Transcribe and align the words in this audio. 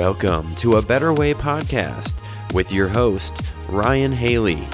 Welcome 0.00 0.54
to 0.54 0.76
a 0.76 0.82
Better 0.82 1.12
Way 1.12 1.34
podcast 1.34 2.14
with 2.54 2.72
your 2.72 2.88
host, 2.88 3.52
Ryan 3.68 4.12
Haley. 4.12 4.66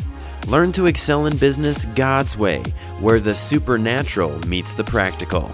Learn 0.46 0.70
to 0.70 0.86
excel 0.86 1.26
in 1.26 1.36
business 1.36 1.84
God's 1.96 2.38
way, 2.38 2.62
where 3.00 3.18
the 3.18 3.34
supernatural 3.34 4.39
meets 4.46 4.75
the 4.75 4.84
practical. 4.84 5.50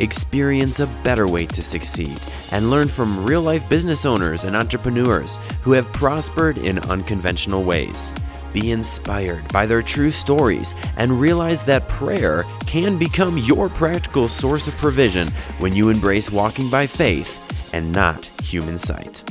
Experience 0.00 0.80
a 0.80 0.88
better 1.04 1.28
way 1.28 1.46
to 1.46 1.62
succeed 1.62 2.20
and 2.50 2.68
learn 2.68 2.88
from 2.88 3.24
real 3.24 3.42
life 3.42 3.66
business 3.68 4.04
owners 4.04 4.42
and 4.42 4.56
entrepreneurs 4.56 5.36
who 5.62 5.70
have 5.70 5.86
prospered 5.92 6.58
in 6.58 6.80
unconventional 6.80 7.62
ways. 7.62 8.12
Be 8.52 8.70
inspired 8.70 9.50
by 9.52 9.64
their 9.64 9.80
true 9.80 10.10
stories 10.10 10.74
and 10.96 11.20
realize 11.20 11.64
that 11.64 11.88
prayer 11.88 12.44
can 12.66 12.98
become 12.98 13.38
your 13.38 13.68
practical 13.70 14.28
source 14.28 14.68
of 14.68 14.76
provision 14.76 15.28
when 15.58 15.74
you 15.74 15.88
embrace 15.88 16.30
walking 16.30 16.68
by 16.68 16.86
faith 16.86 17.40
and 17.72 17.90
not 17.90 18.30
human 18.42 18.76
sight. 18.76 19.22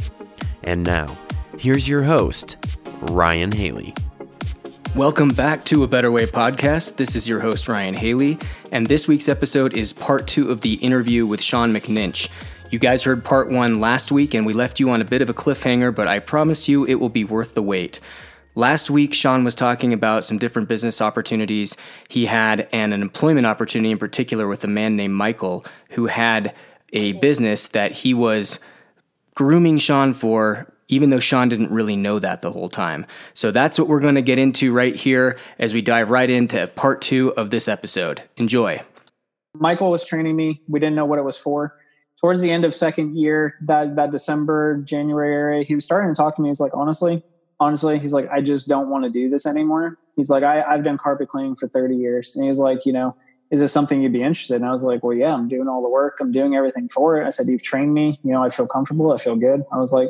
And 0.64 0.84
now, 0.84 1.18
here's 1.60 1.88
your 1.88 2.04
host, 2.04 2.58
Ryan 3.02 3.52
Haley. 3.52 3.94
Welcome 4.96 5.30
back 5.30 5.64
to 5.66 5.84
A 5.84 5.88
Better 5.88 6.12
Way 6.12 6.26
podcast. 6.26 6.98
This 6.98 7.16
is 7.16 7.28
your 7.28 7.40
host, 7.40 7.68
Ryan 7.70 7.94
Haley, 7.94 8.40
and 8.72 8.88
this 8.88 9.08
week's 9.08 9.30
episode 9.30 9.78
is 9.78 9.94
part 9.94 10.28
two 10.28 10.52
of 10.52 10.62
the 10.62 10.74
interview 10.76 11.26
with 11.26 11.42
Sean 11.42 11.72
McNinch. 11.72 12.28
You 12.72 12.80
guys 12.80 13.04
heard 13.04 13.24
part 13.24 13.50
one 13.50 13.80
last 13.80 14.12
week, 14.12 14.34
and 14.34 14.46
we 14.46 14.54
left 14.54 14.80
you 14.80 14.90
on 14.90 15.02
a 15.02 15.06
bit 15.06 15.22
of 15.22 15.30
a 15.30 15.34
cliffhanger, 15.34 15.94
but 15.94 16.08
I 16.08 16.20
promise 16.20 16.68
you 16.68 16.86
it 16.86 16.96
will 16.96 17.10
be 17.10 17.24
worth 17.24 17.54
the 17.54 17.62
wait. 17.62 18.00
Last 18.56 18.90
week, 18.90 19.14
Sean 19.14 19.46
was 19.46 19.56
talking 19.56 19.94
about 19.94 20.26
some 20.26 20.38
different 20.38 20.68
business 20.68 21.00
opportunities 21.00 21.78
he 22.10 22.26
had 22.26 22.68
and 22.74 22.94
an 22.94 23.02
employment 23.02 23.46
opportunity 23.46 23.92
in 23.92 23.98
particular 23.98 24.48
with 24.48 24.64
a 24.66 24.68
man 24.68 24.98
named 24.98 25.14
Michael 25.14 25.64
who 25.92 26.08
had 26.08 26.54
a 26.92 27.14
business 27.14 27.68
that 27.70 27.92
he 27.92 28.14
was 28.14 28.60
grooming 29.36 29.78
Sean 29.78 30.12
for, 30.12 30.74
even 30.90 31.12
though 31.12 31.20
Sean 31.22 31.48
didn't 31.48 31.72
really 31.72 31.96
know 31.96 32.20
that 32.20 32.42
the 32.42 32.52
whole 32.52 32.68
time. 32.68 33.06
So 33.34 33.52
that's 33.52 33.80
what 33.80 33.88
we're 33.88 34.02
going 34.02 34.16
to 34.16 34.22
get 34.22 34.38
into 34.38 34.74
right 34.74 34.96
here 34.96 35.38
as 35.58 35.74
we 35.74 35.82
dive 35.82 36.10
right 36.10 36.30
into 36.30 36.68
part 36.68 37.02
two 37.02 37.34
of 37.38 37.52
this 37.52 37.70
episode. 37.70 38.22
Enjoy. 38.36 38.82
Michael 39.54 39.92
was 39.92 40.04
training 40.04 40.36
me. 40.36 40.62
We 40.68 40.82
didn't 40.82 40.96
know 40.96 41.06
what 41.06 41.20
it 41.20 41.24
was 41.24 41.38
for. 41.38 41.78
Towards 42.20 42.42
the 42.42 42.52
end 42.52 42.66
of 42.66 42.76
second 42.76 43.18
year, 43.18 43.56
that 43.62 43.96
that 43.96 44.12
December, 44.12 44.78
January 44.84 45.64
he 45.64 45.74
was 45.74 45.86
starting 45.86 46.14
to 46.14 46.16
talk 46.16 46.36
to 46.36 46.42
me. 46.42 46.50
He's 46.50 46.60
like, 46.60 46.76
honestly, 46.76 47.24
honestly, 47.62 48.00
he's 48.00 48.12
like, 48.12 48.28
I 48.32 48.42
just 48.42 48.68
don't 48.68 48.90
want 48.90 49.04
to 49.04 49.10
do 49.10 49.30
this 49.30 49.46
anymore. 49.46 50.00
He's 50.16 50.32
like, 50.32 50.44
I, 50.44 50.64
I've 50.64 50.84
done 50.84 50.98
carpet 50.98 51.30
cleaning 51.30 51.56
for 51.56 51.68
30 51.68 51.96
years. 51.96 52.36
And 52.36 52.44
he's 52.44 52.58
like, 52.58 52.88
you 52.88 52.92
know, 52.92 53.16
is 53.52 53.60
this 53.60 53.72
something 53.72 54.02
you'd 54.02 54.12
be 54.12 54.24
interested 54.24 54.56
in? 54.56 54.64
I 54.64 54.72
was 54.72 54.84
like, 54.84 55.04
well, 55.04 55.16
yeah, 55.16 55.34
I'm 55.34 55.48
doing 55.48 55.68
all 55.68 55.84
the 55.84 55.90
work. 55.90 56.18
I'm 56.20 56.32
doing 56.32 56.56
everything 56.56 56.90
for 56.90 57.22
it. 57.22 57.26
I 57.28 57.30
said, 57.30 57.46
you've 57.48 57.62
trained 57.62 57.94
me. 57.94 58.20
You 58.24 58.32
know, 58.32 58.44
I 58.44 58.50
feel 58.50 58.66
comfortable. 58.66 59.14
I 59.14 59.18
feel 59.18 59.36
good. 59.36 59.64
I 59.72 59.78
was 59.78 59.94
like, 59.94 60.10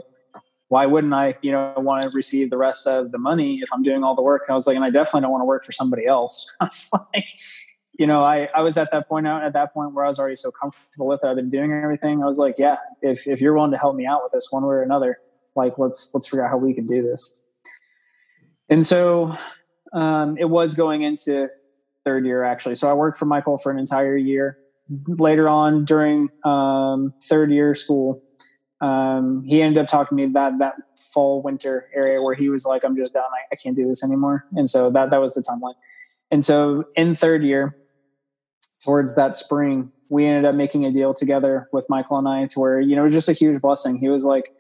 why 0.70 0.86
wouldn't 0.86 1.14
I, 1.14 1.36
you 1.42 1.52
know, 1.52 1.74
want 1.76 2.04
to 2.04 2.10
receive 2.16 2.50
the 2.50 2.58
rest 2.58 2.88
of 2.88 3.12
the 3.12 3.18
money 3.18 3.60
if 3.62 3.68
I'm 3.74 3.84
doing 3.84 4.02
all 4.02 4.16
the 4.16 4.22
work? 4.22 4.44
And 4.48 4.54
I 4.54 4.56
was 4.56 4.66
like, 4.66 4.78
and 4.78 4.86
I 4.86 4.90
definitely 4.90 5.22
don't 5.22 5.32
want 5.32 5.42
to 5.42 5.46
work 5.46 5.66
for 5.66 5.74
somebody 5.74 6.06
else. 6.06 6.56
I 6.62 6.66
was 6.66 6.90
like, 7.14 7.30
you 8.00 8.08
know, 8.08 8.24
I, 8.24 8.48
I 8.56 8.62
was 8.62 8.78
at 8.78 8.92
that 8.92 9.10
point 9.10 9.28
out 9.28 9.44
at 9.44 9.52
that 9.54 9.74
point 9.74 9.94
where 9.94 10.06
I 10.06 10.08
was 10.08 10.20
already 10.20 10.38
so 10.38 10.52
comfortable 10.52 11.08
with 11.08 11.20
it. 11.26 11.28
I've 11.28 11.36
been 11.36 11.50
doing 11.50 11.74
everything. 11.74 12.24
I 12.24 12.26
was 12.26 12.38
like, 12.38 12.56
yeah, 12.58 12.78
if, 13.02 13.28
if 13.28 13.42
you're 13.42 13.54
willing 13.54 13.72
to 13.72 13.78
help 13.78 13.98
me 13.98 14.08
out 14.08 14.24
with 14.24 14.32
this 14.32 14.48
one 14.50 14.64
way 14.64 14.76
or 14.76 14.82
another, 14.82 15.20
like 15.56 15.78
let's, 15.78 16.12
let's 16.14 16.28
figure 16.28 16.46
out 16.46 16.52
how 16.52 16.58
we 16.58 16.74
can 16.74 16.86
do 16.86 17.02
this. 17.02 17.42
And 18.70 18.86
so 18.86 19.36
um, 19.94 20.38
it 20.38 20.50
was 20.50 20.76
going 20.76 21.02
into 21.02 21.50
third 22.06 22.26
year 22.26 22.44
actually. 22.44 22.76
So 22.76 22.90
I 22.90 22.94
worked 22.94 23.18
for 23.18 23.26
Michael 23.26 23.58
for 23.58 23.72
an 23.72 23.78
entire 23.78 24.18
year. 24.18 24.58
Later 25.08 25.48
on 25.48 25.86
during 25.86 26.30
um, 26.44 27.14
third 27.24 27.52
year 27.52 27.74
school, 27.74 28.22
um, 28.82 29.44
he 29.46 29.62
ended 29.62 29.82
up 29.82 29.88
talking 29.88 30.18
to 30.18 30.26
me 30.26 30.34
that 30.34 30.60
that 30.60 30.74
fall 31.14 31.42
winter 31.42 31.88
area 31.94 32.22
where 32.22 32.34
he 32.34 32.50
was 32.50 32.66
like, 32.66 32.84
"I'm 32.84 32.98
just 32.98 33.14
done. 33.14 33.24
I, 33.24 33.54
I 33.54 33.56
can't 33.56 33.76
do 33.76 33.88
this 33.88 34.04
anymore." 34.04 34.46
And 34.54 34.70
so 34.70 34.90
that 34.90 35.12
that 35.12 35.22
was 35.22 35.36
the 35.36 35.42
timeline. 35.42 35.76
And 36.30 36.44
so 36.44 36.86
in 36.96 37.16
third 37.16 37.44
year, 37.44 37.78
towards 38.84 39.16
that 39.16 39.36
spring, 39.36 39.92
we 40.10 40.26
ended 40.26 40.46
up 40.46 40.56
making 40.56 40.84
a 40.86 40.92
deal 40.92 41.14
together 41.14 41.70
with 41.72 41.86
Michael 41.90 42.18
and 42.18 42.28
I 42.28 42.48
to 42.48 42.60
where 42.60 42.82
you 42.82 42.96
know 42.96 43.04
it 43.04 43.06
was 43.06 43.14
just 43.14 43.30
a 43.30 43.34
huge 43.34 43.62
blessing. 43.62 43.98
He 43.98 44.10
was 44.10 44.26
like, 44.26 44.52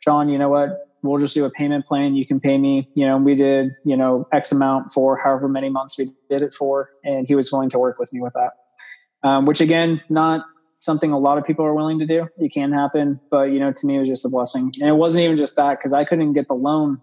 "Sean, 0.00 0.28
you 0.28 0.38
know 0.38 0.48
what? 0.48 0.88
we'll 1.02 1.18
just 1.18 1.34
do 1.34 1.44
a 1.44 1.50
payment 1.50 1.86
plan. 1.86 2.14
You 2.14 2.26
can 2.26 2.40
pay 2.40 2.58
me, 2.58 2.88
you 2.94 3.06
know, 3.06 3.16
we 3.18 3.34
did, 3.34 3.70
you 3.84 3.96
know, 3.96 4.26
X 4.32 4.52
amount 4.52 4.90
for 4.90 5.16
however 5.16 5.48
many 5.48 5.68
months 5.68 5.98
we 5.98 6.08
did 6.28 6.42
it 6.42 6.52
for. 6.52 6.90
And 7.04 7.26
he 7.26 7.34
was 7.34 7.52
willing 7.52 7.68
to 7.70 7.78
work 7.78 7.98
with 7.98 8.12
me 8.12 8.20
with 8.20 8.34
that. 8.34 9.28
Um, 9.28 9.46
which 9.46 9.60
again, 9.60 10.00
not 10.08 10.44
something 10.78 11.10
a 11.10 11.18
lot 11.18 11.38
of 11.38 11.44
people 11.44 11.64
are 11.64 11.74
willing 11.74 11.98
to 11.98 12.06
do. 12.06 12.28
It 12.38 12.52
can 12.52 12.72
happen, 12.72 13.20
but 13.30 13.50
you 13.50 13.58
know, 13.58 13.72
to 13.72 13.86
me, 13.86 13.96
it 13.96 14.00
was 14.00 14.08
just 14.08 14.24
a 14.24 14.28
blessing. 14.28 14.72
And 14.80 14.88
it 14.88 14.94
wasn't 14.94 15.24
even 15.24 15.36
just 15.36 15.56
that 15.56 15.78
because 15.78 15.92
I 15.92 16.04
couldn't 16.04 16.32
get 16.32 16.48
the 16.48 16.54
loan 16.54 17.00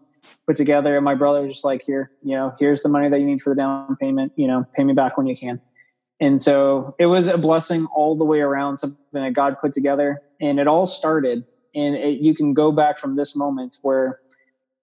put 0.47 0.55
together. 0.55 0.95
And 0.95 1.03
my 1.03 1.15
brother 1.15 1.41
was 1.41 1.51
just 1.51 1.65
like, 1.65 1.81
here, 1.85 2.11
you 2.23 2.35
know, 2.35 2.53
here's 2.59 2.81
the 2.83 2.89
money 2.89 3.09
that 3.09 3.19
you 3.19 3.25
need 3.25 3.41
for 3.41 3.49
the 3.49 3.55
down 3.55 3.97
payment, 3.97 4.31
you 4.35 4.47
know, 4.47 4.65
pay 4.75 4.83
me 4.83 4.93
back 4.93 5.17
when 5.17 5.27
you 5.27 5.35
can. 5.35 5.59
And 6.21 6.41
so 6.41 6.95
it 6.97 7.07
was 7.07 7.27
a 7.27 7.37
blessing 7.37 7.87
all 7.87 8.15
the 8.15 8.23
way 8.23 8.39
around, 8.39 8.77
something 8.77 8.97
that 9.11 9.33
God 9.33 9.57
put 9.59 9.73
together. 9.73 10.21
And 10.39 10.59
it 10.59 10.67
all 10.67 10.85
started 10.85 11.43
and 11.75 11.95
it, 11.95 12.19
you 12.21 12.33
can 12.33 12.53
go 12.53 12.71
back 12.71 12.97
from 12.97 13.15
this 13.15 13.35
moment 13.35 13.77
where 13.81 14.19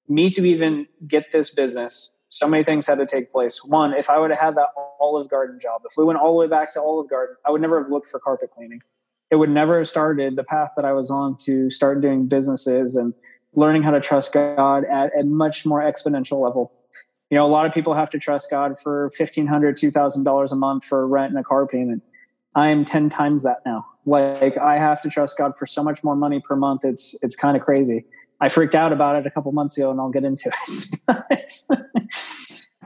me 0.08 0.28
to 0.30 0.46
even 0.46 0.86
get 1.06 1.32
this 1.32 1.52
business 1.54 2.12
so 2.28 2.48
many 2.48 2.64
things 2.64 2.86
had 2.86 2.96
to 2.96 3.04
take 3.04 3.30
place. 3.30 3.62
One 3.62 3.92
if 3.92 4.08
i 4.08 4.18
would 4.18 4.30
have 4.30 4.40
had 4.40 4.56
that 4.56 4.68
olive 5.00 5.28
garden 5.28 5.58
job 5.60 5.82
if 5.84 5.92
we 5.96 6.04
went 6.04 6.18
all 6.18 6.32
the 6.32 6.38
way 6.38 6.46
back 6.46 6.72
to 6.72 6.80
olive 6.80 7.10
garden 7.10 7.36
i 7.46 7.50
would 7.50 7.60
never 7.60 7.82
have 7.82 7.90
looked 7.90 8.08
for 8.08 8.18
carpet 8.18 8.50
cleaning. 8.50 8.80
It 9.30 9.36
would 9.36 9.50
never 9.50 9.78
have 9.78 9.88
started 9.88 10.36
the 10.36 10.44
path 10.44 10.72
that 10.76 10.84
i 10.84 10.92
was 10.92 11.10
on 11.10 11.36
to 11.44 11.70
start 11.70 12.00
doing 12.00 12.26
businesses 12.26 12.96
and 12.96 13.14
learning 13.54 13.82
how 13.82 13.90
to 13.90 14.00
trust 14.00 14.32
god 14.32 14.84
at 14.84 15.10
a 15.18 15.24
much 15.24 15.66
more 15.66 15.80
exponential 15.80 16.42
level. 16.42 16.72
You 17.30 17.36
know 17.36 17.46
a 17.46 17.52
lot 17.52 17.66
of 17.66 17.72
people 17.72 17.94
have 17.94 18.10
to 18.10 18.18
trust 18.18 18.50
god 18.50 18.78
for 18.78 19.10
$1500 19.10 19.46
$2000 19.46 20.52
a 20.52 20.56
month 20.56 20.84
for 20.84 21.06
rent 21.06 21.30
and 21.30 21.38
a 21.38 21.44
car 21.44 21.66
payment 21.66 22.02
i 22.54 22.68
am 22.68 22.84
10 22.84 23.08
times 23.08 23.42
that 23.42 23.58
now 23.64 23.86
like 24.04 24.58
I 24.58 24.78
have 24.78 25.00
to 25.02 25.08
trust 25.08 25.38
God 25.38 25.56
for 25.56 25.66
so 25.66 25.82
much 25.82 26.02
more 26.02 26.16
money 26.16 26.40
per 26.40 26.56
month. 26.56 26.84
It's 26.84 27.16
it's 27.22 27.36
kind 27.36 27.56
of 27.56 27.62
crazy. 27.62 28.04
I 28.40 28.48
freaked 28.48 28.74
out 28.74 28.92
about 28.92 29.14
it 29.16 29.26
a 29.26 29.30
couple 29.30 29.52
months 29.52 29.76
ago, 29.76 29.90
and 29.90 30.00
I'll 30.00 30.10
get 30.10 30.24
into 30.24 30.50
it. 31.30 31.52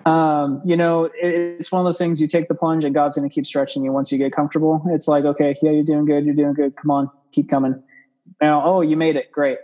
um, 0.07 0.61
you 0.65 0.77
know, 0.77 1.11
it's 1.15 1.73
one 1.73 1.81
of 1.81 1.85
those 1.85 1.97
things. 1.97 2.21
You 2.21 2.27
take 2.27 2.49
the 2.49 2.55
plunge, 2.55 2.85
and 2.85 2.95
God's 2.95 3.17
going 3.17 3.29
to 3.29 3.35
keep 3.35 3.47
stretching 3.47 3.83
you 3.83 3.93
once 3.93 4.13
you 4.13 4.19
get 4.19 4.33
comfortable. 4.33 4.85
It's 4.89 5.09
like, 5.09 5.25
okay, 5.25 5.55
yeah, 5.63 5.71
you're 5.71 5.85
doing 5.85 6.05
good. 6.05 6.27
You're 6.27 6.35
doing 6.35 6.53
good. 6.53 6.77
Come 6.77 6.91
on, 6.91 7.11
keep 7.33 7.49
coming. 7.49 7.83
Now, 8.41 8.63
oh, 8.65 8.83
you 8.83 8.97
made 8.97 9.17
it. 9.17 9.33
Great. 9.33 9.59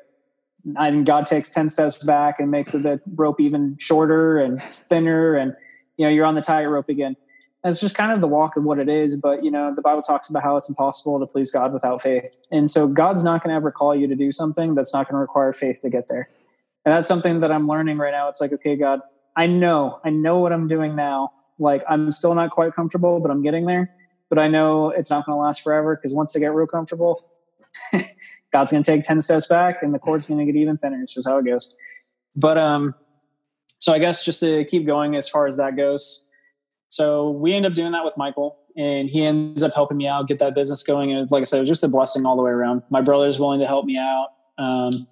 And 0.76 1.04
God 1.04 1.26
takes 1.26 1.50
ten 1.50 1.68
steps 1.68 2.02
back 2.02 2.40
and 2.40 2.50
makes 2.50 2.72
the 2.72 3.00
rope 3.14 3.40
even 3.40 3.76
shorter 3.78 4.38
and 4.38 4.62
thinner, 4.62 5.34
and 5.34 5.54
you 5.98 6.06
know 6.06 6.10
you're 6.10 6.24
on 6.24 6.34
the 6.34 6.40
tightrope 6.40 6.88
again 6.88 7.16
it's 7.64 7.80
just 7.80 7.94
kind 7.94 8.10
of 8.10 8.20
the 8.20 8.26
walk 8.26 8.56
of 8.56 8.64
what 8.64 8.78
it 8.78 8.88
is. 8.88 9.16
But 9.16 9.44
you 9.44 9.50
know, 9.50 9.74
the 9.74 9.82
Bible 9.82 10.02
talks 10.02 10.28
about 10.28 10.42
how 10.42 10.56
it's 10.56 10.68
impossible 10.68 11.20
to 11.20 11.26
please 11.26 11.50
God 11.50 11.72
without 11.72 12.00
faith, 12.00 12.40
and 12.50 12.70
so 12.70 12.88
God's 12.88 13.22
not 13.22 13.42
going 13.42 13.50
to 13.50 13.56
ever 13.56 13.70
call 13.70 13.94
you 13.94 14.06
to 14.06 14.16
do 14.16 14.32
something 14.32 14.74
that's 14.74 14.92
not 14.92 15.08
going 15.08 15.14
to 15.14 15.20
require 15.20 15.52
faith 15.52 15.80
to 15.82 15.90
get 15.90 16.08
there. 16.08 16.28
And 16.84 16.92
that's 16.92 17.06
something 17.06 17.40
that 17.40 17.52
I'm 17.52 17.68
learning 17.68 17.98
right 17.98 18.10
now. 18.10 18.28
It's 18.28 18.40
like, 18.40 18.52
okay, 18.52 18.74
God, 18.74 19.00
I 19.36 19.46
know, 19.46 20.00
I 20.04 20.10
know 20.10 20.40
what 20.40 20.52
I'm 20.52 20.66
doing 20.66 20.96
now. 20.96 21.30
Like 21.58 21.84
I'm 21.88 22.10
still 22.10 22.34
not 22.34 22.50
quite 22.50 22.74
comfortable, 22.74 23.20
but 23.20 23.30
I'm 23.30 23.42
getting 23.42 23.66
there. 23.66 23.90
But 24.28 24.38
I 24.38 24.48
know 24.48 24.90
it's 24.90 25.10
not 25.10 25.26
going 25.26 25.36
to 25.36 25.40
last 25.40 25.62
forever 25.62 25.94
because 25.94 26.12
once 26.12 26.34
I 26.34 26.40
get 26.40 26.52
real 26.52 26.66
comfortable, 26.66 27.22
God's 28.52 28.72
going 28.72 28.82
to 28.82 28.90
take 28.90 29.04
ten 29.04 29.20
steps 29.20 29.46
back, 29.46 29.82
and 29.82 29.94
the 29.94 29.98
cord's 29.98 30.26
going 30.26 30.44
to 30.44 30.50
get 30.50 30.58
even 30.58 30.76
thinner. 30.78 31.00
It's 31.02 31.14
just 31.14 31.28
how 31.28 31.38
it 31.38 31.44
goes. 31.44 31.76
But 32.40 32.58
um, 32.58 32.94
so 33.78 33.92
I 33.92 33.98
guess 33.98 34.24
just 34.24 34.40
to 34.40 34.64
keep 34.64 34.86
going 34.86 35.16
as 35.16 35.28
far 35.28 35.46
as 35.46 35.56
that 35.58 35.76
goes 35.76 36.30
so 36.92 37.30
we 37.30 37.54
end 37.54 37.64
up 37.64 37.72
doing 37.72 37.92
that 37.92 38.04
with 38.04 38.18
Michael, 38.18 38.58
and 38.76 39.08
he 39.08 39.24
ends 39.24 39.62
up 39.62 39.72
helping 39.72 39.96
me 39.96 40.06
out 40.06 40.28
get 40.28 40.38
that 40.40 40.54
business 40.54 40.82
going. 40.82 41.10
And 41.10 41.30
like 41.30 41.40
I 41.40 41.44
said, 41.44 41.56
it 41.56 41.60
was 41.60 41.70
just 41.70 41.82
a 41.82 41.88
blessing 41.88 42.26
all 42.26 42.36
the 42.36 42.42
way 42.42 42.50
around. 42.50 42.82
My 42.90 43.00
brother's 43.00 43.40
willing 43.40 43.60
to 43.60 43.66
help 43.66 43.86
me 43.86 43.96
out. 43.96 44.28
Um, 44.58 45.06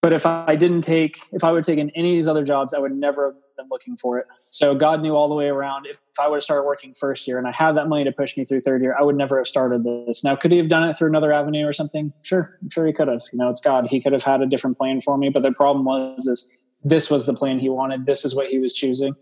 but 0.00 0.14
if 0.14 0.24
I 0.24 0.56
didn't 0.56 0.80
take, 0.80 1.18
if 1.32 1.44
I 1.44 1.52
would 1.52 1.58
have 1.58 1.66
taken 1.66 1.90
any 1.90 2.12
of 2.12 2.16
these 2.16 2.26
other 2.26 2.42
jobs, 2.42 2.72
I 2.72 2.78
would 2.78 2.92
never 2.92 3.26
have 3.26 3.34
been 3.58 3.66
looking 3.70 3.98
for 3.98 4.18
it. 4.18 4.26
So 4.48 4.74
God 4.74 5.02
knew 5.02 5.14
all 5.14 5.28
the 5.28 5.34
way 5.34 5.48
around. 5.48 5.86
If, 5.86 5.98
I 6.18 6.26
would 6.26 6.36
have 6.36 6.42
started 6.42 6.64
working 6.64 6.94
first 6.94 7.28
year 7.28 7.36
and 7.36 7.46
I 7.46 7.52
had 7.52 7.76
that 7.76 7.86
money 7.86 8.04
to 8.04 8.10
push 8.10 8.38
me 8.38 8.46
through 8.46 8.62
third 8.62 8.80
year, 8.80 8.96
I 8.98 9.02
would 9.02 9.14
never 9.14 9.36
have 9.36 9.46
started 9.46 9.84
this. 9.84 10.24
Now, 10.24 10.36
could 10.36 10.52
he 10.52 10.58
have 10.58 10.68
done 10.68 10.88
it 10.88 10.96
through 10.96 11.08
another 11.08 11.34
avenue 11.34 11.66
or 11.66 11.74
something? 11.74 12.14
Sure, 12.22 12.56
I'm 12.62 12.70
sure 12.70 12.86
he 12.86 12.94
could 12.94 13.08
have. 13.08 13.20
You 13.30 13.38
know, 13.38 13.50
it's 13.50 13.60
God. 13.60 13.88
He 13.88 14.00
could 14.00 14.14
have 14.14 14.24
had 14.24 14.40
a 14.40 14.46
different 14.46 14.78
plan 14.78 15.02
for 15.02 15.18
me. 15.18 15.28
But 15.28 15.42
the 15.42 15.52
problem 15.52 15.84
was, 15.84 16.26
is 16.26 16.50
this 16.82 17.10
was 17.10 17.26
the 17.26 17.34
plan 17.34 17.58
he 17.58 17.68
wanted. 17.68 18.06
This 18.06 18.24
is 18.24 18.34
what 18.34 18.46
he 18.46 18.58
was 18.58 18.72
choosing. 18.72 19.14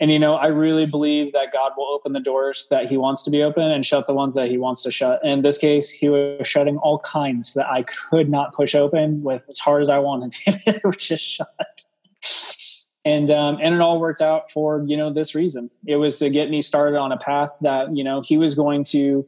And 0.00 0.10
you 0.10 0.18
know, 0.18 0.34
I 0.34 0.48
really 0.48 0.86
believe 0.86 1.32
that 1.34 1.52
God 1.52 1.72
will 1.76 1.86
open 1.86 2.12
the 2.12 2.20
doors 2.20 2.66
that 2.70 2.86
He 2.86 2.96
wants 2.96 3.22
to 3.22 3.30
be 3.30 3.42
open 3.42 3.70
and 3.70 3.86
shut 3.86 4.06
the 4.06 4.14
ones 4.14 4.34
that 4.34 4.50
He 4.50 4.58
wants 4.58 4.82
to 4.82 4.90
shut. 4.90 5.24
In 5.24 5.42
this 5.42 5.58
case, 5.58 5.90
He 5.90 6.08
was 6.08 6.46
shutting 6.46 6.78
all 6.78 6.98
kinds 6.98 7.54
that 7.54 7.70
I 7.70 7.84
could 7.84 8.28
not 8.28 8.52
push 8.52 8.74
open 8.74 9.22
with 9.22 9.46
as 9.48 9.58
hard 9.58 9.82
as 9.82 9.88
I 9.88 9.98
wanted 9.98 10.32
to. 10.32 10.60
it 10.66 10.84
was 10.84 10.96
just 10.96 11.24
shut. 11.24 11.84
And 13.04 13.30
um, 13.30 13.58
and 13.62 13.74
it 13.74 13.80
all 13.80 14.00
worked 14.00 14.22
out 14.22 14.50
for 14.50 14.82
you 14.86 14.96
know 14.96 15.12
this 15.12 15.34
reason. 15.34 15.70
It 15.86 15.96
was 15.96 16.18
to 16.18 16.30
get 16.30 16.50
me 16.50 16.62
started 16.62 16.98
on 16.98 17.12
a 17.12 17.18
path 17.18 17.56
that 17.60 17.94
you 17.96 18.02
know 18.02 18.20
He 18.20 18.36
was 18.36 18.54
going 18.54 18.84
to 18.84 19.26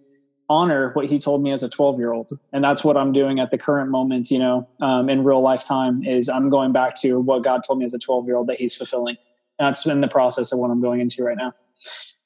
honor 0.48 0.90
what 0.92 1.06
he 1.06 1.18
told 1.18 1.42
me 1.42 1.50
as 1.50 1.62
a 1.62 1.68
12 1.68 1.98
year 1.98 2.12
old 2.12 2.30
and 2.52 2.62
that's 2.62 2.84
what 2.84 2.96
i'm 2.96 3.12
doing 3.12 3.40
at 3.40 3.50
the 3.50 3.58
current 3.58 3.90
moment 3.90 4.30
you 4.30 4.38
know 4.38 4.68
um, 4.80 5.08
in 5.08 5.24
real 5.24 5.40
lifetime 5.40 6.04
is 6.04 6.28
i'm 6.28 6.48
going 6.50 6.72
back 6.72 6.94
to 6.94 7.18
what 7.18 7.42
god 7.42 7.62
told 7.66 7.78
me 7.78 7.84
as 7.84 7.92
a 7.92 7.98
12 7.98 8.26
year 8.26 8.36
old 8.36 8.46
that 8.46 8.56
he's 8.56 8.76
fulfilling 8.76 9.16
that's 9.58 9.86
in 9.86 10.00
the 10.00 10.08
process 10.08 10.52
of 10.52 10.58
what 10.58 10.70
i'm 10.70 10.80
going 10.80 11.00
into 11.00 11.22
right 11.22 11.36
now 11.36 11.52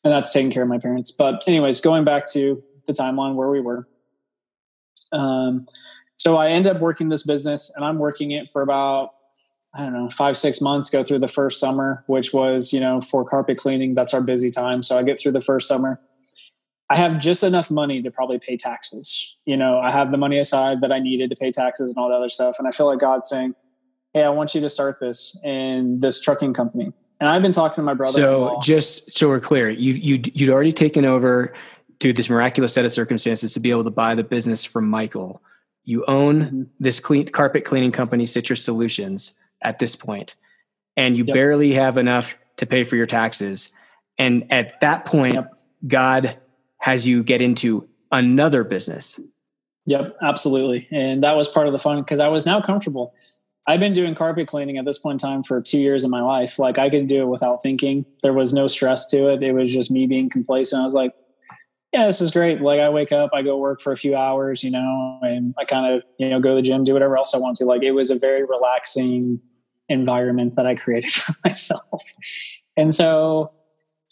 and 0.05 0.13
that's 0.13 0.33
taking 0.33 0.51
care 0.51 0.63
of 0.63 0.69
my 0.69 0.79
parents 0.79 1.11
but 1.11 1.43
anyways 1.47 1.81
going 1.81 2.05
back 2.05 2.27
to 2.31 2.63
the 2.87 2.93
timeline 2.93 3.35
where 3.35 3.49
we 3.49 3.61
were 3.61 3.89
um, 5.13 5.67
so 6.15 6.37
i 6.37 6.49
end 6.49 6.67
up 6.67 6.81
working 6.81 7.09
this 7.09 7.25
business 7.25 7.73
and 7.77 7.85
i'm 7.85 7.99
working 7.99 8.31
it 8.31 8.51
for 8.51 8.63
about 8.63 9.11
I 9.73 9.83
don't 9.83 9.93
know, 9.93 10.11
five, 10.11 10.37
six 10.37 10.61
months, 10.61 10.91
go 10.91 11.05
through 11.05 11.21
the 11.21 11.29
first 11.29 11.61
summer, 11.61 12.03
which 12.09 12.33
was, 12.33 12.73
you 12.73 12.81
know, 12.81 13.01
for 13.01 13.25
carpet 13.25 13.57
cleaning. 13.57 13.95
That's 13.95 14.13
our 14.13 14.21
busy 14.21 14.51
time. 14.51 14.83
So 14.83 14.99
I 14.99 15.05
get 15.05 15.21
through 15.21 15.33
the 15.33 15.41
first 15.41 15.69
summer. 15.69 16.01
I 16.89 16.97
have 16.97 17.21
just 17.21 17.45
enough 17.45 17.71
money 17.71 18.03
to 18.03 18.11
probably 18.11 18.41
pay 18.41 18.57
taxes. 18.57 19.37
You 19.45 19.57
know, 19.57 19.79
I 19.79 19.93
have 19.93 20.11
the 20.11 20.17
money 20.17 20.39
aside 20.39 20.81
that 20.81 20.91
I 20.91 20.99
needed 20.99 21.31
to 21.31 21.37
pay 21.37 21.53
taxes 21.53 21.91
and 21.91 21.99
all 21.99 22.09
that 22.09 22.17
other 22.17 22.29
stuff. 22.29 22.57
And 22.59 22.67
I 22.67 22.73
feel 22.73 22.87
like 22.87 22.99
God's 22.99 23.29
saying, 23.29 23.55
Hey, 24.13 24.25
I 24.25 24.31
want 24.31 24.57
you 24.57 24.61
to 24.61 24.69
start 24.69 24.99
this 24.99 25.41
in 25.45 26.01
this 26.01 26.21
trucking 26.21 26.53
company. 26.53 26.93
And 27.21 27.29
I've 27.29 27.43
been 27.43 27.53
talking 27.53 27.77
to 27.77 27.83
my 27.83 27.95
brother. 27.95 28.13
So 28.13 28.59
just 28.63 29.17
so 29.17 29.29
we're 29.29 29.41
clear, 29.41 29.69
you, 29.69 29.93
you, 29.93 30.23
you'd 30.35 30.49
already 30.49 30.73
taken 30.73 31.05
over 31.05 31.53
through 32.01 32.15
this 32.15 32.31
miraculous 32.31 32.73
set 32.73 32.87
of 32.87 32.93
circumstances 32.93 33.53
to 33.53 33.61
be 33.61 33.71
able 33.71 33.85
to 33.85 33.91
buy 33.91 34.15
the 34.15 34.25
business 34.25 34.65
from 34.65 34.89
Michael. 34.89 35.43
You 35.85 36.05
own 36.07 36.41
mm-hmm. 36.41 36.63
this 36.79 36.99
clean 36.99 37.29
carpet 37.29 37.65
cleaning 37.65 37.93
company, 37.93 38.25
Citrus 38.25 38.65
Solutions 38.65 39.39
at 39.63 39.79
this 39.79 39.95
point, 39.95 40.35
and 40.97 41.17
you 41.17 41.25
yep. 41.25 41.35
barely 41.35 41.73
have 41.75 41.99
enough 41.99 42.39
to 42.57 42.67
pay 42.67 42.85
for 42.85 42.97
your 42.97 43.07
taxes. 43.07 43.73
And 44.19 44.51
at 44.51 44.81
that 44.81 45.05
point, 45.05 45.35
yep. 45.35 45.53
God 45.87 46.39
has 46.79 47.07
you 47.07 47.23
get 47.23 47.43
into 47.43 47.89
another 48.11 48.65
business. 48.65 49.21
Yep, 49.87 50.17
absolutely. 50.23 50.89
And 50.91 51.23
that 51.25 51.37
was 51.37 51.49
part 51.49 51.67
of 51.67 51.73
the 51.73 51.79
fun 51.79 52.01
because 52.01 52.21
I 52.21 52.29
was 52.29 52.47
now 52.47 52.61
comfortable. 52.61 53.15
I've 53.67 53.81
been 53.81 53.93
doing 53.93 54.15
carpet 54.15 54.49
cleaning 54.49 54.79
at 54.79 54.85
this 54.85 54.99
point 54.99 55.23
in 55.23 55.29
time 55.29 55.43
for 55.43 55.61
two 55.61 55.79
years 55.79 56.05
in 56.05 56.11
my 56.11 56.23
life. 56.23 56.59
Like 56.59 56.79
I 56.79 56.91
could 56.91 57.07
do 57.07 57.23
it 57.23 57.27
without 57.27 57.63
thinking. 57.63 58.05
There 58.23 58.33
was 58.33 58.53
no 58.53 58.67
stress 58.67 59.07
to 59.09 59.31
it. 59.33 59.43
It 59.43 59.53
was 59.53 59.73
just 59.73 59.91
me 59.91 60.07
being 60.07 60.31
complacent. 60.31 60.81
I 60.81 60.85
was 60.85 60.95
like, 60.95 61.13
yeah, 61.93 62.07
this 62.07 62.21
is 62.21 62.31
great. 62.31 62.61
Like 62.61 62.81
I 62.81 62.89
wake 62.89 63.13
up, 63.13 63.31
I 63.35 63.43
go 63.43 63.59
work 63.59 63.81
for 63.81 63.93
a 63.93 63.97
few 63.97 64.17
hours, 64.17 64.63
you 64.63 64.71
know, 64.71 65.19
and 65.23 65.55
I 65.59 65.65
kind 65.65 65.93
of, 65.93 66.03
you 66.19 66.31
know, 66.31 66.41
go 66.41 66.51
to 66.51 66.55
the 66.57 66.63
gym, 66.63 66.85
do 66.85 66.93
whatever 66.93 67.17
else 67.17 67.35
I 67.35 67.39
want 67.39 67.57
to. 67.57 67.65
Like 67.65 67.83
it 67.83 67.93
was 67.93 68.11
a 68.11 68.19
very 68.19 68.45
relaxing 68.45 69.41
environment 69.89 70.55
that 70.57 70.67
I 70.67 70.77
created 70.77 71.11
for 71.13 71.35
myself. 71.45 72.03
And 72.77 72.95
so 72.95 73.53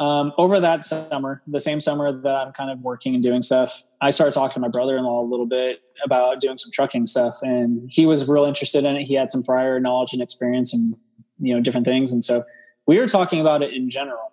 um, 0.01 0.33
over 0.39 0.61
that 0.61 0.85
summer, 0.85 1.43
the 1.47 1.61
same 1.61 1.81
summer 1.81 2.13
that 2.13 2.35
I'm 2.35 2.53
kind 2.53 2.71
of 2.71 2.81
working 2.81 3.15
and 3.15 3.23
doing 3.23 3.43
stuff, 3.43 3.85
I 4.01 4.11
started 4.11 4.33
talking 4.33 4.55
to 4.55 4.61
my 4.61 4.69
brother-in-law 4.69 5.23
a 5.23 5.29
little 5.29 5.47
bit 5.47 5.81
about 6.05 6.41
doing 6.41 6.59
some 6.59 6.71
trucking 6.73 7.07
stuff, 7.07 7.39
and 7.43 7.89
he 7.91 8.07
was 8.07 8.29
real 8.29 8.45
interested 8.45 8.85
in 8.85 8.97
it. 8.97 9.05
He 9.05 9.15
had 9.15 9.31
some 9.31 9.43
prior 9.43 9.81
knowledge 9.81 10.13
and 10.13 10.23
experience, 10.23 10.73
and 10.75 10.97
you 11.39 11.55
know 11.55 11.61
different 11.61 11.87
things, 11.87 12.13
and 12.13 12.25
so 12.25 12.45
we 12.87 12.99
were 12.99 13.09
talking 13.09 13.41
about 13.41 13.63
it 13.63 13.73
in 13.73 13.91
general. 13.91 14.33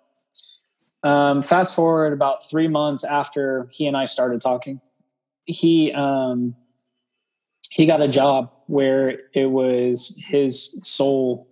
Um, 1.02 1.42
fast 1.42 1.74
forward 1.76 2.12
about 2.12 2.48
three 2.48 2.68
months 2.68 3.04
after 3.04 3.68
he 3.70 3.86
and 3.86 3.96
I 3.96 4.06
started 4.06 4.40
talking, 4.40 4.80
he 5.44 5.92
um, 5.92 6.56
he 7.70 7.86
got 7.86 8.00
a 8.00 8.08
job 8.08 8.50
where 8.66 9.20
it 9.34 9.46
was 9.46 10.20
his 10.26 10.78
sole 10.82 11.46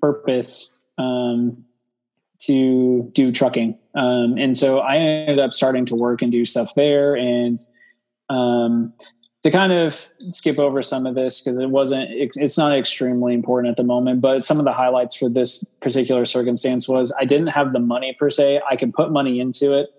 purpose 0.00 0.82
um, 0.96 1.64
to 2.40 3.10
do 3.12 3.32
trucking. 3.32 3.78
Um, 3.94 4.36
and 4.38 4.56
so 4.56 4.80
I 4.80 4.96
ended 4.96 5.38
up 5.38 5.52
starting 5.52 5.84
to 5.86 5.94
work 5.94 6.22
and 6.22 6.30
do 6.30 6.44
stuff 6.44 6.74
there. 6.74 7.14
And 7.14 7.58
um, 8.28 8.92
to 9.44 9.50
kind 9.50 9.72
of 9.72 10.08
skip 10.30 10.58
over 10.58 10.82
some 10.82 11.06
of 11.06 11.14
this 11.14 11.40
because 11.40 11.58
it 11.58 11.70
wasn't, 11.70 12.10
it, 12.10 12.30
it's 12.34 12.58
not 12.58 12.76
extremely 12.76 13.34
important 13.34 13.70
at 13.70 13.76
the 13.76 13.84
moment, 13.84 14.20
but 14.20 14.44
some 14.44 14.58
of 14.58 14.64
the 14.64 14.72
highlights 14.72 15.16
for 15.16 15.28
this 15.28 15.64
particular 15.80 16.24
circumstance 16.24 16.88
was 16.88 17.14
I 17.20 17.24
didn't 17.24 17.48
have 17.48 17.72
the 17.72 17.80
money 17.80 18.14
per 18.18 18.30
se. 18.30 18.60
I 18.68 18.76
can 18.76 18.90
put 18.90 19.12
money 19.12 19.38
into 19.38 19.78
it, 19.78 19.90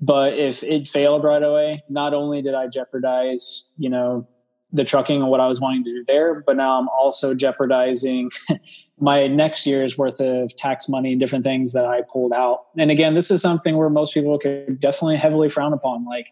but 0.00 0.38
if 0.38 0.62
it 0.62 0.86
failed 0.86 1.24
right 1.24 1.42
away, 1.42 1.82
not 1.90 2.14
only 2.14 2.40
did 2.40 2.54
I 2.54 2.66
jeopardize, 2.68 3.72
you 3.76 3.90
know, 3.90 4.26
the 4.70 4.84
trucking 4.84 5.22
and 5.22 5.30
what 5.30 5.40
I 5.40 5.46
was 5.46 5.60
wanting 5.60 5.84
to 5.84 5.90
do 5.90 6.04
there, 6.06 6.42
but 6.46 6.56
now 6.56 6.78
I'm 6.78 6.88
also 6.88 7.34
jeopardizing 7.34 8.30
my 9.00 9.26
next 9.26 9.66
year's 9.66 9.96
worth 9.96 10.20
of 10.20 10.54
tax 10.56 10.88
money 10.88 11.12
and 11.12 11.20
different 11.20 11.44
things 11.44 11.72
that 11.72 11.86
I 11.86 12.02
pulled 12.10 12.32
out. 12.32 12.66
And 12.76 12.90
again, 12.90 13.14
this 13.14 13.30
is 13.30 13.40
something 13.40 13.76
where 13.76 13.88
most 13.88 14.12
people 14.12 14.38
could 14.38 14.78
definitely 14.78 15.16
heavily 15.16 15.48
frown 15.48 15.72
upon. 15.72 16.04
Like, 16.04 16.26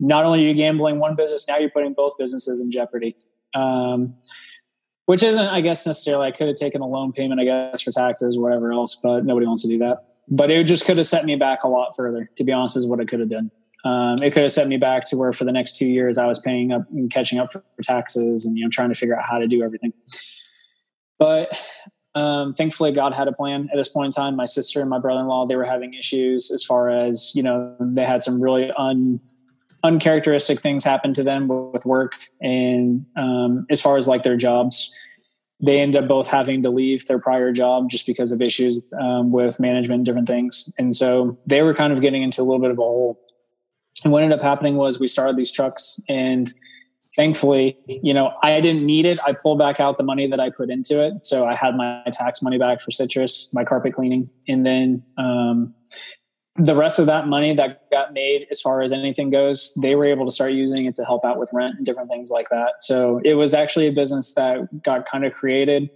not 0.00 0.24
only 0.24 0.44
are 0.44 0.48
you 0.48 0.54
gambling 0.54 0.98
one 0.98 1.14
business, 1.14 1.46
now 1.46 1.58
you're 1.58 1.70
putting 1.70 1.92
both 1.92 2.18
businesses 2.18 2.60
in 2.60 2.70
jeopardy. 2.70 3.16
Um, 3.54 4.14
which 5.10 5.24
isn't, 5.24 5.48
I 5.48 5.60
guess, 5.60 5.84
necessarily. 5.86 6.28
I 6.28 6.30
could 6.30 6.46
have 6.46 6.54
taken 6.54 6.80
a 6.82 6.86
loan 6.86 7.10
payment, 7.10 7.40
I 7.40 7.44
guess, 7.44 7.82
for 7.82 7.90
taxes 7.90 8.36
or 8.36 8.42
whatever 8.42 8.72
else, 8.72 8.94
but 8.94 9.24
nobody 9.24 9.44
wants 9.44 9.62
to 9.62 9.68
do 9.68 9.76
that. 9.78 10.04
But 10.28 10.52
it 10.52 10.68
just 10.68 10.86
could 10.86 10.98
have 10.98 11.06
set 11.08 11.24
me 11.24 11.34
back 11.34 11.64
a 11.64 11.68
lot 11.68 11.96
further. 11.96 12.30
To 12.36 12.44
be 12.44 12.52
honest, 12.52 12.76
is 12.76 12.86
what 12.86 13.00
it 13.00 13.08
could 13.08 13.18
have 13.18 13.28
done. 13.28 13.50
Um, 13.84 14.22
it 14.22 14.32
could 14.32 14.42
have 14.42 14.52
set 14.52 14.68
me 14.68 14.76
back 14.76 15.06
to 15.06 15.16
where 15.16 15.32
for 15.32 15.44
the 15.44 15.52
next 15.52 15.76
two 15.76 15.86
years 15.86 16.16
I 16.16 16.26
was 16.26 16.38
paying 16.38 16.70
up 16.70 16.82
and 16.92 17.10
catching 17.10 17.40
up 17.40 17.50
for 17.50 17.64
taxes 17.82 18.46
and 18.46 18.56
you 18.56 18.64
know 18.64 18.70
trying 18.70 18.90
to 18.90 18.94
figure 18.94 19.18
out 19.18 19.24
how 19.24 19.38
to 19.38 19.48
do 19.48 19.64
everything. 19.64 19.92
But 21.18 21.60
um, 22.14 22.54
thankfully, 22.54 22.92
God 22.92 23.12
had 23.12 23.26
a 23.26 23.32
plan 23.32 23.68
at 23.72 23.76
this 23.76 23.88
point 23.88 24.06
in 24.06 24.12
time. 24.12 24.36
My 24.36 24.44
sister 24.44 24.80
and 24.80 24.88
my 24.88 25.00
brother-in-law 25.00 25.46
they 25.46 25.56
were 25.56 25.64
having 25.64 25.94
issues 25.94 26.52
as 26.52 26.62
far 26.64 26.88
as 26.88 27.32
you 27.34 27.42
know 27.42 27.74
they 27.80 28.04
had 28.04 28.22
some 28.22 28.40
really 28.40 28.70
un 28.78 29.20
uncharacteristic 29.82 30.60
things 30.60 30.84
happen 30.84 31.14
to 31.14 31.22
them 31.22 31.48
with 31.72 31.84
work 31.86 32.14
and 32.40 33.04
um, 33.16 33.66
as 33.70 33.80
far 33.80 33.96
as 33.96 34.06
like 34.08 34.22
their 34.22 34.36
jobs 34.36 34.94
they 35.62 35.78
end 35.78 35.94
up 35.94 36.08
both 36.08 36.26
having 36.26 36.62
to 36.62 36.70
leave 36.70 37.06
their 37.06 37.18
prior 37.18 37.52
job 37.52 37.90
just 37.90 38.06
because 38.06 38.32
of 38.32 38.40
issues 38.40 38.84
um, 39.00 39.30
with 39.30 39.60
management 39.60 40.04
different 40.04 40.28
things 40.28 40.72
and 40.78 40.94
so 40.94 41.38
they 41.46 41.62
were 41.62 41.74
kind 41.74 41.92
of 41.92 42.00
getting 42.00 42.22
into 42.22 42.40
a 42.40 42.44
little 42.44 42.60
bit 42.60 42.70
of 42.70 42.78
a 42.78 42.82
hole 42.82 43.20
and 44.04 44.12
what 44.12 44.22
ended 44.22 44.38
up 44.38 44.44
happening 44.44 44.76
was 44.76 45.00
we 45.00 45.08
started 45.08 45.36
these 45.36 45.52
trucks 45.52 46.00
and 46.08 46.52
thankfully, 47.16 47.76
you 47.86 48.14
know, 48.14 48.32
I 48.42 48.60
didn't 48.60 48.84
need 48.84 49.04
it. 49.04 49.18
I 49.26 49.32
pulled 49.32 49.58
back 49.58 49.80
out 49.80 49.98
the 49.98 50.04
money 50.04 50.28
that 50.28 50.40
I 50.40 50.50
put 50.50 50.70
into 50.70 51.02
it. 51.02 51.26
So 51.26 51.46
I 51.46 51.54
had 51.54 51.76
my 51.76 52.02
tax 52.12 52.42
money 52.42 52.58
back 52.58 52.80
for 52.80 52.90
citrus, 52.90 53.52
my 53.52 53.64
carpet 53.64 53.94
cleaning. 53.94 54.24
And 54.48 54.64
then 54.64 55.02
um, 55.18 55.74
the 56.64 56.74
rest 56.74 56.98
of 56.98 57.06
that 57.06 57.28
money 57.28 57.54
that 57.54 57.90
got 57.90 58.12
made 58.12 58.46
as 58.50 58.60
far 58.60 58.82
as 58.82 58.92
anything 58.92 59.30
goes, 59.30 59.76
they 59.82 59.94
were 59.94 60.04
able 60.04 60.24
to 60.24 60.30
start 60.30 60.52
using 60.52 60.84
it 60.84 60.94
to 60.96 61.04
help 61.04 61.24
out 61.24 61.38
with 61.38 61.50
rent 61.52 61.76
and 61.76 61.86
different 61.86 62.10
things 62.10 62.30
like 62.30 62.48
that. 62.50 62.74
So 62.80 63.20
it 63.24 63.34
was 63.34 63.54
actually 63.54 63.86
a 63.86 63.92
business 63.92 64.34
that 64.34 64.82
got 64.82 65.06
kind 65.06 65.24
of 65.24 65.32
created, 65.32 65.90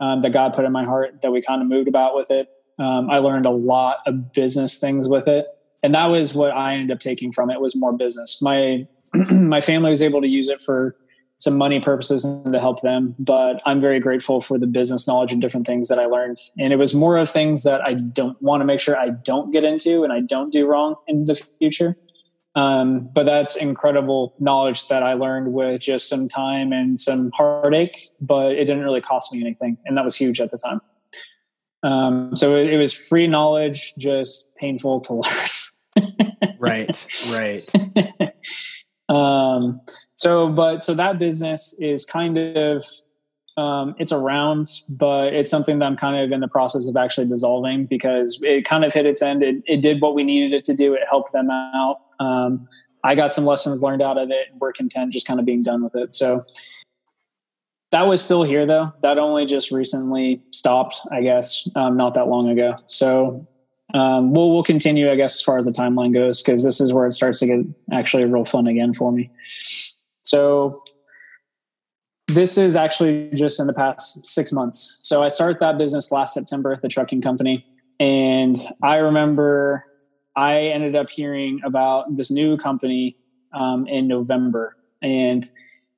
um, 0.00 0.20
that 0.22 0.30
God 0.30 0.54
put 0.54 0.64
in 0.64 0.72
my 0.72 0.84
heart 0.84 1.22
that 1.22 1.30
we 1.30 1.42
kind 1.42 1.62
of 1.62 1.68
moved 1.68 1.88
about 1.88 2.14
with 2.14 2.30
it. 2.30 2.48
Um, 2.78 3.10
I 3.10 3.18
learned 3.18 3.46
a 3.46 3.50
lot 3.50 3.98
of 4.06 4.32
business 4.32 4.78
things 4.78 5.08
with 5.08 5.28
it 5.28 5.46
and 5.86 5.94
that 5.94 6.06
was 6.06 6.34
what 6.34 6.50
I 6.50 6.74
ended 6.74 6.90
up 6.90 6.98
taking 6.98 7.30
from 7.30 7.48
it 7.48 7.60
was 7.60 7.76
more 7.76 7.92
business. 7.92 8.42
My 8.42 8.86
my 9.30 9.60
family 9.60 9.90
was 9.90 10.02
able 10.02 10.20
to 10.20 10.26
use 10.26 10.48
it 10.48 10.60
for 10.60 10.96
some 11.38 11.56
money 11.56 11.80
purposes 11.80 12.24
and 12.24 12.52
to 12.52 12.60
help 12.60 12.80
them, 12.80 13.14
but 13.18 13.60
I'm 13.66 13.80
very 13.80 14.00
grateful 14.00 14.40
for 14.40 14.58
the 14.58 14.66
business 14.66 15.06
knowledge 15.06 15.32
and 15.32 15.40
different 15.40 15.66
things 15.66 15.88
that 15.88 15.98
I 15.98 16.06
learned. 16.06 16.38
And 16.58 16.72
it 16.72 16.76
was 16.76 16.94
more 16.94 17.18
of 17.18 17.28
things 17.28 17.62
that 17.64 17.86
I 17.86 17.94
don't 17.94 18.40
want 18.40 18.62
to 18.62 18.64
make 18.64 18.80
sure 18.80 18.96
I 18.96 19.10
don't 19.10 19.50
get 19.50 19.64
into 19.64 20.02
and 20.02 20.12
I 20.12 20.20
don't 20.20 20.50
do 20.52 20.66
wrong 20.66 20.96
in 21.06 21.26
the 21.26 21.34
future. 21.58 21.96
Um, 22.54 23.10
but 23.12 23.24
that's 23.24 23.54
incredible 23.54 24.34
knowledge 24.38 24.88
that 24.88 25.02
I 25.02 25.12
learned 25.12 25.52
with 25.52 25.78
just 25.80 26.08
some 26.08 26.26
time 26.26 26.72
and 26.72 26.98
some 26.98 27.30
heartache, 27.36 27.98
but 28.18 28.52
it 28.52 28.64
didn't 28.64 28.82
really 28.82 29.02
cost 29.02 29.30
me 29.30 29.42
anything. 29.42 29.76
And 29.84 29.98
that 29.98 30.04
was 30.04 30.16
huge 30.16 30.40
at 30.40 30.50
the 30.50 30.56
time. 30.56 30.80
Um, 31.82 32.34
so 32.34 32.56
it, 32.56 32.72
it 32.72 32.78
was 32.78 32.94
free 32.94 33.26
knowledge, 33.26 33.92
just 33.98 34.56
painful 34.56 35.02
to 35.02 35.12
learn 35.16 35.22
right, 36.58 37.06
right. 37.32 37.60
um, 39.08 39.80
so, 40.16 40.48
but 40.48 40.82
so 40.82 40.94
that 40.94 41.18
business 41.18 41.76
is 41.78 42.04
kind 42.04 42.38
of 42.38 42.84
um, 43.58 43.94
it's 43.98 44.12
around, 44.12 44.66
but 44.88 45.36
it's 45.36 45.48
something 45.48 45.78
that 45.78 45.86
I'm 45.86 45.96
kind 45.96 46.22
of 46.22 46.32
in 46.32 46.40
the 46.40 46.48
process 46.48 46.88
of 46.88 46.96
actually 46.96 47.26
dissolving 47.26 47.86
because 47.86 48.40
it 48.42 48.64
kind 48.64 48.84
of 48.84 48.92
hit 48.92 49.06
its 49.06 49.22
end. 49.22 49.42
It, 49.42 49.62
it 49.66 49.80
did 49.80 50.00
what 50.00 50.14
we 50.14 50.24
needed 50.24 50.52
it 50.52 50.64
to 50.64 50.74
do. 50.74 50.94
It 50.94 51.02
helped 51.08 51.32
them 51.32 51.50
out. 51.50 52.00
Um, 52.18 52.68
I 53.04 53.14
got 53.14 53.32
some 53.32 53.44
lessons 53.44 53.82
learned 53.82 54.02
out 54.02 54.18
of 54.18 54.30
it. 54.30 54.48
And 54.50 54.60
we're 54.60 54.72
content 54.72 55.12
just 55.12 55.26
kind 55.26 55.40
of 55.40 55.46
being 55.46 55.62
done 55.62 55.82
with 55.82 55.94
it. 55.94 56.14
So 56.14 56.44
that 57.92 58.06
was 58.06 58.22
still 58.22 58.42
here 58.42 58.66
though. 58.66 58.92
That 59.02 59.16
only 59.16 59.46
just 59.46 59.70
recently 59.70 60.42
stopped, 60.50 61.00
I 61.10 61.22
guess, 61.22 61.68
um, 61.76 61.96
not 61.96 62.14
that 62.14 62.28
long 62.28 62.50
ago. 62.50 62.74
So 62.86 63.46
um, 63.94 64.32
we'll 64.34 64.52
we'll 64.52 64.64
continue, 64.64 65.10
I 65.10 65.14
guess, 65.14 65.36
as 65.36 65.42
far 65.42 65.56
as 65.56 65.64
the 65.64 65.70
timeline 65.70 66.12
goes, 66.12 66.42
because 66.42 66.64
this 66.64 66.80
is 66.80 66.92
where 66.92 67.06
it 67.06 67.12
starts 67.12 67.38
to 67.38 67.46
get 67.46 67.60
actually 67.92 68.24
real 68.24 68.44
fun 68.44 68.66
again 68.66 68.92
for 68.92 69.12
me. 69.12 69.30
So 70.26 70.82
this 72.28 72.58
is 72.58 72.76
actually 72.76 73.30
just 73.34 73.60
in 73.60 73.66
the 73.66 73.72
past 73.72 74.26
six 74.26 74.52
months. 74.52 74.98
So 75.00 75.22
I 75.22 75.28
started 75.28 75.60
that 75.60 75.78
business 75.78 76.10
last 76.10 76.34
September, 76.34 76.72
at 76.72 76.82
the 76.82 76.88
trucking 76.88 77.22
company, 77.22 77.64
and 78.00 78.56
I 78.82 78.96
remember 78.96 79.84
I 80.36 80.58
ended 80.58 80.96
up 80.96 81.08
hearing 81.08 81.60
about 81.64 82.16
this 82.16 82.30
new 82.30 82.56
company 82.56 83.16
um, 83.54 83.86
in 83.86 84.06
November. 84.06 84.76
And 85.02 85.44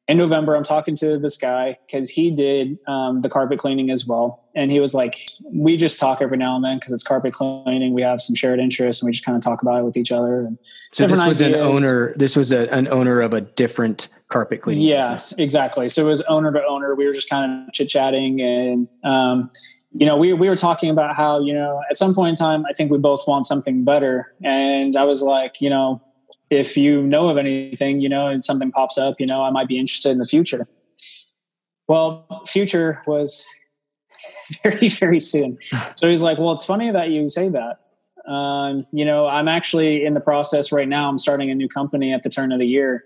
in 0.09 0.17
November, 0.17 0.57
I'm 0.57 0.65
talking 0.65 0.97
to 0.97 1.19
this 1.19 1.37
guy 1.37 1.77
because 1.87 2.09
he 2.09 2.31
did 2.31 2.79
um, 2.87 3.21
the 3.21 3.29
carpet 3.29 3.59
cleaning 3.59 3.91
as 3.91 4.07
well. 4.07 4.43
And 4.55 4.73
he 4.73 4.81
was 4.81 4.95
like, 4.95 5.29
we 5.53 5.77
just 5.77 5.99
talk 6.01 6.23
every 6.23 6.39
now 6.39 6.57
and 6.57 6.65
then 6.65 6.79
because 6.79 6.93
it's 6.93 7.03
carpet 7.03 7.35
cleaning. 7.35 7.93
We 7.93 8.01
have 8.01 8.23
some 8.23 8.35
shared 8.35 8.59
interests 8.59 9.03
and 9.03 9.07
we 9.07 9.13
just 9.13 9.25
kind 9.25 9.37
of 9.37 9.43
talk 9.43 9.61
about 9.61 9.81
it 9.81 9.85
with 9.85 9.99
each 9.99 10.11
other. 10.11 10.47
And 10.47 10.59
so 10.93 11.07
this 11.07 11.25
was 11.25 11.43
ideas. 11.43 11.61
an 11.61 11.61
owner, 11.61 12.15
this 12.17 12.37
was 12.37 12.53
a, 12.53 12.73
an 12.73 12.89
owner 12.89 13.21
of 13.21 13.35
a 13.35 13.43
different 13.43 14.09
carpet 14.29 14.63
cleaning. 14.63 14.87
Yeah, 14.87 15.13
business. 15.13 15.35
exactly. 15.37 15.91
So 15.91 16.07
it 16.07 16.09
was 16.09 16.23
owner 16.23 16.53
to 16.53 16.65
owner. 16.65 16.95
We 16.95 17.07
were 17.07 17.13
just 17.13 17.29
kind 17.29 17.69
of 17.69 17.75
chit 17.75 17.91
chatting 17.91 18.41
and, 18.41 18.89
um, 19.05 19.51
you 19.93 20.07
know, 20.07 20.17
we, 20.17 20.33
we 20.33 20.49
were 20.49 20.57
talking 20.57 20.91
about 20.91 21.17
how, 21.17 21.41
you 21.41 21.53
know, 21.53 21.83
at 21.91 21.99
some 21.99 22.15
point 22.15 22.31
in 22.31 22.35
time, 22.35 22.65
I 22.67 22.73
think 22.73 22.91
we 22.91 22.99
both 22.99 23.27
want 23.27 23.47
something 23.47 23.85
better. 23.85 24.35
And 24.43 24.97
I 24.97 25.05
was 25.05 25.23
like, 25.23 25.61
you 25.61 25.69
know, 25.69 26.03
if 26.51 26.77
you 26.77 27.03
know 27.03 27.29
of 27.29 27.37
anything, 27.37 28.01
you 28.01 28.09
know, 28.09 28.29
and 28.29 28.43
something 28.43 28.71
pops 28.71 28.99
up, 28.99 29.17
you 29.19 29.27
know, 29.27 29.45
I 29.45 29.51
might 29.51 29.69
be 29.69 29.79
interested 29.79 30.11
in 30.11 30.19
the 30.19 30.25
future. 30.25 30.67
Well, 31.87 32.43
future 32.47 33.03
was 33.07 33.45
very, 34.63 34.89
very 34.89 35.21
soon. 35.21 35.59
So 35.95 36.09
he's 36.09 36.23
like, 36.23 36.39
well, 36.39 36.53
it's 36.53 36.65
funny 36.65 36.91
that 36.91 37.11
you 37.11 37.29
say 37.29 37.49
that. 37.49 37.81
Um, 38.31 38.87
you 38.93 39.05
know, 39.05 39.27
I'm 39.27 39.49
actually 39.49 40.05
in 40.05 40.15
the 40.15 40.21
process 40.21 40.71
right 40.71 40.89
now. 40.89 41.09
I'm 41.09 41.19
starting 41.19 41.51
a 41.51 41.55
new 41.55 41.69
company 41.69 42.13
at 42.13 42.23
the 42.23 42.29
turn 42.29 42.53
of 42.53 42.59
the 42.59 42.67
year. 42.67 43.05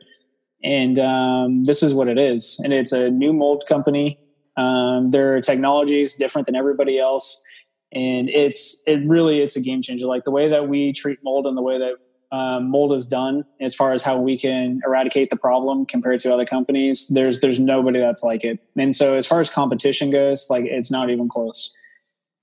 And 0.64 0.98
um, 0.98 1.64
this 1.64 1.82
is 1.82 1.94
what 1.94 2.08
it 2.08 2.18
is. 2.18 2.60
And 2.64 2.72
it's 2.72 2.92
a 2.92 3.10
new 3.10 3.32
mold 3.32 3.64
company. 3.68 4.18
Um, 4.56 5.10
their 5.10 5.40
technology 5.40 6.02
is 6.02 6.14
different 6.14 6.46
than 6.46 6.56
everybody 6.56 6.98
else. 6.98 7.44
And 7.92 8.28
it's, 8.28 8.82
it 8.86 9.00
really, 9.06 9.40
it's 9.40 9.56
a 9.56 9.60
game 9.60 9.82
changer. 9.82 10.06
Like 10.06 10.24
the 10.24 10.30
way 10.30 10.48
that 10.48 10.68
we 10.68 10.92
treat 10.92 11.18
mold 11.22 11.46
and 11.46 11.56
the 11.56 11.62
way 11.62 11.78
that 11.78 11.94
um, 12.32 12.70
mold 12.70 12.92
is 12.92 13.06
done 13.06 13.44
as 13.60 13.74
far 13.74 13.90
as 13.90 14.02
how 14.02 14.18
we 14.18 14.38
can 14.38 14.80
eradicate 14.84 15.30
the 15.30 15.36
problem 15.36 15.86
compared 15.86 16.18
to 16.20 16.32
other 16.32 16.46
companies 16.46 17.08
there's 17.08 17.40
there's 17.40 17.60
nobody 17.60 18.00
that's 18.00 18.22
like 18.22 18.42
it. 18.42 18.58
And 18.76 18.96
so 18.96 19.14
as 19.16 19.26
far 19.26 19.40
as 19.40 19.50
competition 19.50 20.10
goes 20.10 20.46
like 20.50 20.64
it's 20.64 20.90
not 20.90 21.10
even 21.10 21.28
close. 21.28 21.76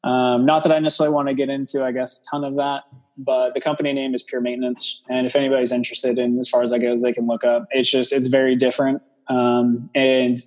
Um, 0.01 0.45
not 0.45 0.63
that 0.63 0.71
i 0.71 0.79
necessarily 0.79 1.13
want 1.13 1.27
to 1.27 1.33
get 1.33 1.49
into 1.49 1.83
i 1.83 1.91
guess 1.91 2.21
a 2.21 2.23
ton 2.31 2.45
of 2.45 2.55
that 2.55 2.83
but 3.17 3.53
the 3.53 3.59
company 3.59 3.91
name 3.91 4.15
is 4.15 4.23
pure 4.23 4.39
maintenance 4.39 5.03
and 5.09 5.25
if 5.25 5.35
anybody's 5.35 5.73
interested 5.73 6.17
in 6.17 6.39
as 6.39 6.47
far 6.47 6.63
as 6.63 6.71
that 6.71 6.79
goes 6.79 7.01
they 7.01 7.11
can 7.11 7.27
look 7.27 7.43
up. 7.43 7.67
It's 7.71 7.91
just 7.91 8.13
it's 8.13 8.27
very 8.27 8.55
different 8.55 9.01
um, 9.27 9.89
and 9.93 10.37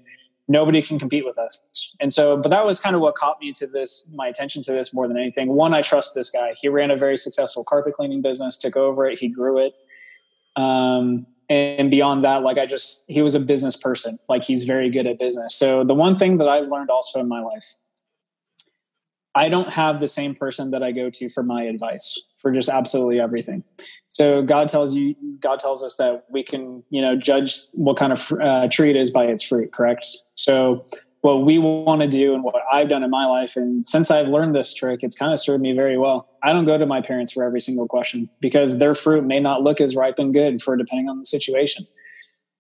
nobody 0.49 0.83
can 0.83 0.99
compete 0.99 1.25
with 1.25 1.39
us. 1.39 1.95
And 2.01 2.13
so, 2.13 2.37
but 2.37 2.51
that 2.51 2.67
was 2.67 2.81
kind 2.81 2.95
of 2.97 3.03
what 3.03 3.15
caught 3.15 3.41
me 3.41 3.53
to 3.53 3.67
this, 3.67 4.13
my 4.15 4.27
attention 4.27 4.63
to 4.65 4.73
this 4.73 4.93
more 4.93 5.07
than 5.09 5.17
anything. 5.17 5.49
One, 5.49 5.75
I 5.75 5.83
trust 5.83 6.15
this 6.15 6.31
guy. 6.31 6.55
He 6.61 6.69
ran 6.69 6.91
a 6.91 6.97
very 6.97 7.17
successful 7.17 7.65
carpet 7.65 7.95
cleaning 7.95 8.23
business, 8.23 8.59
took 8.59 8.77
over 8.77 9.07
it, 9.07 9.19
he 9.19 9.29
grew 9.29 9.59
it. 9.59 9.75
Um, 10.61 11.27
and 11.49 11.91
beyond 11.91 12.25
that, 12.25 12.43
like 12.43 12.59
I 12.59 12.67
just, 12.67 13.11
he 13.11 13.23
was 13.23 13.35
a 13.35 13.41
business 13.41 13.77
person. 13.77 14.19
Like 14.29 14.45
he's 14.45 14.65
very 14.65 14.91
good 14.91 15.07
at 15.07 15.19
business. 15.19 15.55
So 15.55 15.85
the 15.85 15.95
one 15.95 16.17
thing 16.17 16.39
that 16.39 16.49
I've 16.49 16.69
learned 16.69 16.91
also 16.91 17.21
in 17.21 17.29
my 17.29 17.41
life, 17.41 17.77
I 19.35 19.49
don't 19.49 19.73
have 19.73 20.01
the 20.01 20.09
same 20.09 20.35
person 20.35 20.71
that 20.73 20.83
I 20.83 20.93
go 20.93 21.09
to 21.09 21.29
for 21.29 21.43
my 21.43 21.63
advice 21.65 22.29
for 22.37 22.53
just 22.53 22.69
absolutely 22.69 23.21
everything. 23.21 23.65
So 24.13 24.43
God 24.43 24.69
tells 24.69 24.95
you, 24.95 25.15
God 25.41 25.59
tells 25.59 25.83
us 25.83 25.97
that 25.97 26.25
we 26.31 26.43
can, 26.43 26.83
you 26.91 27.01
know, 27.01 27.17
judge 27.17 27.57
what 27.73 27.97
kind 27.97 28.13
of 28.13 28.33
uh, 28.33 28.69
tree 28.69 28.91
it 28.91 28.97
is 28.97 29.11
by 29.11 29.25
its 29.25 29.43
fruit. 29.43 29.73
Correct. 29.73 30.07
So 30.35 30.85
what 31.23 31.45
we 31.45 31.59
want 31.59 32.03
to 32.03 32.09
do 32.09 32.35
and 32.35 32.45
what 32.45 32.57
I've 32.71 32.89
done 32.89 33.03
in 33.03 33.11
my 33.11 33.25
life, 33.25 33.57
and 33.57 33.87
since 33.87 34.11
I've 34.11 34.29
learned 34.29 34.55
this 34.55 34.75
trick, 34.75 35.03
it's 35.03 35.17
kind 35.17 35.33
of 35.33 35.41
served 35.41 35.63
me 35.63 35.73
very 35.73 35.97
well. 35.97 36.29
I 36.43 36.53
don't 36.53 36.65
go 36.67 36.77
to 36.77 36.85
my 36.85 37.01
parents 37.01 37.33
for 37.33 37.43
every 37.45 37.61
single 37.61 37.89
question 37.89 38.29
because 38.41 38.79
their 38.79 38.95
fruit 38.95 39.25
may 39.25 39.41
not 39.41 39.63
look 39.63 39.81
as 39.81 39.97
ripe 39.97 40.19
and 40.19 40.35
good 40.35 40.61
for 40.61 40.77
depending 40.77 41.09
on 41.09 41.19
the 41.19 41.25
situation. 41.25 41.87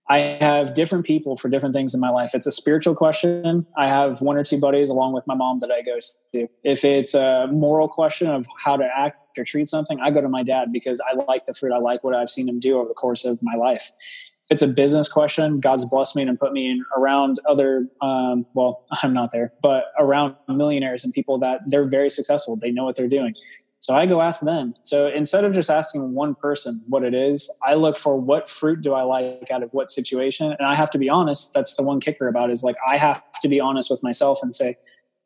I 0.08 0.18
have 0.40 0.74
different 0.74 1.06
people 1.06 1.36
for 1.36 1.48
different 1.48 1.74
things 1.74 1.94
in 1.94 2.00
my 2.00 2.10
life. 2.10 2.34
It's 2.34 2.46
a 2.46 2.52
spiritual 2.52 2.94
question. 2.94 3.66
I 3.76 3.88
have 3.88 4.20
one 4.20 4.36
or 4.36 4.44
two 4.44 4.60
buddies 4.60 4.90
along 4.90 5.12
with 5.12 5.26
my 5.26 5.34
mom 5.34 5.60
that 5.60 5.70
I 5.70 5.82
go 5.82 5.98
to. 6.34 6.48
If 6.64 6.84
it's 6.84 7.14
a 7.14 7.48
moral 7.50 7.88
question 7.88 8.28
of 8.28 8.46
how 8.58 8.76
to 8.76 8.84
act 8.84 9.21
or 9.38 9.44
treat 9.44 9.68
something, 9.68 10.00
I 10.00 10.10
go 10.10 10.20
to 10.20 10.28
my 10.28 10.42
dad 10.42 10.72
because 10.72 11.00
I 11.00 11.14
like 11.14 11.46
the 11.46 11.54
fruit. 11.54 11.72
I 11.72 11.78
like 11.78 12.04
what 12.04 12.14
I've 12.14 12.30
seen 12.30 12.48
him 12.48 12.60
do 12.60 12.78
over 12.78 12.88
the 12.88 12.94
course 12.94 13.24
of 13.24 13.38
my 13.42 13.54
life. 13.54 13.92
If 14.44 14.56
it's 14.56 14.62
a 14.62 14.68
business 14.68 15.10
question, 15.10 15.60
God's 15.60 15.88
blessed 15.88 16.16
me 16.16 16.22
and 16.22 16.38
put 16.38 16.52
me 16.52 16.70
in 16.70 16.84
around 16.96 17.38
other, 17.48 17.86
um, 18.00 18.44
well, 18.54 18.84
I'm 19.02 19.12
not 19.12 19.30
there, 19.32 19.52
but 19.62 19.84
around 19.98 20.36
millionaires 20.48 21.04
and 21.04 21.12
people 21.12 21.38
that 21.38 21.60
they're 21.66 21.88
very 21.88 22.10
successful. 22.10 22.56
They 22.56 22.70
know 22.70 22.84
what 22.84 22.96
they're 22.96 23.08
doing. 23.08 23.34
So 23.82 23.96
I 23.96 24.06
go 24.06 24.20
ask 24.20 24.42
them. 24.42 24.74
So 24.84 25.08
instead 25.08 25.44
of 25.44 25.54
just 25.54 25.68
asking 25.68 26.14
one 26.14 26.36
person 26.36 26.84
what 26.88 27.02
it 27.02 27.14
is, 27.14 27.52
I 27.64 27.74
look 27.74 27.96
for 27.96 28.16
what 28.16 28.48
fruit 28.48 28.80
do 28.80 28.94
I 28.94 29.02
like 29.02 29.50
out 29.50 29.64
of 29.64 29.70
what 29.72 29.90
situation. 29.90 30.52
And 30.52 30.68
I 30.68 30.76
have 30.76 30.88
to 30.92 30.98
be 30.98 31.08
honest. 31.08 31.52
That's 31.52 31.74
the 31.74 31.82
one 31.82 31.98
kicker 31.98 32.28
about 32.28 32.50
it, 32.50 32.52
is 32.52 32.62
like 32.62 32.76
I 32.86 32.96
have 32.96 33.20
to 33.42 33.48
be 33.48 33.58
honest 33.58 33.90
with 33.90 34.00
myself 34.00 34.38
and 34.40 34.54
say, 34.54 34.76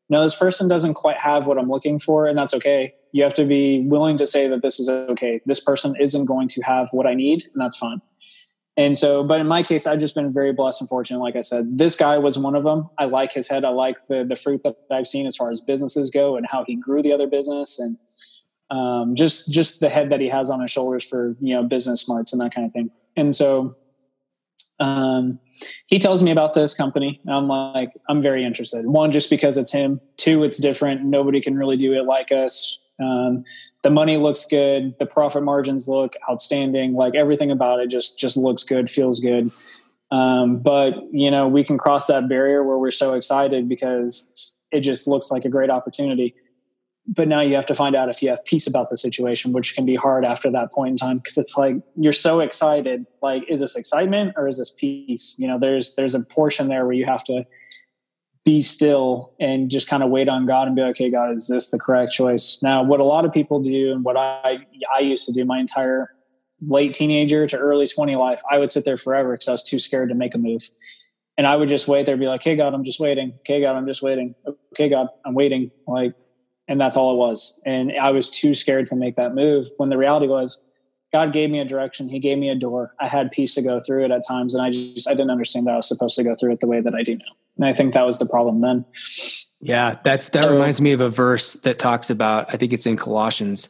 no, 0.09 0.23
this 0.23 0.35
person 0.35 0.69
doesn't 0.69 0.95
quite 0.95 1.19
have 1.19 1.47
what 1.47 1.59
I'm 1.59 1.69
looking 1.69 1.99
for, 1.99 2.27
and 2.27 2.39
that's 2.39 2.55
okay. 2.55 2.95
You 3.17 3.23
have 3.23 3.35
to 3.35 3.47
be 3.47 3.81
willing 3.87 4.19
to 4.19 4.27
say 4.27 4.47
that 4.47 4.61
this 4.61 4.79
is 4.79 4.91
okay. 4.91 5.41
This 5.47 5.59
person 5.59 5.95
isn't 5.99 6.27
going 6.27 6.49
to 6.49 6.63
have 6.63 6.91
what 6.93 7.07
I 7.07 7.15
need, 7.15 7.45
and 7.53 7.63
that's 7.63 7.77
fine. 7.77 8.03
And 8.77 8.99
so, 8.99 9.25
but 9.25 9.41
in 9.41 9.47
my 9.47 9.63
case, 9.63 9.87
I've 9.87 10.01
just 10.01 10.15
been 10.15 10.35
very 10.35 10.53
blessed 10.53 10.83
and 10.83 10.89
fortunate. 10.89 11.21
Like 11.21 11.35
I 11.35 11.41
said, 11.41 11.79
this 11.79 11.97
guy 11.97 12.19
was 12.19 12.39
one 12.39 12.55
of 12.55 12.65
them. 12.65 12.91
I 12.99 13.07
like 13.07 13.33
his 13.33 13.49
head. 13.49 13.65
I 13.65 13.71
like 13.71 13.97
the 14.09 14.23
the 14.23 14.37
fruit 14.37 14.63
that 14.65 14.77
I've 14.91 15.07
seen 15.07 15.27
as 15.27 15.35
far 15.35 15.51
as 15.51 15.63
businesses 15.63 16.11
go 16.11 16.37
and 16.37 16.47
how 16.47 16.65
he 16.67 16.77
grew 16.77 17.03
the 17.03 17.15
other 17.15 17.27
business 17.27 17.79
and 17.79 17.97
um, 18.69 19.15
just 19.15 19.51
just 19.51 19.81
the 19.81 19.89
head 19.89 20.11
that 20.11 20.21
he 20.21 20.29
has 20.29 20.51
on 20.51 20.61
his 20.61 20.71
shoulders 20.71 21.03
for 21.03 21.37
you 21.41 21.55
know 21.55 21.63
business 21.63 22.03
smarts 22.03 22.35
and 22.35 22.43
that 22.43 22.55
kind 22.55 22.67
of 22.67 22.73
thing. 22.75 22.91
And 23.17 23.35
so 23.35 23.77
um, 24.79 25.39
he 25.87 25.99
tells 25.99 26.23
me 26.23 26.31
about 26.31 26.53
this 26.53 26.75
company. 26.75 27.19
I'm 27.27 27.49
like, 27.49 27.93
I'm 28.11 28.21
very 28.21 28.45
interested. 28.45 28.87
One, 28.87 29.11
just 29.11 29.31
because 29.31 29.57
it's 29.57 29.73
him. 29.73 30.03
Two, 30.19 30.45
it's 30.45 30.59
different. 30.59 31.03
Nobody 31.03 31.41
can 31.41 31.57
really 31.57 31.79
do 31.79 31.95
it 31.95 32.05
like 32.05 32.31
us. 32.31 32.83
Um, 33.01 33.45
the 33.83 33.91
money 33.91 34.17
looks 34.17 34.45
good. 34.47 34.99
The 34.99 35.07
profit 35.07 35.43
margins 35.43 35.89
look 35.89 36.15
outstanding. 36.31 36.95
Like 36.95 37.15
everything 37.15 37.51
about 37.51 37.81
it 37.81 37.89
just 37.89 38.19
just 38.19 38.37
looks 38.37 38.65
good, 38.65 38.89
feels 38.89 39.21
good. 39.21 39.51
Um, 40.11 40.59
but 40.59 40.95
you 41.13 41.31
know, 41.31 41.49
we 41.49 41.65
can 41.65 41.79
cross 41.79 42.07
that 42.07 42.29
barrier 42.29 42.63
where 42.65 42.79
we're 42.79 42.91
so 42.91 43.15
excited 43.15 43.69
because 43.69 44.59
it 44.71 44.81
just 44.81 45.07
looks 45.07 45.31
like 45.31 45.45
a 45.45 45.49
great 45.49 45.71
opportunity 45.71 46.35
but 47.07 47.29
now 47.29 47.41
you 47.41 47.55
have 47.55 47.67
to 47.67 47.75
find 47.75 47.95
out 47.95 48.09
if 48.09 48.23
you 48.23 48.29
have 48.29 48.45
peace 48.45 48.67
about 48.67 48.91
the 48.91 48.97
situation 48.97 49.53
which 49.53 49.75
can 49.75 49.87
be 49.87 49.95
hard 49.95 50.25
after 50.25 50.51
that 50.51 50.73
point 50.73 50.91
in 50.91 50.97
time 50.97 51.19
because 51.19 51.39
it's 51.39 51.57
like 51.57 51.77
you're 51.97 52.13
so 52.13 52.41
excited 52.41 53.07
like 53.23 53.45
is 53.49 53.61
this 53.61 53.77
excitement 53.77 54.33
or 54.37 54.49
is 54.49 54.59
this 54.59 54.71
peace 54.71 55.37
you 55.39 55.47
know 55.47 55.59
there's 55.59 55.95
there's 55.95 56.15
a 56.15 56.21
portion 56.21 56.69
there 56.69 56.85
where 56.85 56.95
you 56.95 57.07
have 57.07 57.23
to 57.23 57.45
be 58.47 58.63
still 58.63 59.35
and 59.39 59.71
just 59.71 59.89
kind 59.89 60.03
of 60.03 60.09
wait 60.09 60.29
on 60.29 60.47
god 60.47 60.67
and 60.67 60.75
be 60.75 60.81
like, 60.81 60.93
okay 60.93 61.11
god 61.11 61.35
is 61.35 61.49
this 61.49 61.69
the 61.69 61.79
correct 61.79 62.13
choice 62.13 62.61
now 62.63 62.83
what 62.83 63.01
a 63.01 63.05
lot 63.05 63.27
of 63.27 63.33
people 63.33 63.61
do 63.61 63.93
and 63.93 64.05
what 64.05 64.17
i 64.17 64.59
i 64.97 65.01
used 65.01 65.27
to 65.27 65.33
do 65.33 65.45
my 65.45 65.59
entire 65.59 66.15
late 66.67 66.95
teenager 66.95 67.47
to 67.47 67.59
early 67.59 67.87
20 67.87 68.17
life 68.17 68.41
i 68.51 68.57
would 68.57 68.71
sit 68.71 68.85
there 68.87 68.97
forever 68.97 69.33
because 69.33 69.49
i 69.49 69.53
was 69.53 69.63
too 69.63 69.79
scared 69.79 70.09
to 70.09 70.15
make 70.15 70.35
a 70.35 70.39
move 70.39 70.71
and 71.37 71.47
i 71.47 71.55
would 71.55 71.69
just 71.69 71.89
wait 71.89 72.07
there 72.07 72.17
be 72.17 72.27
like 72.27 72.43
hey 72.43 72.57
god 72.57 72.73
i'm 72.73 72.85
just 72.85 73.01
waiting 73.01 73.35
okay 73.41 73.61
god 73.61 73.77
i'm 73.77 73.87
just 73.87 74.01
waiting 74.01 74.35
okay 74.73 74.89
god 74.89 75.09
i'm 75.27 75.35
waiting 75.35 75.71
like 75.87 76.15
and 76.69 76.81
that's 76.81 76.97
all 76.97 77.13
it 77.13 77.17
was. 77.17 77.61
And 77.65 77.93
I 77.99 78.11
was 78.11 78.31
too 78.31 78.55
scared 78.55 78.87
to 78.87 78.97
make 78.97 79.17
that 79.17 79.35
move 79.35 79.67
when 79.77 79.89
the 79.89 79.97
reality 79.97 80.27
was 80.27 80.65
God 81.13 81.33
gave 81.33 81.51
me 81.51 81.61
a 81.61 81.65
direction. 81.65 82.09
He 82.09 82.19
gave 82.19 82.39
me 82.39 82.49
a 82.49 82.55
door. 82.55 82.93
I 83.01 83.09
had 83.09 83.31
peace 83.31 83.55
to 83.55 83.63
go 83.63 83.81
through 83.81 84.05
it 84.05 84.11
at 84.11 84.27
times. 84.27 84.55
And 84.55 84.65
I 84.65 84.71
just, 84.71 85.09
I 85.09 85.13
didn't 85.13 85.31
understand 85.31 85.67
that 85.67 85.75
I 85.75 85.77
was 85.77 85.89
supposed 85.89 86.17
to 86.17 86.25
go 86.25 86.35
through 86.35 86.53
it 86.53 86.61
the 86.61 86.67
way 86.67 86.81
that 86.81 86.95
I 86.95 87.03
do 87.03 87.15
now. 87.15 87.25
And 87.57 87.67
I 87.67 87.73
think 87.73 87.95
that 87.95 88.07
was 88.07 88.19
the 88.19 88.27
problem 88.27 88.59
then. 88.61 88.85
Yeah. 89.61 89.99
That's, 90.05 90.29
that 90.31 90.39
so, 90.41 90.53
reminds 90.53 90.81
me 90.81 90.93
of 90.93 91.01
a 91.01 91.09
verse 91.09 91.55
that 91.55 91.79
talks 91.79 92.11
about, 92.11 92.53
I 92.53 92.57
think 92.57 92.73
it's 92.73 92.87
in 92.87 92.97
Colossians 92.97 93.69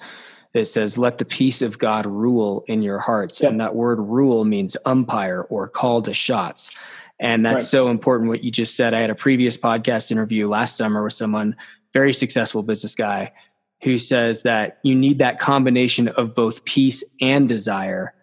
that 0.53 0.67
says, 0.67 0.99
let 0.99 1.19
the 1.19 1.25
peace 1.25 1.63
of 1.63 1.79
God 1.79 2.07
rule 2.07 2.65
in 2.67 2.83
your 2.83 2.99
hearts. 2.99 3.43
Yep. 3.43 3.53
And 3.53 3.61
that 3.61 3.75
word 3.75 4.01
rule 4.01 4.45
means 4.45 4.77
umpire 4.85 5.43
or 5.43 5.69
call 5.69 6.03
to 6.03 6.15
shots. 6.15 6.77
And 7.19 7.47
that's 7.47 7.55
right. 7.55 7.63
so 7.63 7.89
important 7.89 8.29
what 8.29 8.45
you 8.45 8.51
just 8.51 8.77
said. 8.77 8.95
I 8.95 9.01
had 9.01 9.11
a 9.11 9.15
previous 9.15 9.57
podcast 9.57 10.11
interview 10.11 10.49
last 10.49 10.77
summer 10.77 11.03
with 11.03 11.15
someone 11.15 11.57
very 11.93 12.13
successful 12.13 12.63
business 12.63 12.95
guy 12.95 13.33
who 13.83 13.99
says 13.99 14.43
that 14.43 14.79
you 14.83 14.95
need 14.95 15.19
that 15.19 15.39
combination 15.39 16.09
of 16.09 16.35
both 16.35 16.65
peace 16.65 17.05
and 17.21 17.49
desire 17.49 18.15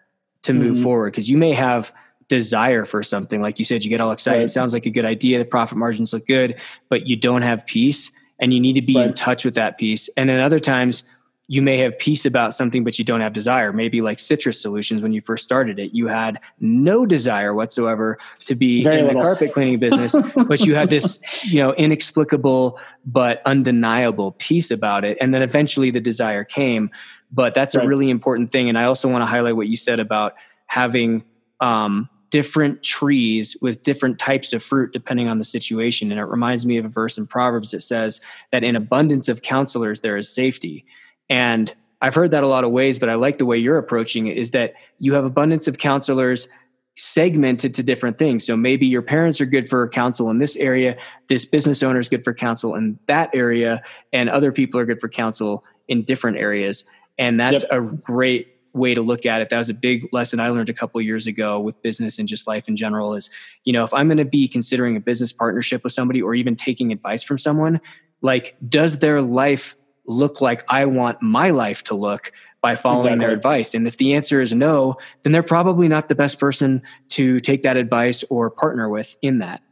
to 0.42 0.52
move 0.52 0.74
mm-hmm. 0.74 0.82
forward 0.82 1.12
because 1.12 1.30
you 1.30 1.38
may 1.38 1.52
have 1.52 1.92
desire 2.28 2.84
for 2.84 3.02
something 3.02 3.40
like 3.40 3.58
you 3.58 3.64
said 3.64 3.84
you 3.84 3.90
get 3.90 4.00
all 4.00 4.12
excited 4.12 4.38
right. 4.38 4.44
it 4.44 4.50
sounds 4.50 4.72
like 4.72 4.86
a 4.86 4.90
good 4.90 5.04
idea 5.04 5.38
the 5.38 5.44
profit 5.44 5.76
margins 5.76 6.12
look 6.12 6.26
good 6.26 6.58
but 6.88 7.06
you 7.06 7.16
don't 7.16 7.42
have 7.42 7.66
peace 7.66 8.12
and 8.38 8.52
you 8.52 8.60
need 8.60 8.74
to 8.74 8.82
be 8.82 8.96
right. 8.96 9.08
in 9.08 9.14
touch 9.14 9.44
with 9.44 9.54
that 9.54 9.78
peace 9.78 10.08
and 10.16 10.28
then 10.28 10.40
other 10.40 10.60
times 10.60 11.04
you 11.46 11.60
may 11.60 11.76
have 11.78 11.98
peace 11.98 12.24
about 12.24 12.54
something, 12.54 12.84
but 12.84 12.98
you 12.98 13.04
don't 13.04 13.20
have 13.20 13.32
desire. 13.32 13.72
Maybe 13.72 14.00
like 14.00 14.18
citrus 14.18 14.60
solutions 14.60 15.02
when 15.02 15.12
you 15.12 15.20
first 15.20 15.44
started 15.44 15.78
it, 15.78 15.92
you 15.92 16.06
had 16.06 16.40
no 16.58 17.04
desire 17.04 17.52
whatsoever 17.52 18.18
to 18.40 18.54
be 18.54 18.82
Very 18.82 19.00
in 19.00 19.06
little. 19.06 19.20
the 19.20 19.26
carpet 19.26 19.52
cleaning 19.52 19.78
business, 19.78 20.16
but 20.48 20.60
you 20.60 20.74
had 20.74 20.88
this, 20.88 21.44
you 21.52 21.62
know, 21.62 21.74
inexplicable 21.74 22.78
but 23.04 23.42
undeniable 23.44 24.32
peace 24.32 24.70
about 24.70 25.04
it. 25.04 25.18
And 25.20 25.34
then 25.34 25.42
eventually 25.42 25.90
the 25.90 26.00
desire 26.00 26.44
came. 26.44 26.90
But 27.30 27.52
that's 27.52 27.76
right. 27.76 27.84
a 27.84 27.88
really 27.88 28.08
important 28.08 28.50
thing. 28.50 28.68
And 28.70 28.78
I 28.78 28.84
also 28.84 29.08
want 29.08 29.22
to 29.22 29.26
highlight 29.26 29.56
what 29.56 29.66
you 29.66 29.76
said 29.76 30.00
about 30.00 30.34
having 30.66 31.24
um, 31.60 32.08
different 32.34 32.82
trees 32.82 33.56
with 33.62 33.84
different 33.84 34.18
types 34.18 34.52
of 34.52 34.60
fruit 34.60 34.92
depending 34.92 35.28
on 35.28 35.38
the 35.38 35.44
situation. 35.44 36.10
And 36.10 36.20
it 36.20 36.24
reminds 36.24 36.66
me 36.66 36.78
of 36.78 36.84
a 36.84 36.88
verse 36.88 37.16
in 37.16 37.26
Proverbs 37.26 37.70
that 37.70 37.78
says 37.78 38.20
that 38.50 38.64
in 38.64 38.74
abundance 38.74 39.28
of 39.28 39.42
counselors, 39.42 40.00
there 40.00 40.16
is 40.16 40.28
safety. 40.28 40.84
And 41.30 41.72
I've 42.02 42.16
heard 42.16 42.32
that 42.32 42.42
a 42.42 42.48
lot 42.48 42.64
of 42.64 42.72
ways, 42.72 42.98
but 42.98 43.08
I 43.08 43.14
like 43.14 43.38
the 43.38 43.46
way 43.46 43.56
you're 43.56 43.78
approaching 43.78 44.26
it 44.26 44.36
is 44.36 44.50
that 44.50 44.74
you 44.98 45.14
have 45.14 45.24
abundance 45.24 45.68
of 45.68 45.78
counselors 45.78 46.48
segmented 46.96 47.72
to 47.74 47.84
different 47.84 48.18
things. 48.18 48.44
So 48.44 48.56
maybe 48.56 48.84
your 48.84 49.02
parents 49.02 49.40
are 49.40 49.46
good 49.46 49.70
for 49.70 49.88
counsel 49.88 50.28
in 50.28 50.38
this 50.38 50.56
area, 50.56 50.96
this 51.28 51.44
business 51.44 51.84
owner 51.84 52.00
is 52.00 52.08
good 52.08 52.24
for 52.24 52.34
counsel 52.34 52.74
in 52.74 52.98
that 53.06 53.30
area, 53.32 53.80
and 54.12 54.28
other 54.28 54.50
people 54.50 54.80
are 54.80 54.84
good 54.84 55.00
for 55.00 55.08
counsel 55.08 55.62
in 55.86 56.02
different 56.02 56.38
areas. 56.38 56.84
And 57.16 57.38
that's 57.38 57.62
yep. 57.62 57.70
a 57.70 57.80
great 57.80 58.53
way 58.74 58.92
to 58.92 59.00
look 59.00 59.24
at 59.24 59.40
it. 59.40 59.50
That 59.50 59.58
was 59.58 59.68
a 59.68 59.74
big 59.74 60.08
lesson 60.12 60.40
I 60.40 60.48
learned 60.48 60.68
a 60.68 60.74
couple 60.74 61.00
years 61.00 61.26
ago 61.26 61.60
with 61.60 61.80
business 61.82 62.18
and 62.18 62.28
just 62.28 62.46
life 62.46 62.68
in 62.68 62.76
general 62.76 63.14
is, 63.14 63.30
you 63.64 63.72
know, 63.72 63.84
if 63.84 63.94
I'm 63.94 64.08
going 64.08 64.18
to 64.18 64.24
be 64.24 64.48
considering 64.48 64.96
a 64.96 65.00
business 65.00 65.32
partnership 65.32 65.84
with 65.84 65.92
somebody 65.92 66.20
or 66.20 66.34
even 66.34 66.56
taking 66.56 66.92
advice 66.92 67.22
from 67.22 67.38
someone, 67.38 67.80
like 68.20 68.56
does 68.68 68.98
their 68.98 69.22
life 69.22 69.76
look 70.06 70.40
like 70.40 70.64
I 70.68 70.84
want 70.84 71.22
my 71.22 71.50
life 71.50 71.84
to 71.84 71.94
look 71.94 72.32
by 72.60 72.76
following 72.76 72.98
exactly. 72.98 73.18
their 73.20 73.30
advice? 73.30 73.74
And 73.74 73.86
if 73.86 73.96
the 73.96 74.14
answer 74.14 74.40
is 74.40 74.52
no, 74.52 74.96
then 75.22 75.32
they're 75.32 75.42
probably 75.42 75.88
not 75.88 76.08
the 76.08 76.14
best 76.14 76.40
person 76.40 76.82
to 77.10 77.38
take 77.40 77.62
that 77.62 77.76
advice 77.76 78.24
or 78.24 78.50
partner 78.50 78.88
with 78.88 79.16
in 79.22 79.38
that. 79.38 79.62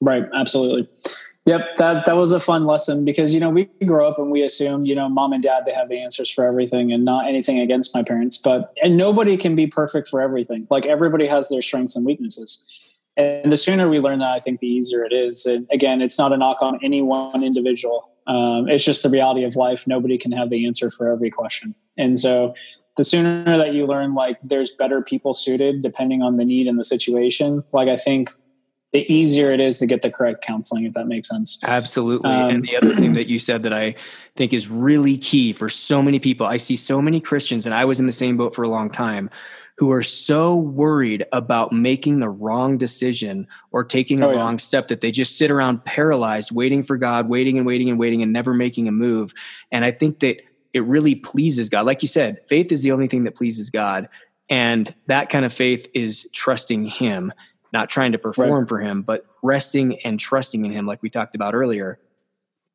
Right, 0.00 0.24
absolutely. 0.34 0.88
Yep, 1.46 1.76
that 1.76 2.04
that 2.04 2.16
was 2.16 2.32
a 2.32 2.40
fun 2.40 2.66
lesson 2.66 3.04
because 3.04 3.32
you 3.32 3.40
know 3.40 3.48
we 3.48 3.64
grow 3.86 4.06
up 4.06 4.18
and 4.18 4.30
we 4.30 4.42
assume 4.42 4.84
you 4.84 4.94
know 4.94 5.08
mom 5.08 5.32
and 5.32 5.42
dad 5.42 5.64
they 5.64 5.72
have 5.72 5.88
the 5.88 5.98
answers 5.98 6.30
for 6.30 6.44
everything 6.44 6.92
and 6.92 7.04
not 7.04 7.26
anything 7.26 7.58
against 7.58 7.94
my 7.94 8.02
parents, 8.02 8.36
but 8.36 8.76
and 8.82 8.96
nobody 8.96 9.38
can 9.38 9.56
be 9.56 9.66
perfect 9.66 10.06
for 10.08 10.20
everything. 10.20 10.66
Like 10.70 10.84
everybody 10.84 11.26
has 11.26 11.48
their 11.48 11.62
strengths 11.62 11.96
and 11.96 12.04
weaknesses, 12.04 12.62
and 13.16 13.50
the 13.50 13.56
sooner 13.56 13.88
we 13.88 14.00
learn 14.00 14.18
that, 14.18 14.32
I 14.32 14.38
think 14.38 14.60
the 14.60 14.66
easier 14.66 15.02
it 15.02 15.14
is. 15.14 15.46
And 15.46 15.66
again, 15.72 16.02
it's 16.02 16.18
not 16.18 16.32
a 16.32 16.36
knock 16.36 16.60
on 16.60 16.78
any 16.84 17.00
one 17.00 17.42
individual. 17.42 18.10
Um, 18.26 18.68
it's 18.68 18.84
just 18.84 19.02
the 19.02 19.08
reality 19.08 19.42
of 19.42 19.56
life. 19.56 19.86
Nobody 19.86 20.18
can 20.18 20.32
have 20.32 20.50
the 20.50 20.66
answer 20.66 20.90
for 20.90 21.10
every 21.10 21.30
question, 21.30 21.74
and 21.96 22.20
so 22.20 22.54
the 22.98 23.04
sooner 23.04 23.56
that 23.56 23.72
you 23.72 23.86
learn 23.86 24.14
like 24.14 24.38
there's 24.42 24.72
better 24.72 25.00
people 25.00 25.32
suited 25.32 25.80
depending 25.80 26.20
on 26.20 26.36
the 26.36 26.44
need 26.44 26.66
and 26.66 26.78
the 26.78 26.84
situation. 26.84 27.64
Like 27.72 27.88
I 27.88 27.96
think 27.96 28.28
the 28.92 29.00
easier 29.12 29.52
it 29.52 29.60
is 29.60 29.78
to 29.78 29.86
get 29.86 30.02
the 30.02 30.10
correct 30.10 30.44
counseling, 30.44 30.84
if 30.84 30.94
that 30.94 31.06
makes 31.06 31.28
sense. 31.28 31.58
Absolutely. 31.62 32.30
Um, 32.30 32.50
and 32.50 32.64
the 32.64 32.76
other 32.76 32.94
thing 32.94 33.12
that 33.12 33.30
you 33.30 33.38
said 33.38 33.62
that 33.62 33.72
I 33.72 33.94
think 34.34 34.52
is 34.52 34.68
really 34.68 35.16
key 35.16 35.52
for 35.52 35.68
so 35.68 36.02
many 36.02 36.18
people, 36.18 36.46
I 36.46 36.56
see 36.56 36.76
so 36.76 37.00
many 37.00 37.20
Christians, 37.20 37.66
and 37.66 37.74
I 37.74 37.84
was 37.84 38.00
in 38.00 38.06
the 38.06 38.12
same 38.12 38.36
boat 38.36 38.54
for 38.54 38.64
a 38.64 38.68
long 38.68 38.90
time, 38.90 39.30
who 39.76 39.92
are 39.92 40.02
so 40.02 40.56
worried 40.56 41.24
about 41.32 41.72
making 41.72 42.20
the 42.20 42.28
wrong 42.28 42.76
decision 42.76 43.46
or 43.70 43.82
taking 43.84 44.20
the 44.20 44.28
oh, 44.28 44.32
wrong 44.32 44.58
step 44.58 44.88
that 44.88 45.00
they 45.00 45.10
just 45.10 45.38
sit 45.38 45.50
around 45.50 45.84
paralyzed, 45.84 46.52
waiting 46.52 46.82
for 46.82 46.98
God, 46.98 47.28
waiting 47.28 47.56
and 47.56 47.66
waiting 47.66 47.88
and 47.88 47.98
waiting 47.98 48.22
and 48.22 48.32
never 48.32 48.52
making 48.52 48.88
a 48.88 48.92
move. 48.92 49.32
And 49.72 49.84
I 49.84 49.92
think 49.92 50.20
that 50.20 50.42
it 50.72 50.84
really 50.84 51.14
pleases 51.14 51.68
God. 51.68 51.86
Like 51.86 52.02
you 52.02 52.08
said, 52.08 52.40
faith 52.46 52.72
is 52.72 52.82
the 52.82 52.92
only 52.92 53.08
thing 53.08 53.24
that 53.24 53.34
pleases 53.36 53.70
God. 53.70 54.08
And 54.50 54.92
that 55.06 55.30
kind 55.30 55.44
of 55.44 55.52
faith 55.52 55.88
is 55.94 56.28
trusting 56.32 56.84
Him 56.84 57.32
not 57.72 57.90
trying 57.90 58.12
to 58.12 58.18
perform 58.18 58.60
right. 58.60 58.68
for 58.68 58.78
him, 58.78 59.02
but 59.02 59.24
resting 59.42 60.00
and 60.00 60.18
trusting 60.18 60.64
in 60.64 60.70
him, 60.70 60.86
like 60.86 61.02
we 61.02 61.10
talked 61.10 61.34
about 61.34 61.54
earlier. 61.54 61.98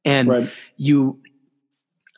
And 0.04 0.28
right. 0.28 0.52
you, 0.78 1.22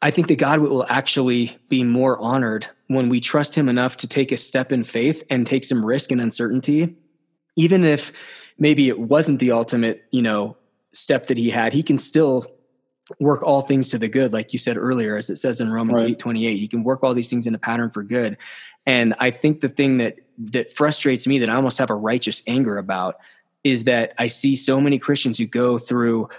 I 0.02 0.12
think 0.12 0.28
that 0.28 0.38
God 0.38 0.60
will 0.60 0.86
actually 0.88 1.58
be 1.70 1.84
more 1.84 2.20
honored 2.20 2.68
when 2.88 3.10
we 3.10 3.20
trust 3.20 3.58
him 3.58 3.70
enough 3.70 3.98
to 3.98 4.08
take 4.08 4.32
a 4.32 4.38
step 4.38 4.72
in 4.72 4.84
faith 4.84 5.24
and 5.30 5.48
take 5.48 5.64
some 5.64 5.86
risk 5.86 6.12
and 6.12 6.22
uncertainty, 6.22 6.96
even 7.56 7.84
if 7.84 8.12
maybe 8.60 8.88
it 8.90 9.00
wasn't 9.00 9.40
the 9.40 9.52
ultimate, 9.52 10.04
you 10.12 10.22
know, 10.22 10.58
step 10.94 11.28
that 11.28 11.38
he 11.38 11.50
had, 11.50 11.74
he 11.74 11.84
can 11.84 11.98
still 11.98 12.46
work 13.20 13.42
all 13.44 13.62
things 13.62 13.90
to 13.90 13.98
the 13.98 14.08
good 14.08 14.34
like 14.34 14.52
you 14.52 14.60
said 14.60 14.78
earlier 14.78 15.16
as 15.16 15.30
it 15.30 15.38
says 15.38 15.62
in 15.62 15.72
romans 15.72 16.02
right. 16.02 16.12
8 16.12 16.20
28 16.20 16.60
you 16.60 16.68
can 16.68 16.84
work 16.84 17.04
all 17.04 17.14
these 17.14 17.30
things 17.30 17.48
in 17.48 17.56
a 17.56 17.58
pattern 17.58 17.90
for 17.90 18.04
good 18.04 18.38
and 18.88 19.14
i 19.20 19.30
think 19.30 19.62
the 19.62 19.70
thing 19.70 20.00
that 20.00 20.18
that 20.38 20.72
frustrates 20.72 21.28
me 21.28 21.40
that 21.40 21.50
I 21.50 21.56
almost 21.56 21.78
have 21.80 21.90
a 21.90 21.96
righteous 21.96 22.44
anger 22.48 22.78
about 22.78 23.18
is 23.64 23.86
that 23.86 24.14
I 24.18 24.28
see 24.28 24.56
so 24.56 24.80
many 24.80 25.00
Christians 25.00 25.40
who 25.40 25.48
go 25.48 25.78
through 25.78 26.30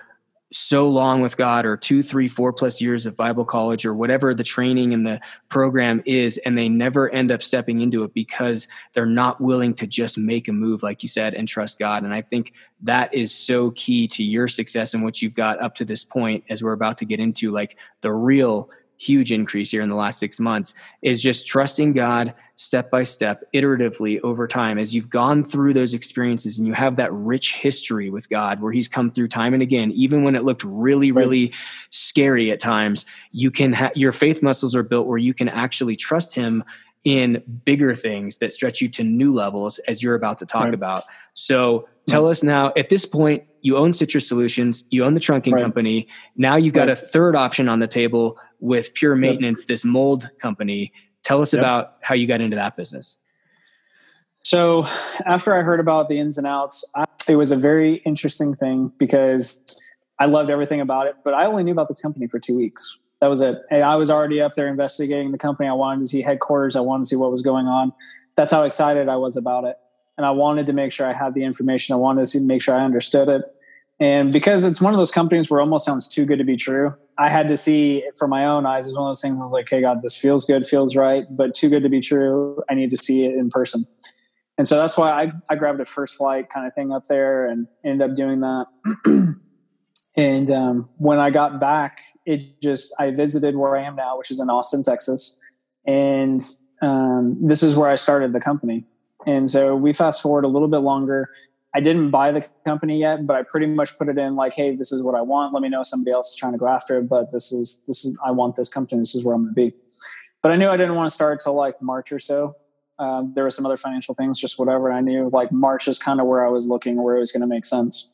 so 0.51 0.89
long 0.89 1.21
with 1.21 1.37
God 1.37 1.67
or 1.67 1.77
two, 1.77 2.03
three, 2.03 2.27
four 2.27 2.55
plus 2.55 2.81
years 2.81 3.05
of 3.05 3.15
Bible 3.15 3.45
college 3.45 3.85
or 3.85 3.95
whatever 3.95 4.33
the 4.33 4.45
training 4.45 4.95
and 4.95 5.07
the 5.07 5.21
program 5.51 6.03
is, 6.07 6.39
and 6.39 6.57
they 6.57 6.71
never 6.71 7.11
end 7.11 7.31
up 7.31 7.43
stepping 7.43 7.83
into 7.83 8.03
it 8.03 8.15
because 8.15 8.67
they're 8.95 9.05
not 9.05 9.43
willing 9.43 9.75
to 9.75 9.87
just 9.87 10.17
make 10.17 10.49
a 10.49 10.53
move, 10.53 10.83
like 10.83 11.03
you 11.03 11.09
said, 11.09 11.35
and 11.35 11.47
trust 11.47 11.79
God. 11.79 12.03
And 12.03 12.15
I 12.15 12.23
think 12.23 12.55
that 12.81 13.13
is 13.13 13.35
so 13.35 13.73
key 13.73 14.09
to 14.09 14.25
your 14.25 14.49
success 14.49 14.95
and 14.95 15.05
what 15.05 15.21
you've 15.21 15.35
got 15.35 15.61
up 15.63 15.75
to 15.75 15.85
this 15.85 16.03
point, 16.03 16.45
as 16.49 16.63
we're 16.63 16.73
about 16.73 16.97
to 16.99 17.05
get 17.05 17.21
into 17.21 17.51
like 17.51 17.77
the 18.01 18.13
real 18.13 18.71
huge 18.99 19.33
increase 19.33 19.71
here 19.71 19.81
in 19.81 19.89
the 19.89 19.95
last 19.95 20.19
six 20.19 20.39
months 20.39 20.75
is 21.03 21.23
just 21.23 21.47
trusting 21.47 21.93
God 21.93 22.35
step 22.57 22.91
by 22.91 23.05
step, 23.05 23.45
iteratively 23.55 24.21
over 24.25 24.49
time. 24.49 24.79
As 24.79 24.95
you've 24.95 25.09
gone 25.09 25.45
through 25.45 25.75
those 25.75 25.95
experiences 25.95 26.59
and 26.59 26.67
you 26.67 26.73
have 26.73 26.97
that 26.97 27.13
rich 27.13 27.55
history 27.55 28.11
with 28.11 28.29
God 28.29 28.61
where 28.61 28.73
He's 28.73 28.89
come 28.89 29.11
through 29.11 29.29
time 29.29 29.55
and 29.55 29.63
again, 29.63 29.93
even 29.93 30.25
when 30.25 30.35
it 30.35 30.45
looked 30.45 30.65
really, 30.65 31.13
really 31.13 31.53
scary 31.91 32.51
at 32.51 32.59
times, 32.59 33.07
you 33.31 33.51
can 33.51 33.73
have 33.73 33.93
your 33.95 34.13
faith 34.13 34.43
muscles 34.43 34.75
are 34.75 34.83
built 34.83 35.07
where 35.07 35.19
you 35.19 35.33
can 35.33 35.49
actually 35.49 35.95
trust 35.95 36.35
Him 36.35 36.65
in 37.05 37.43
bigger 37.65 37.95
things 37.95 38.39
that 38.39 38.53
stretch 38.53 38.81
you 38.81 38.89
to 38.89 39.05
new 39.05 39.33
levels 39.33 39.79
as 39.81 40.03
you're 40.03 40.17
about 40.17 40.39
to 40.39 40.47
talk 40.47 40.65
right. 40.65 40.75
about. 40.75 41.03
So 41.33 41.89
tell 42.09 42.23
mm-hmm. 42.23 42.31
us 42.31 42.43
now 42.43 42.73
at 42.77 42.89
this 42.89 43.07
point, 43.07 43.45
you 43.63 43.77
own 43.77 43.93
Citrus 43.93 44.29
Solutions, 44.29 44.85
you 44.91 45.05
own 45.05 45.15
the 45.15 45.21
trunking 45.21 45.53
right. 45.53 45.63
company. 45.63 46.09
Now 46.37 46.57
you've 46.57 46.75
got 46.75 46.89
a 46.89 46.97
third 46.97 47.37
option 47.37 47.69
on 47.69 47.79
the 47.79 47.87
table 47.87 48.39
with 48.61 48.95
Pure 48.95 49.17
Maintenance, 49.17 49.63
yep. 49.63 49.69
this 49.69 49.85
mold 49.85 50.31
company. 50.41 50.93
Tell 51.23 51.41
us 51.41 51.53
yep. 51.53 51.61
about 51.61 51.97
how 52.01 52.15
you 52.15 52.27
got 52.27 52.41
into 52.41 52.57
that 52.57 52.77
business. 52.77 53.19
So, 54.43 54.85
after 55.27 55.55
I 55.55 55.63
heard 55.63 55.81
about 55.81 56.09
the 56.09 56.19
ins 56.19 56.39
and 56.39 56.47
outs, 56.47 56.91
I, 56.95 57.05
it 57.29 57.37
was 57.37 57.51
a 57.51 57.57
very 57.57 57.97
interesting 58.07 58.55
thing 58.55 58.93
because 58.99 59.59
I 60.19 60.27
loved 60.27 60.51
everything 60.51 60.81
about 60.81 61.07
it, 61.07 61.17
but 61.25 61.35
I 61.35 61.47
only 61.47 61.65
knew 61.65 61.73
about 61.73 61.89
the 61.89 61.95
company 61.95 62.27
for 62.27 62.39
two 62.39 62.57
weeks. 62.57 62.99
That 63.21 63.29
was 63.29 63.41
it. 63.41 63.61
And 63.71 63.83
I 63.83 63.97
was 63.97 64.11
already 64.11 64.41
up 64.41 64.55
there 64.55 64.69
investigating 64.69 65.33
the 65.33 65.39
company. 65.39 65.69
I 65.69 65.73
wanted 65.73 66.01
to 66.01 66.07
see 66.07 66.23
headquarters. 66.23 66.77
I 66.77 66.81
wanted 66.81 67.05
to 67.05 67.09
see 67.09 67.17
what 67.17 67.31
was 67.31 67.43
going 67.43 67.67
on. 67.67 67.93
That's 68.37 68.53
how 68.53 68.63
excited 68.63 69.09
I 69.09 69.17
was 69.17 69.37
about 69.37 69.65
it. 69.65 69.77
And 70.19 70.27
I 70.27 70.31
wanted 70.33 70.67
to 70.67 70.75
make 70.75 70.93
sure 70.93 71.07
I 71.07 71.15
had 71.15 71.33
the 71.33 71.45
information. 71.45 71.95
I 71.95 71.97
wanted 71.97 72.27
to 72.27 72.41
make 72.41 72.61
sure 72.61 72.77
I 72.77 72.85
understood 72.85 73.29
it. 73.29 73.43
And 74.01 74.33
because 74.33 74.65
it's 74.65 74.81
one 74.81 74.93
of 74.93 74.99
those 74.99 75.11
companies 75.11 75.51
where 75.51 75.61
it 75.61 75.63
almost 75.63 75.87
sounds 75.87 76.07
too 76.07 76.27
good 76.27 76.39
to 76.39 76.45
be 76.45 76.57
true, 76.57 76.95
I 77.19 77.29
had 77.29 77.49
to 77.49 77.57
see 77.57 77.99
it 77.99 78.17
for 78.17 78.29
my 78.29 78.45
own 78.45 78.67
eyes. 78.67 78.87
It's 78.87 78.97
one 78.97 79.07
of 79.07 79.11
those 79.11 79.23
things 79.23 79.41
I 79.41 79.45
was 79.45 79.53
like, 79.53 79.69
hey, 79.69 79.81
God, 79.81 80.03
this 80.03 80.17
feels 80.17 80.45
good, 80.45 80.67
feels 80.67 80.95
right, 80.95 81.25
but 81.31 81.55
too 81.55 81.69
good 81.69 81.83
to 81.85 81.89
be 81.89 82.01
true. 82.01 82.61
I 82.69 82.75
need 82.75 82.91
to 82.91 82.97
see 82.97 83.25
it 83.25 83.35
in 83.35 83.49
person. 83.49 83.87
And 84.57 84.67
so 84.67 84.77
that's 84.77 84.99
why 84.99 85.11
I, 85.11 85.33
I 85.49 85.55
grabbed 85.55 85.81
a 85.81 85.85
first 85.85 86.17
flight 86.17 86.49
kind 86.51 86.67
of 86.67 86.75
thing 86.75 86.93
up 86.93 87.05
there 87.09 87.47
and 87.47 87.69
ended 87.85 88.11
up 88.11 88.17
doing 88.17 88.41
that. 88.41 88.67
and 90.17 90.51
um, 90.51 90.89
when 90.97 91.21
I 91.21 91.31
got 91.31 91.61
back, 91.61 92.01
it 92.27 92.61
just, 92.61 92.93
I 92.99 93.11
visited 93.13 93.57
where 93.57 93.77
I 93.77 93.85
am 93.85 93.95
now, 93.95 94.19
which 94.19 94.33
is 94.33 94.41
in 94.41 94.51
Austin, 94.51 94.83
Texas. 94.83 95.39
And 95.87 96.41
um, 96.83 97.37
this 97.41 97.63
is 97.63 97.77
where 97.77 97.89
I 97.89 97.95
started 97.95 98.33
the 98.33 98.41
company. 98.41 98.85
And 99.29 99.51
so 99.51 99.77
we 99.77 99.93
fast 99.93 100.23
forward 100.23 100.45
a 100.45 100.49
little 100.49 100.69
bit 100.69 100.79
longer 100.79 101.31
I 101.75 101.81
didn't 101.81 102.11
buy 102.11 102.33
the 102.33 102.45
company 102.65 102.99
yet, 102.99 103.27
but 103.27 103.37
I 103.37 103.43
pretty 103.43 103.67
much 103.67 103.97
put 103.99 104.09
it 104.09 104.17
in 104.17 104.37
like, 104.37 104.55
hey, 104.55 104.75
this 104.75 104.91
is 104.91 105.03
what 105.03 105.15
I 105.15 105.21
want. 105.21 105.53
Let 105.53 105.63
me 105.63 105.69
know 105.69 105.83
if 105.83 105.87
somebody 105.87 106.13
else 106.13 106.31
is 106.31 106.37
trying 106.37 106.53
to 106.53 106.59
go 106.59 106.67
after 106.67 106.99
it, 106.99 107.09
but 107.09 107.31
this 107.31 107.53
is 107.53 107.83
this 107.87 108.05
is 108.05 108.19
I 108.25 108.31
want 108.31 108.57
this 108.57 108.69
company. 108.69 109.01
This 109.01 109.15
is 109.15 109.25
where 109.25 109.35
I'm 109.35 109.43
going 109.43 109.55
to 109.55 109.61
be. 109.61 109.77
But 110.43 110.53
I 110.53 110.57
knew 110.57 110.69
I 110.69 110.77
didn't 110.77 110.95
want 110.95 111.09
to 111.09 111.15
start 111.15 111.41
till 111.41 111.55
like 111.55 111.81
March 111.83 112.11
or 112.11 112.19
so. 112.19 112.57
Um, 112.99 113.33
there 113.35 113.45
were 113.45 113.51
some 113.51 113.67
other 113.67 113.77
financial 113.77 114.15
things, 114.15 114.41
just 114.41 114.59
whatever. 114.59 114.91
I 114.91 115.01
knew 115.01 115.31
like 115.33 115.53
March 115.53 115.87
is 115.89 115.99
kind 115.99 116.21
of 116.21 116.27
where 116.27 116.45
I 116.45 116.49
was 116.49 116.69
looking, 116.69 117.01
where 117.03 117.17
it 117.17 117.21
was 117.21 117.33
going 117.33 117.43
to 117.43 117.47
make 117.47 117.67
sense. 117.67 118.13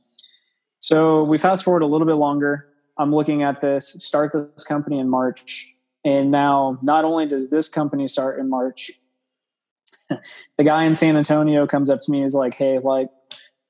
So 0.80 1.22
we 1.22 1.38
fast 1.38 1.64
forward 1.64 1.82
a 1.82 1.86
little 1.86 2.06
bit 2.06 2.14
longer. 2.14 2.66
I'm 2.98 3.14
looking 3.14 3.42
at 3.42 3.60
this, 3.60 3.88
start 4.04 4.32
this 4.32 4.64
company 4.64 4.98
in 4.98 5.08
March. 5.08 5.74
And 6.04 6.30
now 6.30 6.78
not 6.82 7.04
only 7.04 7.24
does 7.24 7.48
this 7.48 7.68
company 7.68 8.08
start 8.08 8.38
in 8.38 8.50
March, 8.50 8.90
the 10.58 10.64
guy 10.64 10.84
in 10.84 10.94
San 10.94 11.16
Antonio 11.16 11.66
comes 11.66 11.90
up 11.90 12.00
to 12.02 12.10
me 12.10 12.22
is 12.22 12.34
like, 12.34 12.54
hey, 12.54 12.78
like 12.78 13.08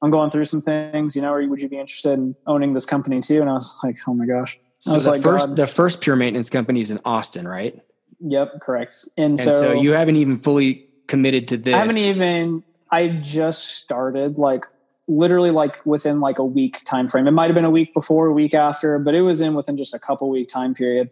I'm 0.03 0.11
going 0.11 0.31
through 0.31 0.45
some 0.45 0.61
things, 0.61 1.17
you 1.17 1.23
know, 1.23 1.33
or 1.33 1.47
would 1.49 1.61
you 1.61 1.69
be 1.69 1.79
interested 1.79 2.13
in 2.13 2.37
owning 2.47 2.75
this 2.75 2.87
company 2.87 3.21
too? 3.21 3.41
And 3.41 3.49
I 3.49 3.55
was 3.55 3.79
like, 3.83 3.97
oh 4.07 4.15
my 4.15 4.27
gosh. 4.27 4.59
So 4.79 4.91
oh, 4.91 4.93
I 4.93 4.97
was 4.97 5.05
the 5.05 5.11
like, 5.13 5.23
first, 5.23 5.49
God. 5.49 5.57
the 5.57 5.67
first 5.67 6.01
pure 6.01 6.17
maintenance 6.17 6.51
company 6.51 6.81
is 6.81 6.91
in 6.91 7.01
Austin, 7.05 7.49
right? 7.49 7.81
Yep, 8.21 8.61
correct. 8.61 9.09
And, 9.17 9.25
and 9.25 9.41
so, 9.41 9.61
so, 9.61 9.73
you 9.73 9.93
haven't 9.93 10.17
even 10.17 10.41
fully 10.41 10.87
committed 11.07 11.49
to 11.49 11.57
this. 11.57 11.75
I 11.75 11.79
haven't 11.79 11.99
even. 11.99 12.63
I 12.91 13.09
just 13.09 13.77
started 13.77 14.39
like 14.39 14.67
literally 15.09 15.51
like 15.51 15.85
within 15.85 16.21
like 16.21 16.39
a 16.39 16.45
week 16.45 16.83
time 16.85 17.09
frame. 17.09 17.27
It 17.27 17.33
might 17.33 17.47
have 17.47 17.55
been 17.55 17.65
a 17.65 17.71
week 17.71 17.93
before, 17.95 18.27
a 18.27 18.33
week 18.33 18.55
after, 18.55 18.99
but 18.99 19.15
it 19.15 19.23
was 19.23 19.41
in 19.41 19.55
within 19.55 19.77
just 19.77 19.95
a 19.95 19.99
couple 19.99 20.29
week 20.29 20.49
time 20.49 20.75
period. 20.75 21.11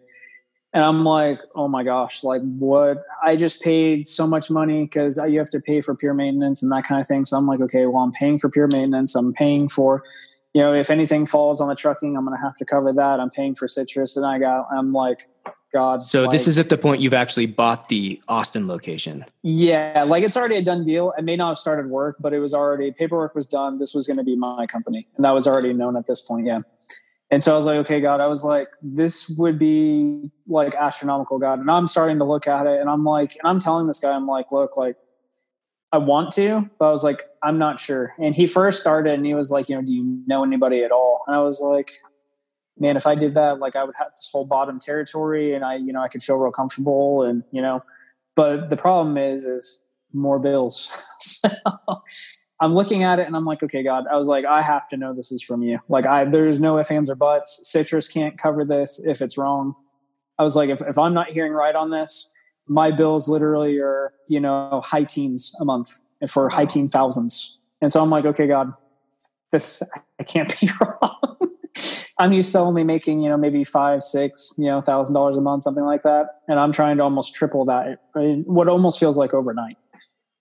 And 0.75 0.83
I'm 0.83 1.05
like, 1.05 1.41
oh 1.55 1.69
my 1.69 1.83
gosh, 1.83 2.25
like 2.25 2.41
what? 2.59 3.05
I 3.23 3.37
just 3.37 3.63
paid 3.63 4.07
so 4.07 4.27
much 4.27 4.51
money 4.51 4.85
because 4.85 5.19
you 5.29 5.39
have 5.39 5.51
to 5.51 5.61
pay 5.61 5.83
for 5.83 5.95
Pure 5.95 6.15
Maintenance 6.15 6.63
and 6.63 6.73
that 6.73 6.85
kind 6.85 7.01
of 7.01 7.07
thing. 7.07 7.25
So 7.25 7.37
I'm 7.37 7.47
like, 7.47 7.61
okay, 7.61 7.85
well, 7.87 8.03
I'm 8.03 8.13
paying 8.13 8.39
for 8.39 8.49
Pure 8.49 8.69
Maintenance. 8.69 9.15
I'm 9.15 9.35
paying 9.35 9.69
for, 9.69 10.03
you 10.55 10.63
know, 10.63 10.73
if 10.73 10.91
anything 10.91 11.27
falls 11.27 11.61
on 11.61 11.69
the 11.69 11.75
trucking, 11.75 12.17
I'm 12.17 12.25
going 12.25 12.37
to 12.37 12.43
have 12.43 12.57
to 12.57 12.65
cover 12.65 12.93
that. 12.93 13.21
I'm 13.21 13.29
paying 13.29 13.55
for 13.55 13.69
citrus. 13.69 14.17
And 14.17 14.25
I 14.25 14.39
got, 14.39 14.67
I'm 14.73 14.95
like, 14.95 15.29
God. 15.73 16.03
So 16.03 16.23
like, 16.23 16.31
this 16.31 16.47
is 16.47 16.59
at 16.59 16.69
the 16.69 16.79
point 16.79 17.01
you've 17.01 17.15
actually 17.15 17.47
bought 17.47 17.89
the 17.89 18.21
Austin 18.29 18.69
location. 18.69 19.25
Yeah, 19.43 20.05
like 20.07 20.23
it's 20.23 20.37
already 20.37 20.57
a 20.57 20.63
done 20.63 20.85
deal. 20.85 21.15
I 21.17 21.23
may 21.23 21.37
not 21.37 21.49
have 21.49 21.59
started 21.59 21.87
work, 21.87 22.17
but 22.21 22.33
it 22.33 22.39
was 22.39 22.53
already 22.53 22.93
paperwork 22.93 23.35
was 23.35 23.47
done. 23.47 23.79
This 23.79 23.95
was 23.95 24.07
going 24.07 24.19
to 24.19 24.23
be 24.23 24.37
my 24.37 24.67
company, 24.67 25.09
and 25.17 25.25
that 25.25 25.33
was 25.33 25.47
already 25.47 25.73
known 25.73 25.97
at 25.97 26.07
this 26.07 26.21
point. 26.21 26.47
Yeah. 26.47 26.61
And 27.33 27.43
so 27.43 27.55
I 27.55 27.57
was 27.57 27.65
like, 27.65 27.77
okay, 27.77 28.03
God, 28.03 28.21
I 28.21 28.27
was 28.27 28.45
like, 28.45 28.69
this 28.83 29.27
would 29.39 29.59
be 29.59 30.31
like 30.47 30.75
astronomical, 30.75 31.39
God. 31.39 31.61
And 31.61 31.71
I'm 31.71 31.87
starting 31.87 32.19
to 32.19 32.25
look 32.25 32.47
at 32.47 32.67
it 32.67 32.79
and 32.79 32.91
I'm 32.91 33.05
like, 33.05 33.37
and 33.37 33.49
I'm 33.49 33.59
telling 33.59 33.87
this 33.87 34.01
guy, 34.01 34.13
I'm 34.13 34.27
like, 34.27 34.53
look, 34.53 34.77
like, 34.77 34.97
I 35.93 35.99
want 35.99 36.31
to, 36.33 36.69
but 36.79 36.89
I 36.89 36.91
was 36.91 37.03
like, 37.03 37.25
I'm 37.43 37.59
not 37.59 37.81
sure. 37.81 38.15
And 38.19 38.35
he 38.35 38.47
first 38.47 38.81
started 38.81 39.15
and 39.15 39.25
he 39.25 39.33
was 39.33 39.51
like, 39.51 39.71
you 39.71 39.77
know, 39.77 39.83
do 39.83 39.95
you 39.95 40.23
know 40.27 40.45
anybody 40.45 40.85
at 40.85 40.91
all? 40.91 41.23
And 41.27 41.35
I 41.35 41.41
was 41.41 41.63
like, 41.63 41.93
man, 42.79 42.97
if 42.97 43.07
I 43.07 43.15
did 43.15 43.35
that, 43.35 43.61
like 43.61 43.77
I 43.77 43.85
would 43.85 43.95
have 43.97 44.11
this 44.11 44.29
whole 44.31 44.45
bottom 44.45 44.79
territory 44.79 45.55
and 45.55 45.65
I, 45.65 45.77
you 45.77 45.93
know, 45.93 46.03
I 46.03 46.09
could 46.09 46.23
feel 46.23 46.37
real 46.37 46.53
comfortable 46.53 47.23
and, 47.23 47.45
you 47.51 47.63
know, 47.63 47.83
but 48.37 48.69
the 48.69 48.77
problem 48.77 49.17
is, 49.17 49.47
is 49.47 49.85
more 50.13 50.39
bills. 50.39 51.03
so 51.19 51.49
I'm 52.63 52.75
looking 52.75 53.03
at 53.03 53.19
it 53.19 53.27
and 53.27 53.35
I'm 53.35 53.45
like, 53.45 53.61
okay, 53.65 53.83
God, 53.83 54.05
I 54.07 54.15
was 54.15 54.29
like, 54.29 54.45
I 54.45 54.63
have 54.63 54.87
to 54.91 54.97
know 54.97 55.13
this 55.13 55.33
is 55.33 55.43
from 55.43 55.63
you. 55.63 55.81
Like 55.89 56.07
I, 56.07 56.25
there's 56.25 56.61
no 56.61 56.79
ifs, 56.79 56.93
ands 56.93 57.11
or 57.11 57.17
buts. 57.17 57.61
Citrus 57.65 58.07
can't 58.07 58.39
cover 58.39 58.65
this 58.65 59.05
if 59.05 59.21
it's 59.21 59.37
wrong. 59.37 59.75
I 60.39 60.45
was 60.45 60.55
like, 60.55 60.71
if, 60.71 60.81
if 60.81 60.97
I'm 60.97 61.13
not 61.13 61.31
hearing 61.31 61.53
right 61.53 61.75
on 61.75 61.91
this, 61.91 62.33
my 62.69 62.93
bills 62.93 63.29
literally 63.29 63.79
are, 63.79 64.13
you 64.29 64.39
know, 64.39 64.81
high 64.85 65.03
teens 65.03 65.53
a 65.61 65.65
month 65.65 65.91
for 66.29 66.49
high 66.49 66.65
teen 66.65 66.89
thousands. 66.89 67.59
And 67.81 67.91
so 67.91 68.01
I'm 68.01 68.11
like, 68.11 68.27
okay, 68.27 68.47
God, 68.47 68.73
this, 69.51 69.83
I 70.21 70.23
can't 70.23 70.55
be 70.61 70.71
wrong. 70.81 71.51
I'm 72.21 72.33
used 72.33 72.53
to 72.53 72.61
only 72.61 72.85
making, 72.85 73.23
you 73.23 73.29
know, 73.29 73.37
maybe 73.37 73.65
five, 73.65 74.05
six, 74.05 74.55
you 74.57 74.67
know, 74.67 74.81
thousand 74.81 75.15
dollars 75.15 75.37
a 75.37 75.41
month, 75.41 75.65
something 75.65 75.85
like 75.85 76.05
that. 76.05 76.27
And 76.47 76.61
I'm 76.61 76.71
trying 76.71 76.99
to 76.99 77.03
almost 77.03 77.35
triple 77.35 77.65
that, 77.65 77.99
what 78.15 78.69
almost 78.69 79.01
feels 79.01 79.19
like 79.19 79.35
overnight. 79.35 79.79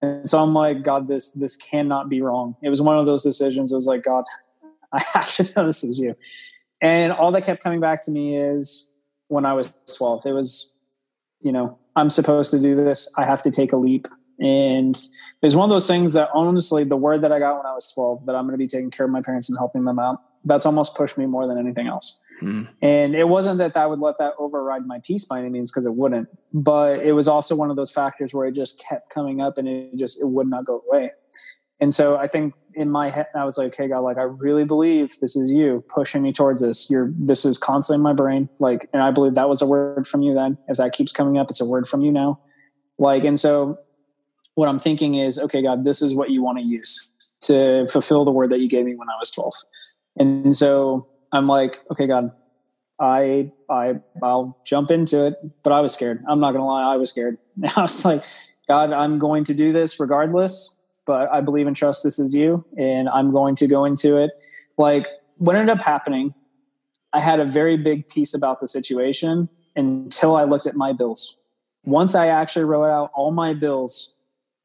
And 0.02 0.28
so 0.28 0.42
I'm 0.42 0.54
like, 0.54 0.84
God, 0.84 1.08
this, 1.08 1.32
this 1.32 1.56
cannot 1.56 2.10
be 2.10 2.22
wrong. 2.22 2.56
It 2.62 2.70
was 2.70 2.82
one 2.82 2.98
of 2.98 3.06
those 3.06 3.24
decisions. 3.24 3.72
It 3.72 3.76
was 3.76 3.88
like, 3.88 4.04
God, 4.04 4.24
I 4.94 5.02
have 5.14 5.32
to 5.36 5.54
know 5.56 5.66
this 5.68 5.84
is 5.84 6.00
you. 6.00 6.16
And 6.82 7.14
all 7.14 7.32
that 7.32 7.44
kept 7.44 7.64
coming 7.64 7.80
back 7.80 8.02
to 8.06 8.12
me 8.12 8.38
is 8.38 8.92
when 9.28 9.46
I 9.46 9.54
was 9.54 9.72
12, 9.98 10.26
it 10.26 10.32
was, 10.32 10.76
you 11.42 11.52
know, 11.52 11.78
I'm 11.96 12.10
supposed 12.10 12.52
to 12.52 12.60
do 12.60 12.76
this. 12.76 13.14
I 13.18 13.26
have 13.26 13.42
to 13.44 13.52
take 13.52 13.72
a 13.72 13.78
leap. 13.78 14.08
And 14.40 14.96
it 14.96 15.44
was 15.44 15.56
one 15.56 15.66
of 15.66 15.70
those 15.70 15.88
things 15.88 16.14
that 16.14 16.30
honestly, 16.34 16.84
the 16.84 16.98
word 16.98 17.22
that 17.22 17.32
I 17.32 17.38
got 17.38 17.58
when 17.58 17.66
I 17.68 17.74
was 17.74 17.92
12, 17.94 18.26
that 18.26 18.36
I'm 18.36 18.46
going 18.46 18.54
to 18.54 18.58
be 18.58 18.68
taking 18.68 18.90
care 18.90 19.06
of 19.06 19.12
my 19.12 19.22
parents 19.22 19.50
and 19.50 19.58
helping 19.60 19.86
them 19.86 20.00
out 20.00 20.20
that's 20.46 20.66
almost 20.66 20.96
pushed 20.96 21.18
me 21.18 21.26
more 21.26 21.48
than 21.48 21.58
anything 21.60 21.88
else. 21.88 22.20
Mm. 22.42 22.68
And 22.82 23.16
it 23.16 23.28
wasn't 23.28 23.60
that 23.60 23.78
I 23.78 23.86
would 23.86 24.00
let 24.00 24.18
that 24.18 24.34
override 24.40 24.86
my 24.86 25.00
peace 25.04 25.26
by 25.26 25.40
any 25.40 25.50
means, 25.50 25.72
because 25.72 25.86
it 25.86 25.96
wouldn't. 25.96 26.28
But 26.54 27.00
it 27.00 27.14
was 27.14 27.28
also 27.28 27.56
one 27.56 27.70
of 27.70 27.76
those 27.76 27.92
factors 27.92 28.34
where 28.34 28.48
it 28.48 28.54
just 28.54 28.84
kept 28.84 29.10
coming 29.14 29.42
up 29.42 29.58
and 29.58 29.68
it 29.68 29.96
just 29.96 30.22
it 30.22 30.28
would 30.28 30.48
not 30.48 30.66
go 30.66 30.84
away. 30.90 31.12
And 31.80 31.92
so 31.92 32.16
I 32.16 32.28
think 32.28 32.54
in 32.76 32.92
my 32.92 33.10
head, 33.10 33.28
I 33.36 33.44
was 33.44 33.58
like, 33.58 33.74
"Okay, 33.74 33.88
God, 33.88 34.02
like 34.02 34.18
I 34.18 34.24
really 34.24 34.66
believe 34.66 35.18
this 35.20 35.36
is 35.36 35.52
you 35.52 35.84
pushing 35.90 36.22
me 36.22 36.32
towards 36.32 36.62
this. 36.62 36.92
You're 36.92 37.12
this 37.18 37.44
is 37.44 37.58
constantly 37.58 38.00
in 38.00 38.04
my 38.04 38.14
brain, 38.14 38.50
like, 38.60 38.88
and 38.94 39.02
I 39.02 39.10
believe 39.10 39.34
that 39.34 39.50
was 39.50 39.64
a 39.64 39.66
word 39.66 40.08
from 40.08 40.22
you. 40.22 40.36
Then, 40.36 40.60
if 40.68 40.78
that 40.78 40.94
keeps 40.94 41.12
coming 41.12 41.40
up, 41.40 41.50
it's 41.50 41.60
a 41.60 41.66
word 41.66 41.88
from 41.88 42.02
you 42.02 42.12
now. 42.12 42.40
Like, 43.00 43.24
and 43.24 43.40
so 43.40 43.80
what 44.54 44.70
I'm 44.70 44.78
thinking 44.78 45.16
is, 45.16 45.40
okay, 45.40 45.64
God, 45.64 45.84
this 45.84 46.04
is 46.04 46.14
what 46.14 46.30
you 46.30 46.44
want 46.44 46.60
to 46.60 46.64
use 46.64 47.10
to 47.42 47.88
fulfill 47.88 48.26
the 48.26 48.32
word 48.32 48.52
that 48.52 48.60
you 48.60 48.70
gave 48.70 48.86
me 48.86 48.96
when 48.96 49.10
I 49.10 49.18
was 49.20 49.32
12. 49.32 49.54
And 50.18 50.56
so 50.56 51.08
I'm 51.32 51.48
like, 51.48 51.80
okay, 51.92 52.08
God, 52.08 52.32
I 53.00 53.52
I 53.70 53.96
I'll 54.22 54.58
jump 54.66 54.92
into 54.92 55.26
it, 55.26 55.36
but 55.64 55.74
I 55.74 55.80
was 55.80 55.94
scared. 55.94 56.24
I'm 56.28 56.40
not 56.40 56.52
gonna 56.52 56.66
lie, 56.66 56.94
I 56.94 56.98
was 56.98 57.10
scared. 57.10 57.38
I 57.76 57.82
was 57.82 58.06
like, 58.06 58.22
God, 58.68 58.94
I'm 58.94 59.20
going 59.20 59.44
to 59.46 59.54
do 59.54 59.74
this 59.74 60.00
regardless, 60.00 60.76
but 61.06 61.32
I 61.32 61.42
believe 61.42 61.68
and 61.68 61.76
trust 61.76 62.04
this 62.04 62.20
is 62.20 62.36
you, 62.36 62.66
and 62.78 63.10
I'm 63.10 63.32
going 63.32 63.56
to 63.56 63.68
go 63.68 63.86
into 63.86 64.18
it. 64.18 64.32
Like 64.78 65.08
what 65.38 65.56
ended 65.56 65.76
up 65.76 65.82
happening, 65.84 66.34
I 67.14 67.20
had 67.20 67.40
a 67.40 67.46
very 67.46 67.78
big 67.78 68.08
peace 68.08 68.34
about 68.34 68.60
the 68.60 68.68
situation 68.68 69.50
until 69.76 70.36
I 70.36 70.44
looked 70.44 70.68
at 70.68 70.76
my 70.76 70.94
bills. 70.94 71.40
Once 71.84 72.14
I 72.14 72.28
actually 72.28 72.66
wrote 72.66 72.90
out 72.90 73.10
all 73.16 73.32
my 73.32 73.54
bills 73.54 74.18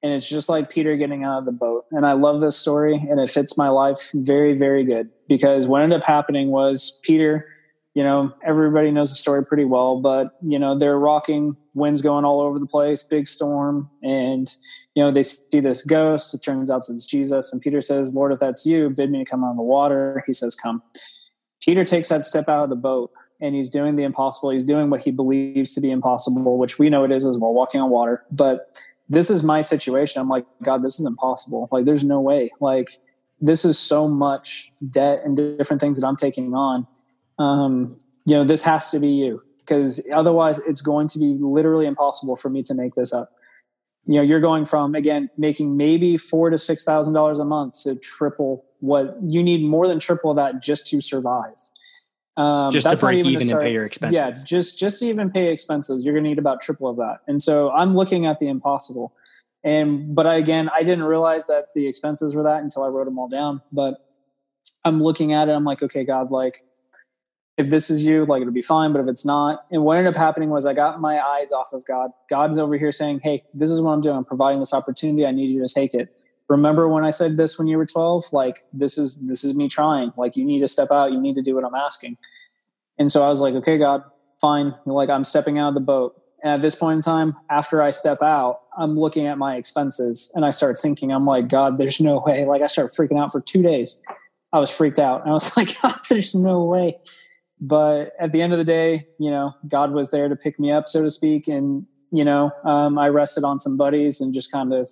and 0.07 0.15
it's 0.15 0.29
just 0.29 0.49
like 0.49 0.71
Peter 0.71 0.97
getting 0.97 1.25
out 1.25 1.41
of 1.41 1.47
the 1.47 1.53
boat. 1.53 1.85
And 1.91 2.07
I 2.07 2.13
love 2.13 2.41
this 2.41 2.57
story, 2.57 2.95
and 2.95 3.19
it 3.19 3.29
fits 3.29 3.59
my 3.59 3.69
life 3.69 4.13
very, 4.15 4.57
very 4.57 4.85
good 4.85 5.11
because 5.29 5.67
what 5.67 5.83
ended 5.83 5.99
up 5.99 6.05
happening 6.05 6.51
was 6.51 7.01
Peter. 7.03 7.49
You 7.95 8.05
know, 8.05 8.33
everybody 8.45 8.93
knows 8.93 9.11
the 9.11 9.17
story 9.17 9.45
pretty 9.45 9.65
well, 9.65 10.01
but 10.01 10.37
you 10.43 10.61
know 10.61 10.79
they're 10.79 10.99
rocking, 10.99 11.57
winds 11.75 12.03
going 12.03 12.25
all 12.25 12.41
over 12.41 12.61
the 12.61 12.67
place, 12.67 13.03
big 13.03 13.27
storm, 13.27 13.91
and 14.01 14.55
you 14.95 15.03
know 15.03 15.11
they 15.11 15.25
see 15.25 15.59
this 15.59 15.85
ghost. 15.85 16.33
It 16.35 16.45
turns 16.45 16.71
out 16.71 16.85
it's 16.89 17.05
Jesus, 17.05 17.53
and 17.53 17.61
Peter 17.61 17.81
says, 17.81 18.15
"Lord, 18.15 18.33
if 18.33 18.39
that's 18.39 18.65
you, 18.65 18.91
bid 18.91 19.11
me 19.11 19.25
to 19.25 19.29
come 19.29 19.43
on 19.43 19.57
the 19.57 19.63
water." 19.63 20.23
He 20.25 20.33
says, 20.33 20.55
"Come." 20.55 20.83
Peter 21.61 21.85
takes 21.85 22.11
that 22.11 22.23
step 22.23 22.49
out 22.49 22.63
of 22.63 22.71
the 22.71 22.77
boat 22.77 23.11
and 23.41 23.57
he's 23.57 23.71
doing 23.71 23.97
the 23.97 24.05
impossible. 24.05 24.51
He's 24.51 24.65
doing 24.65 24.89
what 24.89 25.03
he 25.03 25.11
believes 25.11 25.73
to 25.73 25.81
be 25.81 25.91
impossible, 25.91 26.59
which 26.59 26.79
we 26.79 26.89
know 26.89 27.03
it 27.03 27.11
is 27.11 27.27
as 27.27 27.39
well, 27.39 27.53
walking 27.53 27.81
on 27.81 27.91
water. 27.91 28.23
But 28.31 28.69
this 29.09 29.31
is 29.31 29.43
my 29.43 29.61
situation. 29.61 30.21
I'm 30.21 30.29
like, 30.29 30.47
God, 30.63 30.83
this 30.83 30.99
is 30.99 31.07
impossible. 31.07 31.69
Like, 31.71 31.85
there's 31.85 32.05
no 32.05 32.21
way. 32.21 32.51
Like, 32.61 32.91
this 33.41 33.65
is 33.65 33.79
so 33.79 34.09
much 34.09 34.73
debt 34.91 35.23
and 35.25 35.37
different 35.37 35.81
things 35.81 36.01
that 36.01 36.07
I'm 36.07 36.17
taking 36.17 36.55
on. 36.55 36.87
Um, 37.39 37.97
you 38.25 38.35
know, 38.35 38.45
this 38.45 38.63
has 38.65 38.91
to 38.91 38.99
be 38.99 39.09
you 39.09 39.43
because 39.61 40.07
otherwise 40.13 40.59
it's 40.61 40.81
going 40.81 41.09
to 41.09 41.19
be 41.19 41.37
literally 41.39 41.87
impossible 41.87 42.37
for 42.37 42.49
me 42.49 42.63
to 42.65 42.75
make 42.75 42.95
this 42.95 43.13
up. 43.13 43.31
You 44.07 44.17
know, 44.17 44.23
you're 44.23 44.41
going 44.41 44.67
from 44.67 44.95
again 44.95 45.29
making 45.37 45.77
maybe 45.77 46.17
four 46.17 46.49
to 46.51 46.59
six 46.59 46.85
thousand 46.85 47.15
dollars 47.15 47.39
a 47.39 47.45
month 47.45 47.83
to 47.83 47.97
triple 47.97 48.65
what 48.81 49.17
you 49.23 49.43
need 49.43 49.65
more 49.65 49.89
than 49.89 49.99
triple 49.99 50.33
that 50.35 50.63
just 50.63 50.87
to 50.89 51.01
survive. 51.01 51.57
Um, 52.37 52.71
just 52.71 52.89
to 52.89 52.97
break 52.97 53.25
even, 53.25 53.51
and 53.51 53.61
pay 53.61 53.73
your 53.73 53.87
expenses. 53.87 54.15
Yeah, 54.15 54.31
just 54.31 54.79
just 54.79 55.01
to 55.01 55.07
even 55.07 55.31
pay 55.31 55.51
expenses, 55.51 56.05
you're 56.05 56.15
going 56.15 56.25
to 56.25 56.29
need 56.29 56.39
about 56.39 56.61
triple 56.61 56.89
of 56.89 56.97
that. 56.97 57.21
And 57.27 57.41
so 57.41 57.71
I'm 57.71 57.97
looking 57.97 58.27
at 58.27 58.39
the 58.39 58.49
impossible. 58.49 59.15
And 59.65 60.15
but 60.15 60.27
I, 60.27 60.37
again, 60.37 60.71
I 60.75 60.83
didn't 60.83 61.05
realize 61.05 61.47
that 61.47 61.69
the 61.75 61.87
expenses 61.87 62.35
were 62.35 62.43
that 62.43 62.63
until 62.63 62.85
I 62.85 62.89
wrote 62.89 63.07
them 63.07 63.19
all 63.19 63.29
down. 63.29 63.63
But 63.73 63.95
I'm 64.85 65.03
looking 65.03 65.33
at 65.33 65.49
it. 65.49 65.53
I'm 65.53 65.65
like, 65.65 65.83
okay, 65.83 66.05
God, 66.05 66.31
like 66.31 66.63
if 67.57 67.71
this 67.71 67.89
is 67.89 68.07
you, 68.07 68.27
like 68.27 68.43
it'll 68.43 68.53
be 68.53 68.61
fine. 68.61 68.93
But 68.93 69.01
if 69.01 69.09
it's 69.09 69.25
not, 69.25 69.65
and 69.71 69.83
what 69.83 69.97
ended 69.97 70.15
up 70.15 70.19
happening 70.19 70.51
was 70.51 70.67
I 70.67 70.75
got 70.75 71.01
my 71.01 71.19
eyes 71.19 71.53
off 71.53 71.73
of 71.73 71.87
God. 71.87 72.11
God's 72.29 72.59
over 72.59 72.77
here 72.77 72.93
saying, 72.93 73.21
hey, 73.23 73.45
this 73.55 73.71
is 73.71 73.81
what 73.81 73.93
I'm 73.93 74.03
doing. 74.03 74.17
I'm 74.17 74.27
providing 74.27 74.59
this 74.59 74.75
opportunity. 74.75 75.25
I 75.25 75.31
need 75.31 75.51
you 75.51 75.67
to 75.67 75.73
take 75.73 75.95
it 75.95 76.15
remember 76.49 76.89
when 76.89 77.05
I 77.05 77.11
said 77.11 77.37
this 77.37 77.59
when 77.59 77.69
you 77.69 77.77
were 77.77 77.87
12? 77.87 78.33
Like, 78.33 78.61
this 78.73 78.99
is, 78.99 79.27
this 79.27 79.45
is 79.45 79.55
me 79.55 79.69
trying. 79.69 80.13
Like, 80.17 80.37
you 80.37 80.45
need 80.45 80.61
to 80.61 80.67
step 80.67 80.91
out. 80.91 81.13
You 81.13 81.21
need 81.21 81.35
to 81.35 81.43
do 81.43 81.55
what 81.55 81.65
I'm 81.65 81.75
asking. 81.75 82.17
And 82.99 83.11
so 83.11 83.25
I 83.25 83.29
was 83.29 83.41
like, 83.41 83.55
okay, 83.55 83.79
God, 83.79 84.03
fine. 84.41 84.75
Like, 84.85 85.11
I'm 85.11 85.25
stepping 85.25 85.59
out 85.59 85.69
of 85.69 85.75
the 85.75 85.81
boat. 85.81 86.21
And 86.43 86.53
at 86.53 86.63
this 86.63 86.75
point 86.75 86.97
in 86.97 87.03
time, 87.03 87.37
after 87.51 87.83
I 87.83 87.91
step 87.91 88.23
out, 88.23 88.61
I'm 88.77 88.99
looking 88.99 89.27
at 89.27 89.39
my 89.39 89.57
expenses 89.57 90.31
and 90.35 90.45
I 90.45 90.51
start 90.51 90.77
thinking, 90.81 91.11
I'm 91.11 91.27
like, 91.27 91.49
God, 91.49 91.79
there's 91.79 92.01
no 92.01 92.23
way. 92.25 92.45
Like, 92.45 92.63
I 92.63 92.67
start 92.67 92.93
freaking 92.93 93.21
out 93.21 93.33
for 93.33 93.41
two 93.41 93.63
days. 93.63 94.03
I 94.53 94.59
was 94.59 94.71
freaked 94.71 94.99
out. 94.99 95.27
I 95.27 95.31
was 95.31 95.57
like, 95.57 95.81
God, 95.83 95.95
there's 96.09 96.35
no 96.35 96.65
way. 96.65 96.99
But 97.61 98.13
at 98.21 98.33
the 98.33 98.43
end 98.43 98.53
of 98.53 98.59
the 98.59 98.65
day, 98.65 99.01
you 99.19 99.31
know, 99.31 99.49
God 99.67 99.93
was 99.93 100.11
there 100.11 100.29
to 100.29 100.37
pick 100.37 100.61
me 100.61 100.71
up, 100.71 100.89
so 100.89 101.03
to 101.03 101.11
speak. 101.11 101.49
And, 101.49 101.87
you 102.13 102.25
know, 102.25 102.51
um, 102.65 102.99
I 102.99 103.09
rested 103.09 103.45
on 103.45 103.61
some 103.61 103.77
buddies 103.77 104.21
and 104.21 104.35
just 104.35 104.53
kind 104.53 104.75
of 104.75 104.91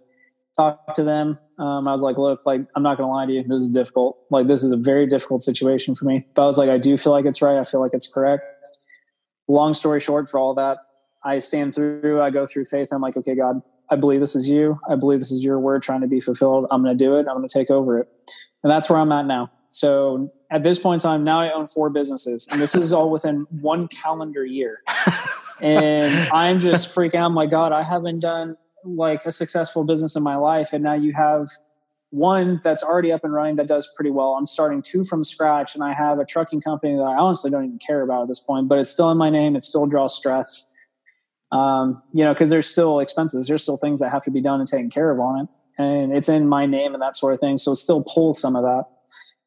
talked 0.57 0.97
to 0.97 1.05
them. 1.05 1.39
Um, 1.59 1.87
I 1.87 1.93
was 1.93 2.03
like, 2.03 2.19
look, 2.19 2.45
like, 2.47 2.63
I'm 2.75 2.83
not 2.83 2.99
going 2.99 3.09
to 3.09 3.13
lie 3.13 3.27
to 3.27 3.33
you. 3.33 3.43
This 3.43 3.61
is 3.61 3.71
difficult. 3.71 4.19
Like, 4.31 4.49
this 4.49 4.63
is 4.63 4.73
a 4.73 4.77
very 4.77 5.07
difficult 5.07 5.43
situation 5.43 5.95
for 5.95 6.05
me. 6.05 6.27
But 6.35 6.45
I 6.45 6.47
was 6.47 6.59
like, 6.59 6.69
I 6.69 6.79
do 6.79 6.99
feel 6.99 7.13
like 7.13 7.25
it's 7.27 7.41
right. 7.41 7.59
I 7.59 7.65
feel 7.65 7.81
like 7.81 7.95
it's 7.95 8.13
correct. 8.13 8.45
Long 9.47 9.75
story 9.75 10.01
short, 10.01 10.29
for 10.29 10.39
all 10.39 10.55
that, 10.55 10.79
I 11.25 11.39
stand 11.39 11.75
through, 11.75 12.21
I 12.21 12.31
go 12.31 12.47
through 12.47 12.65
faith. 12.65 12.89
I'm 12.93 13.01
like, 13.01 13.17
okay, 13.17 13.35
God, 13.35 13.63
I 13.91 13.97
believe 13.97 14.21
this 14.21 14.35
is 14.35 14.49
you. 14.49 14.81
I 14.89 14.97
believe 14.97 15.21
this 15.21 15.31
is 15.31 15.45
your 15.45 15.59
word 15.59 15.83
trying 15.83 16.01
to 16.01 16.07
be 16.07 16.21
fulfilled. 16.21 16.67
I'm 16.71 16.83
going 16.83 16.97
to 16.97 17.05
do 17.05 17.17
it. 17.17 17.27
I'm 17.29 17.37
going 17.37 17.47
to 17.47 17.53
take 17.53 17.71
over 17.71 17.99
it. 17.99 18.09
And 18.63 18.71
that's 18.71 18.89
where 18.91 18.99
I'm 18.99 19.13
at 19.13 19.27
now. 19.27 19.51
So 19.71 20.33
at 20.51 20.63
this 20.63 20.79
point 20.79 21.03
in 21.03 21.11
time, 21.11 21.25
now 21.25 21.41
I 21.41 21.51
own 21.51 21.67
four 21.67 21.91
businesses, 21.91 22.47
and 22.51 22.63
this 22.63 22.77
is 22.77 22.93
all 22.93 23.11
within 23.11 23.47
one 23.51 23.89
calendar 23.89 24.47
year. 24.47 24.83
and 25.61 26.15
I'm 26.33 26.61
just 26.61 26.95
freaking 26.95 27.17
out. 27.17 27.27
I'm 27.27 27.35
like, 27.35 27.51
God, 27.51 27.73
I 27.73 27.83
haven't 27.83 28.21
done 28.21 28.57
like 28.85 29.25
a 29.25 29.33
successful 29.33 29.85
business 29.85 30.17
in 30.17 30.23
my 30.23 30.37
life 30.37 30.73
and 30.73 30.85
now 30.85 30.95
you 30.95 31.13
have 31.13 31.47
one 32.15 32.61
that's 32.63 32.85
already 32.85 33.11
up 33.11 33.25
and 33.25 33.35
running 33.35 33.57
that 33.57 33.67
does 33.67 33.93
pretty 33.97 34.11
well. 34.11 34.37
I'm 34.39 34.47
starting 34.47 34.83
two 34.83 35.03
from 35.03 35.25
scratch, 35.25 35.75
and 35.75 35.83
I 35.83 35.93
have 35.93 36.21
a 36.21 36.25
trucking 36.25 36.61
company 36.61 36.95
that 36.95 37.03
I 37.03 37.17
honestly 37.17 37.51
don't 37.51 37.65
even 37.65 37.79
care 37.79 38.03
about 38.03 38.23
at 38.23 38.29
this 38.29 38.39
point, 38.39 38.69
but 38.69 38.79
it's 38.79 38.89
still 38.89 39.11
in 39.11 39.19
my 39.19 39.31
name. 39.31 39.57
It 39.57 39.63
still 39.63 39.87
draws 39.87 40.17
stress. 40.17 40.69
Um, 41.51 42.03
you 42.13 42.23
know, 42.23 42.33
because 42.33 42.51
there's 42.51 42.69
still 42.69 43.01
expenses. 43.01 43.49
There's 43.49 43.63
still 43.65 43.77
things 43.77 44.01
that 44.01 44.11
have 44.11 44.23
to 44.25 44.31
be 44.31 44.41
done 44.41 44.61
and 44.61 44.69
taken 44.69 44.91
care 44.91 45.11
of 45.11 45.19
on 45.19 45.41
it, 45.41 45.49
and 45.83 46.17
it's 46.17 46.29
in 46.29 46.49
my 46.49 46.67
name 46.67 46.95
and 46.95 47.03
that 47.03 47.17
sort 47.17 47.35
of 47.35 47.41
thing. 47.41 47.59
So 47.59 47.73
it 47.73 47.77
still 47.77 48.05
pulls 48.05 48.41
some 48.41 48.55
of 48.55 48.63
that. 48.63 48.85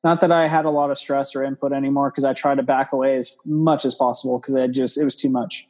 Not 0.04 0.20
that 0.20 0.34
I 0.34 0.48
had 0.50 0.66
a 0.66 0.70
lot 0.70 0.92
of 0.92 0.98
stress 0.98 1.36
or 1.36 1.46
input 1.46 1.72
anymore, 1.72 2.12
because 2.12 2.26
I 2.26 2.34
tried 2.34 2.56
to 2.56 2.64
back 2.64 2.92
away 2.92 3.16
as 3.16 3.38
much 3.46 3.86
as 3.86 3.96
possible 3.96 4.40
because 4.40 4.56
it 4.56 4.72
just 4.72 5.00
it 5.00 5.06
was 5.06 5.16
too 5.16 5.30
much. 5.30 5.70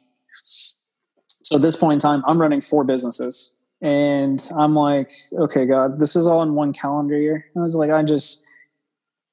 So 1.44 1.56
at 1.56 1.62
this 1.62 1.76
point 1.76 1.94
in 1.94 1.98
time, 2.00 2.24
I'm 2.26 2.40
running 2.40 2.60
four 2.60 2.82
businesses 2.82 3.54
and 3.80 4.46
I'm 4.56 4.74
like, 4.74 5.10
okay, 5.32 5.66
God, 5.66 6.00
this 6.00 6.16
is 6.16 6.26
all 6.26 6.42
in 6.42 6.54
one 6.54 6.72
calendar 6.72 7.18
year. 7.18 7.46
I 7.56 7.60
was 7.60 7.76
like, 7.76 7.90
I 7.90 8.02
just, 8.02 8.46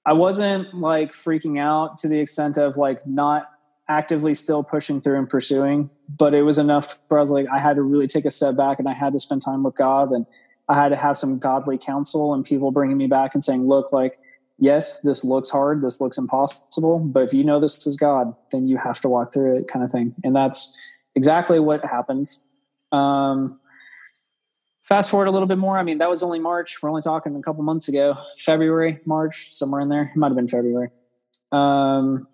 I 0.06 0.14
wasn't 0.14 0.74
like 0.74 1.12
freaking 1.14 1.60
out 1.60 1.98
to 1.98 2.08
the 2.08 2.20
extent 2.20 2.58
of 2.58 2.78
like 2.78 3.06
not 3.08 3.50
actively 3.90 4.34
still 4.34 4.64
pushing 4.64 5.02
through 5.02 5.18
and 5.18 5.30
pursuing, 5.30 5.90
but 6.08 6.34
it 6.34 6.44
was 6.44 6.58
enough 6.58 7.00
where 7.08 7.20
I 7.20 7.22
was 7.22 7.32
like, 7.32 7.48
I 7.52 7.60
had 7.60 7.76
to 7.76 7.82
really 7.82 8.08
take 8.08 8.26
a 8.26 8.32
step 8.32 8.56
back 8.56 8.80
and 8.80 8.88
I 8.88 8.94
had 8.94 9.14
to 9.14 9.20
spend 9.20 9.44
time 9.44 9.64
with 9.64 9.76
God 9.78 10.12
and 10.12 10.26
I 10.70 10.76
had 10.76 10.90
to 10.90 10.96
have 10.96 11.18
some 11.18 11.40
godly 11.40 11.78
counsel 11.78 12.34
and 12.34 12.44
people 12.44 12.72
bringing 12.72 12.98
me 12.98 13.08
back 13.08 13.34
and 13.34 13.44
saying, 13.44 13.68
look, 13.68 13.92
like, 13.92 14.20
yes, 14.58 15.02
this 15.02 15.24
looks 15.24 15.50
hard, 15.50 15.82
this 15.82 16.02
looks 16.02 16.18
impossible, 16.18 17.00
but 17.00 17.24
if 17.24 17.34
you 17.34 17.44
know 17.44 17.60
this 17.60 17.86
is 17.86 17.96
God, 17.96 18.36
then 18.52 18.68
you 18.68 18.78
have 18.78 19.00
to 19.02 19.10
walk 19.10 19.34
through 19.34 19.58
it 19.58 19.68
kind 19.68 19.84
of 19.84 19.92
thing. 19.92 20.16
And 20.24 20.36
that's 20.36 20.78
exactly 21.16 21.60
what 21.60 21.84
happened. 21.84 22.28
Um, 22.92 23.60
fast 24.86 25.10
forward 25.10 25.28
a 25.28 25.32
little 25.32 25.48
bit 25.48 25.58
more. 25.58 25.78
I 25.78 25.84
mean, 25.84 25.98
that 25.98 26.10
was 26.10 26.24
only 26.24 26.40
March. 26.40 26.82
We're 26.82 26.90
only 26.90 27.02
talking 27.02 27.36
a 27.36 27.42
couple 27.42 27.64
months 27.64 27.88
ago, 27.88 28.18
February, 28.38 29.00
March, 29.06 29.50
somewhere 29.54 29.82
in 29.82 29.90
there. 29.90 30.12
It 30.16 30.18
might 30.18 30.28
have 30.28 30.36
been 30.36 30.48
February. 30.48 30.90
Um, 31.52 32.28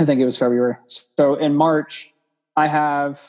I 0.00 0.04
think 0.04 0.20
it 0.20 0.24
was 0.24 0.38
February. 0.38 0.76
So 0.86 1.34
in 1.34 1.54
March, 1.54 2.14
I 2.56 2.68
have 2.68 3.20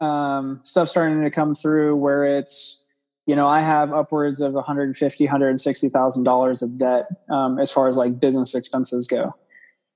um, 0.00 0.60
stuff 0.62 0.88
starting 0.88 1.22
to 1.22 1.30
come 1.30 1.54
through 1.54 1.96
where 1.96 2.38
it's, 2.38 2.84
you 3.26 3.36
know, 3.36 3.46
I 3.46 3.60
have 3.60 3.92
upwards 3.92 4.40
of 4.40 4.54
150, 4.54 5.24
160,000 5.24 6.24
dollars 6.24 6.62
of 6.62 6.78
debt 6.78 7.08
um, 7.30 7.58
as 7.58 7.70
far 7.70 7.88
as 7.88 7.96
like 7.96 8.18
business 8.18 8.54
expenses 8.54 9.06
go. 9.06 9.34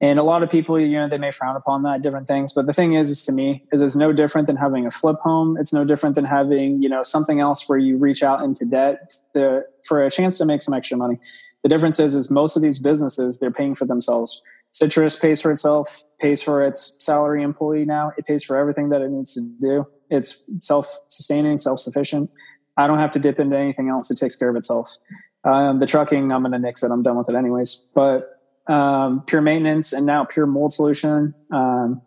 And 0.02 0.18
a 0.18 0.24
lot 0.24 0.42
of 0.42 0.50
people, 0.50 0.80
you 0.80 0.98
know, 0.98 1.08
they 1.08 1.16
may 1.16 1.30
frown 1.30 1.54
upon 1.54 1.84
that, 1.84 2.02
different 2.02 2.26
things. 2.26 2.52
But 2.52 2.66
the 2.66 2.72
thing 2.72 2.94
is, 2.94 3.08
is 3.08 3.22
to 3.22 3.32
me, 3.32 3.64
is 3.70 3.80
it's 3.80 3.94
no 3.94 4.12
different 4.12 4.48
than 4.48 4.56
having 4.56 4.84
a 4.84 4.90
flip 4.90 5.18
home. 5.20 5.56
It's 5.56 5.72
no 5.72 5.84
different 5.84 6.16
than 6.16 6.24
having, 6.24 6.82
you 6.82 6.88
know, 6.88 7.04
something 7.04 7.38
else 7.38 7.68
where 7.68 7.78
you 7.78 7.96
reach 7.96 8.24
out 8.24 8.42
into 8.42 8.66
debt 8.66 9.14
to, 9.34 9.62
for 9.86 10.04
a 10.04 10.10
chance 10.10 10.38
to 10.38 10.44
make 10.44 10.60
some 10.60 10.74
extra 10.74 10.96
money. 10.96 11.20
The 11.62 11.68
difference 11.68 12.00
is, 12.00 12.16
is 12.16 12.32
most 12.32 12.56
of 12.56 12.62
these 12.62 12.80
businesses, 12.80 13.38
they're 13.38 13.52
paying 13.52 13.76
for 13.76 13.84
themselves. 13.86 14.42
Citrus 14.72 15.14
pays 15.14 15.40
for 15.40 15.52
itself, 15.52 16.02
pays 16.18 16.42
for 16.42 16.66
its 16.66 16.96
salary 17.04 17.42
employee 17.42 17.84
now. 17.84 18.10
It 18.18 18.26
pays 18.26 18.42
for 18.42 18.56
everything 18.56 18.88
that 18.88 19.02
it 19.02 19.10
needs 19.10 19.34
to 19.34 19.40
do. 19.60 19.86
It's 20.10 20.48
self-sustaining, 20.60 21.58
self-sufficient. 21.58 22.28
I 22.76 22.88
don't 22.88 22.98
have 22.98 23.12
to 23.12 23.20
dip 23.20 23.38
into 23.38 23.56
anything 23.56 23.88
else. 23.88 24.10
It 24.10 24.16
takes 24.16 24.34
care 24.34 24.48
of 24.48 24.56
itself. 24.56 24.96
Um, 25.44 25.78
the 25.78 25.86
trucking, 25.86 26.32
I'm 26.32 26.42
going 26.42 26.52
to 26.52 26.58
nix 26.58 26.82
it. 26.82 26.90
I'm 26.90 27.02
done 27.02 27.18
with 27.18 27.28
it 27.28 27.34
anyways. 27.34 27.90
But 27.94 28.31
um, 28.68 29.22
pure 29.26 29.40
maintenance 29.40 29.92
and 29.92 30.06
now 30.06 30.24
pure 30.24 30.46
mold 30.46 30.72
solution. 30.72 31.34
Um, 31.50 32.02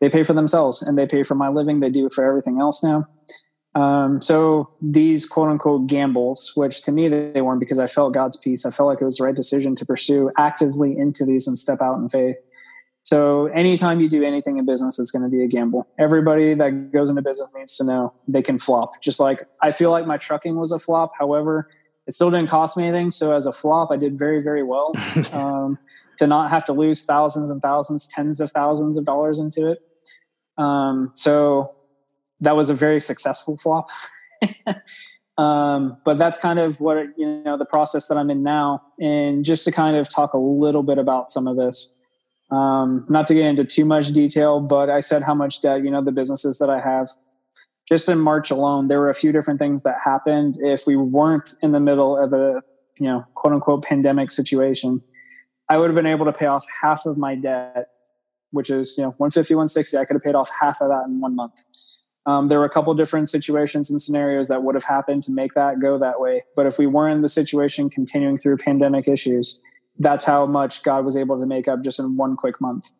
they 0.00 0.08
pay 0.08 0.22
for 0.22 0.34
themselves 0.34 0.82
and 0.82 0.96
they 0.98 1.06
pay 1.06 1.22
for 1.22 1.34
my 1.34 1.48
living. 1.48 1.80
They 1.80 1.90
do 1.90 2.06
it 2.06 2.12
for 2.12 2.24
everything 2.24 2.60
else 2.60 2.82
now. 2.82 3.08
Um, 3.74 4.22
so 4.22 4.70
these 4.80 5.26
quote 5.26 5.50
unquote 5.50 5.86
gambles 5.86 6.52
which 6.56 6.80
to 6.82 6.92
me 6.92 7.08
they 7.08 7.42
weren't 7.42 7.60
because 7.60 7.78
i 7.78 7.86
felt 7.86 8.14
god's 8.14 8.38
peace. 8.38 8.64
I 8.64 8.70
felt 8.70 8.88
like 8.88 9.02
it 9.02 9.04
was 9.04 9.18
the 9.18 9.24
right 9.24 9.34
decision 9.34 9.74
to 9.74 9.84
pursue 9.84 10.30
actively 10.38 10.96
into 10.96 11.26
these 11.26 11.46
and 11.46 11.58
step 11.58 11.82
out 11.82 11.98
in 11.98 12.08
faith. 12.08 12.36
So 13.02 13.46
anytime 13.48 14.00
you 14.00 14.08
do 14.08 14.24
anything 14.24 14.56
in 14.56 14.64
business 14.64 14.98
it's 14.98 15.10
going 15.10 15.24
to 15.24 15.28
be 15.28 15.44
a 15.44 15.46
gamble. 15.46 15.86
Everybody 15.98 16.54
that 16.54 16.90
goes 16.90 17.10
into 17.10 17.20
business 17.20 17.50
needs 17.54 17.76
to 17.76 17.84
know 17.84 18.14
they 18.26 18.40
can 18.40 18.58
flop. 18.58 19.02
Just 19.02 19.20
like 19.20 19.46
i 19.60 19.70
feel 19.70 19.90
like 19.90 20.06
my 20.06 20.16
trucking 20.16 20.56
was 20.56 20.72
a 20.72 20.78
flop. 20.78 21.12
However 21.18 21.68
it 22.06 22.14
still 22.14 22.30
didn't 22.30 22.48
cost 22.48 22.76
me 22.76 22.86
anything. 22.86 23.10
So 23.10 23.34
as 23.34 23.46
a 23.46 23.52
flop, 23.52 23.90
I 23.90 23.96
did 23.96 24.16
very, 24.16 24.40
very 24.40 24.62
well. 24.62 24.92
um, 25.32 25.78
to 26.18 26.26
not 26.26 26.50
have 26.50 26.64
to 26.64 26.72
lose 26.72 27.04
thousands 27.04 27.50
and 27.50 27.60
thousands, 27.60 28.08
tens 28.08 28.40
of 28.40 28.50
thousands 28.50 28.96
of 28.96 29.04
dollars 29.04 29.38
into 29.38 29.70
it. 29.70 29.80
Um, 30.56 31.10
so 31.14 31.74
that 32.40 32.56
was 32.56 32.70
a 32.70 32.74
very 32.74 33.00
successful 33.00 33.56
flop. 33.56 33.88
um, 35.38 35.98
but 36.04 36.16
that's 36.16 36.38
kind 36.38 36.58
of 36.58 36.80
what 36.80 37.06
you 37.16 37.42
know 37.44 37.58
the 37.58 37.66
process 37.66 38.08
that 38.08 38.16
I'm 38.16 38.30
in 38.30 38.42
now, 38.42 38.82
and 38.98 39.44
just 39.44 39.64
to 39.64 39.72
kind 39.72 39.96
of 39.96 40.08
talk 40.08 40.32
a 40.32 40.38
little 40.38 40.82
bit 40.82 40.98
about 40.98 41.30
some 41.30 41.46
of 41.46 41.56
this. 41.56 41.94
Um, 42.50 43.04
not 43.08 43.26
to 43.26 43.34
get 43.34 43.44
into 43.44 43.64
too 43.64 43.84
much 43.84 44.08
detail, 44.12 44.60
but 44.60 44.88
I 44.88 45.00
said 45.00 45.22
how 45.22 45.34
much 45.34 45.60
debt 45.60 45.84
you 45.84 45.90
know 45.90 46.02
the 46.02 46.12
businesses 46.12 46.58
that 46.58 46.70
I 46.70 46.80
have 46.80 47.08
just 47.88 48.08
in 48.08 48.18
March 48.18 48.50
alone, 48.50 48.88
there 48.88 48.98
were 48.98 49.08
a 49.08 49.14
few 49.14 49.32
different 49.32 49.60
things 49.60 49.82
that 49.84 49.96
happened. 50.04 50.58
If 50.60 50.86
we 50.86 50.96
weren't 50.96 51.54
in 51.62 51.72
the 51.72 51.80
middle 51.80 52.16
of 52.16 52.32
a, 52.32 52.62
you 52.98 53.06
know, 53.06 53.24
quote 53.34 53.52
unquote 53.52 53.84
pandemic 53.84 54.30
situation, 54.30 55.02
I 55.68 55.78
would 55.78 55.88
have 55.88 55.94
been 55.94 56.06
able 56.06 56.26
to 56.26 56.32
pay 56.32 56.46
off 56.46 56.64
half 56.82 57.06
of 57.06 57.16
my 57.16 57.34
debt, 57.34 57.88
which 58.50 58.70
is, 58.70 58.94
you 58.96 59.02
know, 59.02 59.10
150, 59.18 59.54
160. 59.54 59.96
I 59.96 60.04
could 60.04 60.14
have 60.14 60.22
paid 60.22 60.34
off 60.34 60.50
half 60.60 60.80
of 60.80 60.88
that 60.88 61.04
in 61.06 61.20
one 61.20 61.36
month. 61.36 61.64
Um, 62.26 62.48
there 62.48 62.58
were 62.58 62.64
a 62.64 62.70
couple 62.70 62.92
different 62.94 63.28
situations 63.28 63.88
and 63.88 64.02
scenarios 64.02 64.48
that 64.48 64.64
would 64.64 64.74
have 64.74 64.84
happened 64.84 65.22
to 65.24 65.32
make 65.32 65.52
that 65.52 65.80
go 65.80 65.96
that 65.98 66.20
way. 66.20 66.42
But 66.56 66.66
if 66.66 66.76
we 66.76 66.86
weren't 66.86 67.16
in 67.16 67.22
the 67.22 67.28
situation 67.28 67.88
continuing 67.88 68.36
through 68.36 68.56
pandemic 68.56 69.06
issues, 69.06 69.60
that's 69.98 70.24
how 70.24 70.44
much 70.44 70.82
God 70.82 71.04
was 71.04 71.16
able 71.16 71.38
to 71.38 71.46
make 71.46 71.68
up 71.68 71.82
just 71.82 72.00
in 72.00 72.16
one 72.16 72.36
quick 72.36 72.60
month. 72.60 72.90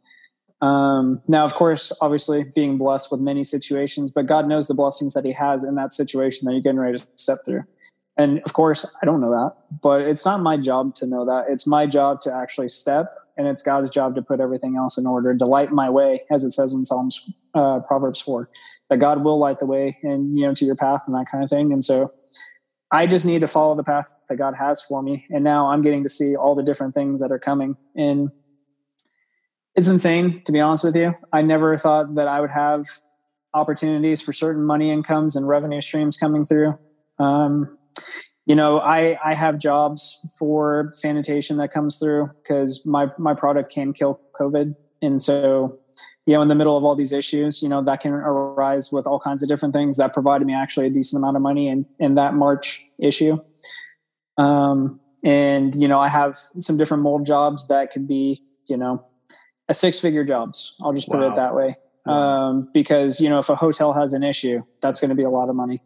Um, 0.62 1.20
now, 1.28 1.44
of 1.44 1.54
course, 1.54 1.92
obviously 2.00 2.44
being 2.44 2.78
blessed 2.78 3.10
with 3.10 3.20
many 3.20 3.44
situations, 3.44 4.10
but 4.10 4.26
God 4.26 4.48
knows 4.48 4.68
the 4.68 4.74
blessings 4.74 5.14
that 5.14 5.24
He 5.24 5.32
has 5.32 5.64
in 5.64 5.74
that 5.74 5.92
situation 5.92 6.46
that 6.46 6.52
you're 6.52 6.62
getting 6.62 6.78
ready 6.78 6.98
to 6.98 7.06
step 7.16 7.38
through. 7.44 7.64
And 8.16 8.40
of 8.46 8.54
course, 8.54 8.90
I 9.02 9.04
don't 9.04 9.20
know 9.20 9.30
that, 9.30 9.80
but 9.82 10.00
it's 10.00 10.24
not 10.24 10.40
my 10.40 10.56
job 10.56 10.94
to 10.96 11.06
know 11.06 11.26
that. 11.26 11.44
It's 11.50 11.66
my 11.66 11.86
job 11.86 12.20
to 12.22 12.32
actually 12.32 12.68
step, 12.68 13.14
and 13.36 13.46
it's 13.46 13.60
God's 13.60 13.90
job 13.90 14.14
to 14.14 14.22
put 14.22 14.40
everything 14.40 14.76
else 14.76 14.96
in 14.96 15.06
order, 15.06 15.36
to 15.36 15.44
light 15.44 15.70
my 15.70 15.90
way, 15.90 16.22
as 16.30 16.42
it 16.42 16.52
says 16.52 16.72
in 16.72 16.86
Psalms, 16.86 17.30
uh, 17.54 17.80
Proverbs 17.80 18.22
four, 18.22 18.48
that 18.88 18.96
God 18.96 19.22
will 19.22 19.38
light 19.38 19.58
the 19.58 19.66
way 19.66 19.98
and 20.02 20.38
you 20.38 20.46
know 20.46 20.54
to 20.54 20.64
your 20.64 20.76
path 20.76 21.02
and 21.06 21.14
that 21.16 21.26
kind 21.30 21.44
of 21.44 21.50
thing. 21.50 21.72
And 21.72 21.84
so, 21.84 22.14
I 22.90 23.06
just 23.06 23.26
need 23.26 23.40
to 23.40 23.46
follow 23.46 23.74
the 23.74 23.82
path 23.82 24.10
that 24.28 24.36
God 24.36 24.54
has 24.54 24.80
for 24.80 25.02
me. 25.02 25.26
And 25.30 25.42
now 25.42 25.66
I'm 25.68 25.82
getting 25.82 26.02
to 26.04 26.08
see 26.08 26.36
all 26.36 26.54
the 26.54 26.62
different 26.62 26.94
things 26.94 27.20
that 27.20 27.32
are 27.32 27.38
coming. 27.38 27.76
And 27.96 28.30
it's 29.76 29.88
insane 29.88 30.42
to 30.44 30.52
be 30.52 30.60
honest 30.60 30.84
with 30.84 30.96
you. 30.96 31.14
I 31.32 31.42
never 31.42 31.76
thought 31.76 32.14
that 32.14 32.26
I 32.26 32.40
would 32.40 32.50
have 32.50 32.84
opportunities 33.54 34.22
for 34.22 34.32
certain 34.32 34.64
money 34.64 34.90
incomes 34.90 35.36
and 35.36 35.46
revenue 35.46 35.80
streams 35.80 36.16
coming 36.16 36.44
through. 36.44 36.78
Um, 37.18 37.76
you 38.46 38.54
know, 38.54 38.78
I 38.78 39.18
I 39.24 39.34
have 39.34 39.58
jobs 39.58 40.18
for 40.38 40.90
sanitation 40.92 41.56
that 41.58 41.70
comes 41.72 41.98
through 41.98 42.30
because 42.42 42.84
my 42.86 43.08
my 43.18 43.34
product 43.34 43.72
can 43.72 43.92
kill 43.92 44.20
COVID, 44.38 44.74
and 45.02 45.20
so 45.20 45.78
you 46.26 46.34
know, 46.34 46.42
in 46.42 46.48
the 46.48 46.54
middle 46.54 46.76
of 46.76 46.84
all 46.84 46.96
these 46.96 47.12
issues, 47.12 47.62
you 47.62 47.68
know, 47.68 47.82
that 47.84 48.00
can 48.00 48.12
arise 48.12 48.90
with 48.92 49.06
all 49.06 49.20
kinds 49.20 49.42
of 49.42 49.48
different 49.48 49.74
things. 49.74 49.96
That 49.96 50.12
provided 50.12 50.44
me 50.44 50.54
actually 50.54 50.86
a 50.86 50.90
decent 50.90 51.20
amount 51.22 51.36
of 51.36 51.42
money 51.42 51.68
in 51.68 51.86
in 51.98 52.14
that 52.14 52.34
March 52.34 52.86
issue. 53.00 53.38
Um, 54.38 55.00
and 55.24 55.74
you 55.74 55.88
know, 55.88 56.00
I 56.00 56.08
have 56.08 56.36
some 56.58 56.76
different 56.76 57.02
mold 57.02 57.26
jobs 57.26 57.68
that 57.68 57.90
could 57.90 58.06
be, 58.06 58.42
you 58.68 58.76
know, 58.76 59.04
a 59.68 59.74
six 59.74 60.00
figure 60.00 60.24
jobs. 60.24 60.76
I'll 60.82 60.92
just 60.92 61.08
put 61.08 61.20
wow. 61.20 61.28
it 61.28 61.34
that 61.36 61.54
way. 61.54 61.76
Um, 62.06 62.68
because 62.72 63.20
you 63.20 63.28
know, 63.28 63.38
if 63.38 63.48
a 63.48 63.56
hotel 63.56 63.92
has 63.92 64.12
an 64.12 64.22
issue, 64.22 64.62
that's 64.80 65.00
going 65.00 65.08
to 65.10 65.16
be 65.16 65.24
a 65.24 65.30
lot 65.30 65.48
of 65.48 65.56
money. 65.56 65.82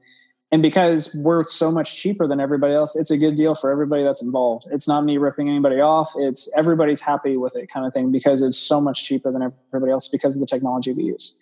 And 0.52 0.62
because 0.62 1.16
we're 1.22 1.44
so 1.44 1.70
much 1.70 1.96
cheaper 1.96 2.26
than 2.26 2.40
everybody 2.40 2.74
else, 2.74 2.96
it's 2.96 3.10
a 3.10 3.16
good 3.16 3.36
deal 3.36 3.54
for 3.54 3.70
everybody 3.70 4.02
that's 4.02 4.20
involved. 4.20 4.66
It's 4.72 4.88
not 4.88 5.04
me 5.04 5.16
ripping 5.16 5.48
anybody 5.48 5.80
off. 5.80 6.12
It's 6.16 6.52
everybody's 6.56 7.00
happy 7.00 7.36
with 7.36 7.54
it 7.54 7.70
kind 7.72 7.86
of 7.86 7.94
thing 7.94 8.10
because 8.10 8.42
it's 8.42 8.58
so 8.58 8.80
much 8.80 9.04
cheaper 9.04 9.30
than 9.30 9.52
everybody 9.72 9.92
else 9.92 10.08
because 10.08 10.36
of 10.36 10.40
the 10.40 10.46
technology 10.46 10.92
we 10.92 11.04
use. 11.04 11.38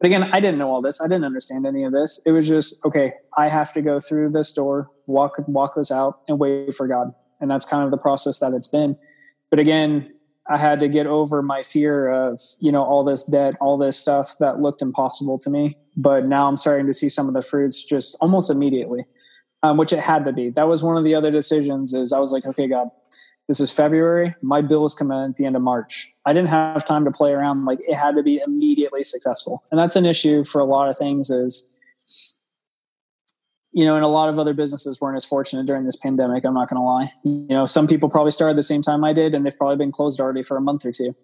But 0.00 0.06
again, 0.06 0.24
I 0.32 0.38
didn't 0.38 0.58
know 0.58 0.70
all 0.70 0.82
this. 0.82 1.00
I 1.00 1.06
didn't 1.06 1.24
understand 1.24 1.66
any 1.66 1.82
of 1.82 1.92
this. 1.92 2.22
It 2.24 2.30
was 2.30 2.46
just, 2.46 2.84
okay, 2.84 3.14
I 3.36 3.48
have 3.48 3.72
to 3.72 3.82
go 3.82 3.98
through 3.98 4.30
this 4.30 4.52
door, 4.52 4.88
walk 5.06 5.36
walk 5.48 5.74
this 5.74 5.90
out 5.90 6.20
and 6.28 6.38
wait 6.38 6.74
for 6.74 6.86
God. 6.86 7.12
And 7.40 7.50
that's 7.50 7.64
kind 7.64 7.84
of 7.84 7.90
the 7.90 7.98
process 7.98 8.38
that 8.38 8.52
it's 8.52 8.68
been. 8.68 8.96
But 9.50 9.58
again, 9.58 10.12
I 10.48 10.58
had 10.58 10.80
to 10.80 10.88
get 10.88 11.06
over 11.06 11.42
my 11.42 11.62
fear 11.62 12.10
of, 12.10 12.38
you 12.60 12.70
know, 12.70 12.82
all 12.82 13.02
this 13.02 13.24
debt, 13.24 13.54
all 13.60 13.78
this 13.78 13.98
stuff 13.98 14.36
that 14.40 14.60
looked 14.60 14.82
impossible 14.82 15.38
to 15.38 15.50
me. 15.50 15.76
But 15.96 16.26
now 16.26 16.48
I'm 16.48 16.56
starting 16.56 16.86
to 16.86 16.92
see 16.92 17.08
some 17.08 17.28
of 17.28 17.34
the 17.34 17.42
fruits 17.42 17.82
just 17.82 18.16
almost 18.20 18.50
immediately, 18.50 19.06
um, 19.62 19.78
which 19.78 19.92
it 19.92 20.00
had 20.00 20.24
to 20.26 20.32
be. 20.32 20.50
That 20.50 20.68
was 20.68 20.82
one 20.82 20.96
of 20.96 21.04
the 21.04 21.14
other 21.14 21.30
decisions 21.30 21.94
is 21.94 22.12
I 22.12 22.18
was 22.18 22.30
like, 22.32 22.44
okay, 22.44 22.68
God, 22.68 22.88
this 23.48 23.60
is 23.60 23.72
February. 23.72 24.34
My 24.42 24.60
bill 24.60 24.84
is 24.84 24.94
coming 24.94 25.18
at 25.18 25.36
the 25.36 25.46
end 25.46 25.56
of 25.56 25.62
March. 25.62 26.12
I 26.26 26.32
didn't 26.32 26.48
have 26.48 26.84
time 26.84 27.04
to 27.04 27.10
play 27.10 27.30
around. 27.30 27.64
Like 27.64 27.78
it 27.86 27.94
had 27.94 28.16
to 28.16 28.22
be 28.22 28.40
immediately 28.44 29.02
successful. 29.02 29.62
And 29.70 29.78
that's 29.78 29.96
an 29.96 30.06
issue 30.06 30.44
for 30.44 30.60
a 30.60 30.64
lot 30.64 30.88
of 30.90 30.96
things 30.98 31.30
is 31.30 31.74
you 33.74 33.84
know, 33.84 33.96
and 33.96 34.04
a 34.04 34.08
lot 34.08 34.28
of 34.28 34.38
other 34.38 34.54
businesses 34.54 35.00
weren't 35.00 35.16
as 35.16 35.24
fortunate 35.24 35.66
during 35.66 35.84
this 35.84 35.96
pandemic. 35.96 36.44
I'm 36.44 36.54
not 36.54 36.70
going 36.70 36.80
to 36.80 36.84
lie. 36.84 37.12
You 37.24 37.46
know, 37.50 37.66
some 37.66 37.88
people 37.88 38.08
probably 38.08 38.30
started 38.30 38.56
the 38.56 38.62
same 38.62 38.82
time 38.82 39.02
I 39.02 39.12
did, 39.12 39.34
and 39.34 39.44
they've 39.44 39.56
probably 39.56 39.76
been 39.76 39.90
closed 39.90 40.20
already 40.20 40.42
for 40.42 40.56
a 40.56 40.60
month 40.60 40.86
or 40.86 40.92
two. 40.92 41.16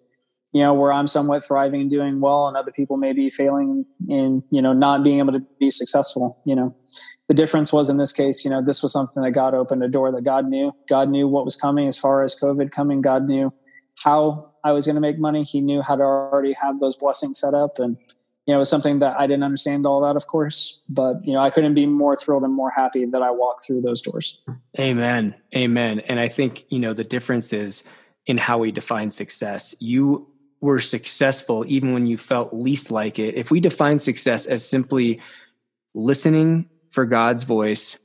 You 0.51 0.61
know, 0.61 0.73
where 0.73 0.91
I'm 0.91 1.07
somewhat 1.07 1.45
thriving 1.45 1.79
and 1.79 1.89
doing 1.89 2.19
well, 2.19 2.49
and 2.49 2.57
other 2.57 2.73
people 2.73 2.97
may 2.97 3.13
be 3.13 3.29
failing 3.29 3.85
in, 4.09 4.43
you 4.51 4.61
know, 4.61 4.73
not 4.73 5.01
being 5.01 5.19
able 5.19 5.31
to 5.31 5.39
be 5.61 5.69
successful. 5.69 6.41
You 6.43 6.55
know, 6.55 6.75
the 7.29 7.33
difference 7.33 7.71
was 7.71 7.89
in 7.89 7.95
this 7.95 8.11
case, 8.11 8.43
you 8.43 8.51
know, 8.51 8.61
this 8.61 8.83
was 8.83 8.91
something 8.91 9.23
that 9.23 9.31
God 9.31 9.53
opened 9.53 9.81
a 9.81 9.87
door 9.87 10.11
that 10.11 10.25
God 10.25 10.49
knew. 10.49 10.73
God 10.89 11.09
knew 11.09 11.29
what 11.29 11.45
was 11.45 11.55
coming 11.55 11.87
as 11.87 11.97
far 11.97 12.21
as 12.21 12.37
COVID 12.37 12.69
coming. 12.69 13.01
God 13.01 13.29
knew 13.29 13.53
how 14.03 14.51
I 14.65 14.73
was 14.73 14.85
going 14.85 14.95
to 14.95 15.01
make 15.01 15.17
money. 15.17 15.43
He 15.43 15.61
knew 15.61 15.81
how 15.81 15.95
to 15.95 16.03
already 16.03 16.51
have 16.61 16.79
those 16.79 16.97
blessings 16.97 17.39
set 17.39 17.53
up, 17.53 17.79
and 17.79 17.95
you 18.45 18.53
know, 18.53 18.57
it 18.57 18.59
was 18.59 18.69
something 18.69 18.99
that 18.99 19.19
I 19.19 19.27
didn't 19.27 19.43
understand 19.43 19.85
all 19.85 20.01
that, 20.01 20.15
of 20.15 20.27
course, 20.27 20.81
but 20.89 21.23
you 21.25 21.33
know, 21.33 21.39
I 21.39 21.51
couldn't 21.51 21.75
be 21.75 21.85
more 21.85 22.15
thrilled 22.15 22.43
and 22.43 22.53
more 22.53 22.71
happy 22.71 23.05
that 23.05 23.21
I 23.21 23.29
walked 23.31 23.65
through 23.65 23.81
those 23.81 24.01
doors. 24.01 24.41
Amen. 24.79 25.35
Amen. 25.55 25.99
And 26.01 26.19
I 26.19 26.27
think, 26.27 26.65
you 26.69 26.79
know, 26.79 26.93
the 26.93 27.03
difference 27.03 27.53
is 27.53 27.83
in 28.25 28.37
how 28.37 28.57
we 28.57 28.71
define 28.71 29.11
success. 29.11 29.75
You 29.79 30.27
were 30.59 30.79
successful 30.79 31.65
even 31.67 31.93
when 31.93 32.07
you 32.07 32.17
felt 32.17 32.53
least 32.53 32.91
like 32.91 33.19
it. 33.19 33.35
If 33.35 33.51
we 33.51 33.59
define 33.59 33.99
success 33.99 34.45
as 34.45 34.67
simply 34.67 35.21
listening 35.93 36.69
for 36.89 37.05
God's 37.05 37.43
voice, 37.43 37.97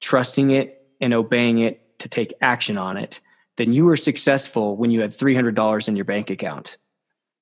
trusting 0.00 0.50
it 0.50 0.86
and 1.00 1.14
obeying 1.14 1.58
it 1.58 1.98
to 2.00 2.08
take 2.08 2.34
action 2.40 2.76
on 2.76 2.96
it, 2.96 3.20
then 3.56 3.72
you 3.72 3.84
were 3.84 3.96
successful 3.96 4.76
when 4.76 4.90
you 4.90 5.00
had 5.00 5.16
$300 5.16 5.88
in 5.88 5.96
your 5.96 6.04
bank 6.04 6.30
account. 6.30 6.76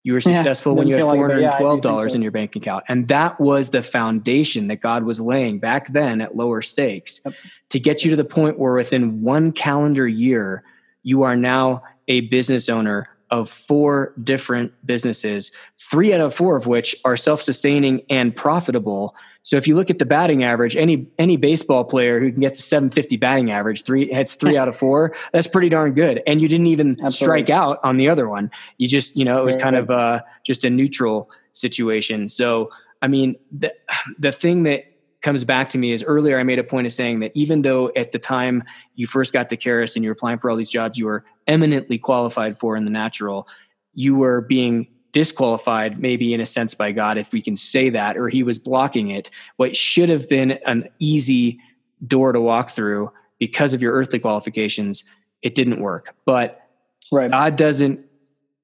You 0.04 0.14
were 0.14 0.20
successful 0.20 0.72
yeah, 0.72 0.78
when 0.78 0.88
you 0.88 0.96
had 0.96 1.04
$412 1.04 1.84
yeah, 1.84 1.98
so. 1.98 2.14
in 2.14 2.22
your 2.22 2.32
bank 2.32 2.56
account. 2.56 2.84
And 2.88 3.06
that 3.08 3.40
was 3.40 3.70
the 3.70 3.82
foundation 3.82 4.66
that 4.68 4.76
God 4.76 5.04
was 5.04 5.20
laying 5.20 5.60
back 5.60 5.92
then 5.92 6.20
at 6.20 6.36
lower 6.36 6.60
stakes 6.60 7.20
yep. 7.24 7.34
to 7.68 7.78
get 7.78 8.04
you 8.04 8.10
to 8.10 8.16
the 8.16 8.24
point 8.24 8.58
where 8.58 8.72
within 8.74 9.22
one 9.22 9.52
calendar 9.52 10.08
year, 10.08 10.64
you 11.04 11.22
are 11.22 11.36
now 11.36 11.84
a 12.08 12.22
business 12.22 12.68
owner 12.68 13.08
of 13.32 13.48
four 13.50 14.12
different 14.22 14.72
businesses, 14.86 15.50
three 15.80 16.12
out 16.12 16.20
of 16.20 16.34
four 16.34 16.54
of 16.54 16.66
which 16.66 16.94
are 17.04 17.16
self 17.16 17.42
sustaining 17.42 18.02
and 18.08 18.36
profitable. 18.36 19.16
So 19.40 19.56
if 19.56 19.66
you 19.66 19.74
look 19.74 19.90
at 19.90 19.98
the 19.98 20.04
batting 20.04 20.44
average, 20.44 20.76
any 20.76 21.08
any 21.18 21.36
baseball 21.36 21.82
player 21.84 22.20
who 22.20 22.30
can 22.30 22.40
get 22.40 22.52
to 22.52 22.62
750 22.62 23.16
batting 23.16 23.50
average, 23.50 23.82
three 23.84 24.12
hits 24.12 24.34
three 24.34 24.56
out 24.56 24.68
of 24.68 24.76
four, 24.76 25.16
that's 25.32 25.48
pretty 25.48 25.70
darn 25.70 25.94
good. 25.94 26.22
And 26.26 26.40
you 26.40 26.46
didn't 26.46 26.68
even 26.68 26.90
Absolutely. 26.92 27.10
strike 27.10 27.50
out 27.50 27.80
on 27.82 27.96
the 27.96 28.08
other 28.08 28.28
one. 28.28 28.50
You 28.76 28.86
just, 28.86 29.16
you 29.16 29.24
know, 29.24 29.40
it 29.40 29.44
was 29.44 29.56
kind 29.56 29.74
of 29.74 29.90
uh, 29.90 30.20
just 30.44 30.62
a 30.62 30.70
neutral 30.70 31.30
situation. 31.52 32.28
So 32.28 32.70
I 33.00 33.08
mean, 33.08 33.36
the 33.50 33.74
the 34.18 34.30
thing 34.30 34.62
that 34.64 34.84
comes 35.22 35.44
back 35.44 35.68
to 35.70 35.78
me 35.78 35.92
is 35.92 36.02
earlier 36.04 36.38
I 36.38 36.42
made 36.42 36.58
a 36.58 36.64
point 36.64 36.86
of 36.86 36.92
saying 36.92 37.20
that 37.20 37.32
even 37.34 37.62
though 37.62 37.90
at 37.96 38.12
the 38.12 38.18
time 38.18 38.64
you 38.94 39.06
first 39.06 39.32
got 39.32 39.48
to 39.50 39.56
Charis 39.56 39.96
and 39.96 40.04
you 40.04 40.10
were 40.10 40.14
applying 40.14 40.38
for 40.38 40.50
all 40.50 40.56
these 40.56 40.70
jobs 40.70 40.98
you 40.98 41.06
were 41.06 41.24
eminently 41.46 41.98
qualified 41.98 42.58
for 42.58 42.76
in 42.76 42.84
the 42.84 42.90
natural, 42.90 43.48
you 43.94 44.16
were 44.16 44.40
being 44.40 44.88
disqualified 45.12 46.00
maybe 46.00 46.32
in 46.32 46.40
a 46.40 46.46
sense 46.46 46.74
by 46.74 46.90
God, 46.90 47.18
if 47.18 47.32
we 47.32 47.40
can 47.42 47.56
say 47.56 47.90
that, 47.90 48.16
or 48.16 48.28
he 48.28 48.42
was 48.42 48.58
blocking 48.58 49.10
it. 49.10 49.30
What 49.56 49.76
should 49.76 50.08
have 50.08 50.28
been 50.28 50.52
an 50.66 50.88
easy 50.98 51.60
door 52.06 52.32
to 52.32 52.40
walk 52.40 52.70
through 52.70 53.12
because 53.38 53.74
of 53.74 53.82
your 53.82 53.92
earthly 53.92 54.18
qualifications, 54.18 55.04
it 55.42 55.54
didn't 55.54 55.80
work. 55.80 56.14
But 56.24 56.66
right. 57.10 57.30
God 57.30 57.56
doesn't 57.56 58.00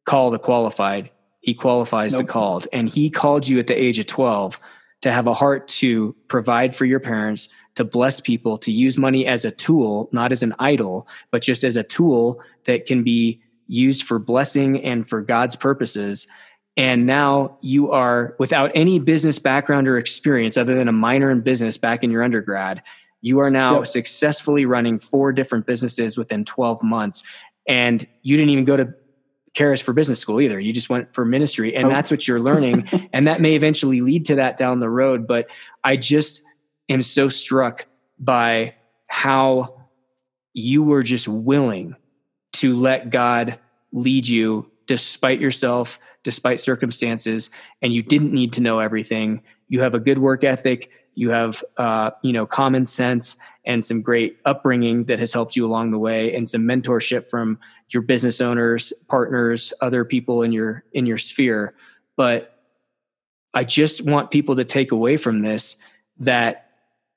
call 0.04 0.30
the 0.30 0.38
qualified, 0.38 1.10
he 1.40 1.54
qualifies 1.54 2.12
nope. 2.12 2.26
the 2.26 2.32
called. 2.32 2.66
And 2.72 2.88
he 2.88 3.10
called 3.10 3.46
you 3.46 3.58
at 3.58 3.66
the 3.66 3.80
age 3.80 3.98
of 3.98 4.06
12 4.06 4.58
to 5.02 5.12
have 5.12 5.26
a 5.26 5.34
heart 5.34 5.68
to 5.68 6.14
provide 6.26 6.74
for 6.74 6.84
your 6.84 7.00
parents, 7.00 7.48
to 7.76 7.84
bless 7.84 8.20
people, 8.20 8.58
to 8.58 8.72
use 8.72 8.98
money 8.98 9.26
as 9.26 9.44
a 9.44 9.50
tool, 9.50 10.08
not 10.12 10.32
as 10.32 10.42
an 10.42 10.54
idol, 10.58 11.06
but 11.30 11.42
just 11.42 11.64
as 11.64 11.76
a 11.76 11.82
tool 11.82 12.42
that 12.64 12.86
can 12.86 13.04
be 13.04 13.40
used 13.68 14.04
for 14.04 14.18
blessing 14.18 14.82
and 14.82 15.08
for 15.08 15.20
God's 15.20 15.54
purposes. 15.54 16.26
And 16.76 17.06
now 17.06 17.58
you 17.60 17.92
are 17.92 18.34
without 18.38 18.72
any 18.74 18.98
business 18.98 19.38
background 19.38 19.86
or 19.86 19.98
experience 19.98 20.56
other 20.56 20.76
than 20.76 20.88
a 20.88 20.92
minor 20.92 21.30
in 21.30 21.42
business 21.42 21.76
back 21.76 22.02
in 22.02 22.10
your 22.10 22.22
undergrad. 22.22 22.82
You 23.20 23.40
are 23.40 23.50
now 23.50 23.78
yep. 23.78 23.86
successfully 23.86 24.64
running 24.64 24.98
four 24.98 25.32
different 25.32 25.66
businesses 25.66 26.16
within 26.16 26.44
12 26.44 26.82
months. 26.82 27.22
And 27.66 28.06
you 28.22 28.36
didn't 28.36 28.50
even 28.50 28.64
go 28.64 28.76
to 28.76 28.94
Charis 29.54 29.80
for 29.80 29.92
business 29.92 30.18
school 30.18 30.40
either. 30.40 30.58
You 30.58 30.72
just 30.72 30.90
went 30.90 31.14
for 31.14 31.24
ministry 31.24 31.74
and 31.74 31.90
that's 31.90 32.10
what 32.10 32.28
you're 32.28 32.38
learning. 32.40 32.88
and 33.12 33.26
that 33.26 33.40
may 33.40 33.54
eventually 33.54 34.00
lead 34.00 34.26
to 34.26 34.36
that 34.36 34.56
down 34.56 34.80
the 34.80 34.90
road. 34.90 35.26
But 35.26 35.46
I 35.82 35.96
just 35.96 36.42
am 36.88 37.02
so 37.02 37.28
struck 37.28 37.86
by 38.18 38.74
how 39.06 39.82
you 40.52 40.82
were 40.82 41.02
just 41.02 41.28
willing 41.28 41.96
to 42.54 42.76
let 42.76 43.10
God 43.10 43.58
lead 43.92 44.26
you 44.26 44.70
despite 44.86 45.40
yourself, 45.40 45.98
despite 46.24 46.60
circumstances, 46.60 47.50
and 47.82 47.92
you 47.92 48.02
didn't 48.02 48.32
need 48.32 48.52
to 48.54 48.60
know 48.60 48.80
everything. 48.80 49.42
You 49.68 49.80
have 49.82 49.94
a 49.94 50.00
good 50.00 50.18
work 50.18 50.44
ethic. 50.44 50.90
You 51.14 51.30
have, 51.30 51.62
uh, 51.76 52.10
you 52.22 52.32
know, 52.32 52.46
common 52.46 52.86
sense 52.86 53.36
and 53.68 53.84
some 53.84 54.00
great 54.00 54.38
upbringing 54.46 55.04
that 55.04 55.20
has 55.20 55.32
helped 55.32 55.54
you 55.54 55.64
along 55.64 55.92
the 55.92 55.98
way, 55.98 56.34
and 56.34 56.50
some 56.50 56.62
mentorship 56.62 57.30
from 57.30 57.60
your 57.90 58.02
business 58.02 58.40
owners, 58.40 58.92
partners, 59.06 59.72
other 59.80 60.04
people 60.04 60.42
in 60.42 60.50
your 60.50 60.82
in 60.92 61.06
your 61.06 61.18
sphere. 61.18 61.74
But 62.16 62.58
I 63.54 63.62
just 63.62 64.04
want 64.04 64.32
people 64.32 64.56
to 64.56 64.64
take 64.64 64.90
away 64.90 65.18
from 65.18 65.42
this 65.42 65.76
that 66.18 66.70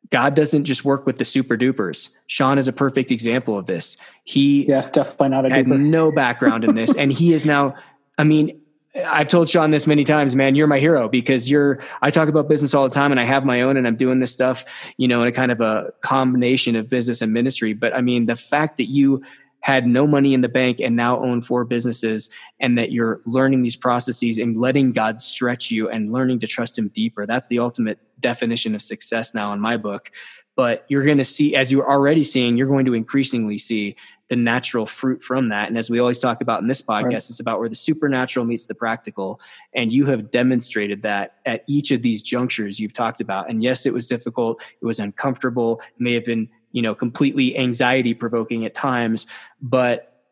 God 0.10 0.36
doesn't 0.36 0.66
just 0.66 0.84
work 0.84 1.06
with 1.06 1.18
the 1.18 1.26
super 1.26 1.58
dupers. 1.58 2.10
Sean 2.28 2.58
is 2.58 2.68
a 2.68 2.74
perfect 2.74 3.12
example 3.12 3.58
of 3.58 3.66
this. 3.66 3.98
He 4.26 4.68
yeah, 4.68 4.88
definitely 4.92 5.30
not 5.30 5.46
a 5.46 5.50
had 5.50 5.66
duper. 5.66 5.80
no 5.80 6.12
background 6.12 6.66
in 6.66 6.76
this, 6.76 6.96
and 6.96 7.12
he 7.12 7.34
is 7.34 7.46
now. 7.46 7.76
I 8.18 8.26
mean, 8.26 8.61
I've 8.93 9.30
told 9.30 9.49
Sean 9.49 9.71
this 9.71 9.88
many 9.88 10.04
times, 10.04 10.36
man, 10.36 10.56
you're 10.56 10.67
my 10.67 10.80
hero 10.80 11.08
because 11.08 11.49
you're, 11.49 11.80
I 12.01 12.10
talk 12.10 12.27
about 12.27 12.49
business 12.49 12.73
all 12.73 12.88
the 12.88 12.93
time 12.93 13.12
and 13.12 13.19
I 13.19 13.23
have 13.23 13.45
my 13.45 13.62
own 13.62 13.77
and 13.77 13.88
I'm 13.88 13.95
doing 13.95 14.19
this 14.19 14.34
stuff, 14.34 14.65
you 14.97 15.08
know, 15.08 15.21
in 15.21 15.30
a 15.30 15.32
kind 15.32 15.51
of 15.51 15.62
a 15.62 15.93
combination 16.01 16.75
of 16.75 16.89
business 16.89 17.21
and 17.21 17.32
ministry. 17.32 17.73
But 17.73 17.95
I 17.95 18.01
mean, 18.01 18.25
the 18.25 18.36
fact 18.36 18.77
that 18.77 18.89
you 18.89 19.23
had 19.62 19.86
no 19.86 20.06
money 20.08 20.34
in 20.34 20.41
the 20.41 20.49
bank 20.49 20.80
and 20.82 20.95
now 20.95 21.23
own 21.23 21.41
four 21.41 21.63
businesses 21.63 22.30
and 22.60 22.77
that 22.77 22.91
you're 22.91 23.21
learning 23.25 23.62
these 23.62 23.75
processes 23.75 24.39
and 24.39 24.58
letting 24.58 24.91
God 24.91 25.19
stretch 25.19 25.71
you 25.71 25.88
and 25.88 26.12
learning 26.12 26.39
to 26.39 26.47
trust 26.47 26.77
him 26.77 26.89
deeper. 26.89 27.25
That's 27.25 27.47
the 27.47 27.60
ultimate 27.60 27.99
definition 28.19 28.75
of 28.75 28.82
success 28.82 29.34
now 29.34 29.54
in 29.54 29.60
my 29.60 29.77
book. 29.77 30.12
But 30.56 30.86
you're 30.89 31.04
going 31.04 31.19
to 31.19 31.23
see, 31.23 31.56
as 31.56 31.71
you're 31.71 31.89
already 31.89 32.23
seeing, 32.23 32.58
you're 32.58 32.67
going 32.67 32.86
to 32.86 32.93
increasingly 32.93 33.58
see 33.58 33.95
the 34.32 34.38
natural 34.38 34.86
fruit 34.86 35.22
from 35.22 35.50
that. 35.50 35.67
And 35.67 35.78
as 35.78 35.89
we 35.89 36.00
always 36.00 36.17
talk 36.17 36.39
about 36.39 36.62
in 36.62 36.70
this 36.70 36.82
podcast, 36.82 37.04
right. 37.04 37.15
it's 37.15 37.41
about 37.41 37.60
where 37.60 37.67
the 37.67 37.76
supernatural 37.76 38.46
meets 38.46 38.65
the 38.65 38.74
practical. 38.74 39.41
And 39.76 39.91
you 39.91 40.06
have 40.06 40.32
demonstrated 40.32 41.02
that 41.02 41.36
at 41.46 41.65
each 41.67 41.91
of 41.91 42.02
these 42.02 42.24
junctures 42.24 42.80
you've 42.80 42.94
talked 42.94 43.20
about. 43.20 43.50
And 43.50 43.62
yes, 43.62 43.86
it 43.86 43.94
was 43.94 44.08
difficult. 44.08 44.63
It 44.82 44.86
was 44.86 45.02
uncomfortable. 45.02 45.82
It 45.82 46.00
may 46.02 46.13
have 46.13 46.24
been 46.24 46.48
you 46.72 46.82
know 46.82 46.96
completely 46.96 47.58
anxiety 47.58 48.13
provoking 48.13 48.63
at 48.63 48.74
times 48.74 49.28
but 49.62 50.24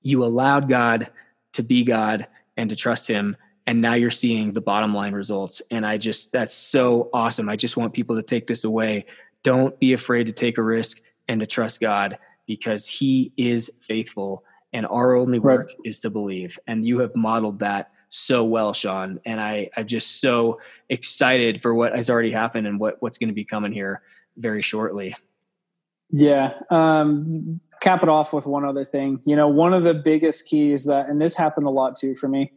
you 0.00 0.24
allowed 0.24 0.70
god 0.70 1.10
to 1.52 1.62
be 1.62 1.84
god 1.84 2.26
and 2.56 2.70
to 2.70 2.76
trust 2.76 3.06
him 3.06 3.36
and 3.66 3.82
now 3.82 3.92
you're 3.92 4.10
seeing 4.10 4.54
the 4.54 4.62
bottom 4.62 4.94
line 4.94 5.12
results 5.12 5.60
and 5.70 5.84
i 5.84 5.98
just 5.98 6.32
that's 6.32 6.54
so 6.54 7.10
awesome 7.12 7.50
i 7.50 7.56
just 7.56 7.76
want 7.76 7.92
people 7.92 8.16
to 8.16 8.22
take 8.22 8.46
this 8.46 8.64
away 8.64 9.04
don't 9.42 9.78
be 9.78 9.92
afraid 9.92 10.28
to 10.28 10.32
take 10.32 10.56
a 10.56 10.62
risk 10.62 11.02
and 11.28 11.40
to 11.40 11.46
trust 11.46 11.78
god 11.78 12.18
because 12.46 12.86
he 12.86 13.32
is 13.36 13.70
faithful 13.80 14.44
and 14.72 14.86
our 14.86 15.14
only 15.14 15.38
work 15.38 15.66
right. 15.66 15.76
is 15.84 15.98
to 16.00 16.10
believe 16.10 16.58
and 16.66 16.86
you 16.86 16.98
have 16.98 17.14
modeled 17.14 17.58
that 17.58 17.90
so 18.08 18.44
well 18.44 18.72
sean 18.72 19.20
and 19.24 19.40
i 19.40 19.68
i'm 19.76 19.86
just 19.86 20.20
so 20.20 20.60
excited 20.88 21.60
for 21.60 21.74
what 21.74 21.94
has 21.94 22.08
already 22.08 22.30
happened 22.30 22.66
and 22.66 22.78
what 22.78 22.96
what's 23.00 23.18
going 23.18 23.28
to 23.28 23.34
be 23.34 23.44
coming 23.44 23.72
here 23.72 24.02
very 24.36 24.62
shortly 24.62 25.14
yeah. 26.10 26.52
Um, 26.70 27.60
cap 27.80 28.02
it 28.02 28.08
off 28.08 28.32
with 28.32 28.46
one 28.46 28.64
other 28.64 28.84
thing. 28.84 29.20
You 29.24 29.36
know, 29.36 29.48
one 29.48 29.72
of 29.72 29.82
the 29.82 29.94
biggest 29.94 30.48
keys 30.48 30.84
that, 30.86 31.08
and 31.08 31.20
this 31.20 31.36
happened 31.36 31.66
a 31.66 31.70
lot 31.70 31.96
too 31.96 32.14
for 32.14 32.28
me. 32.28 32.52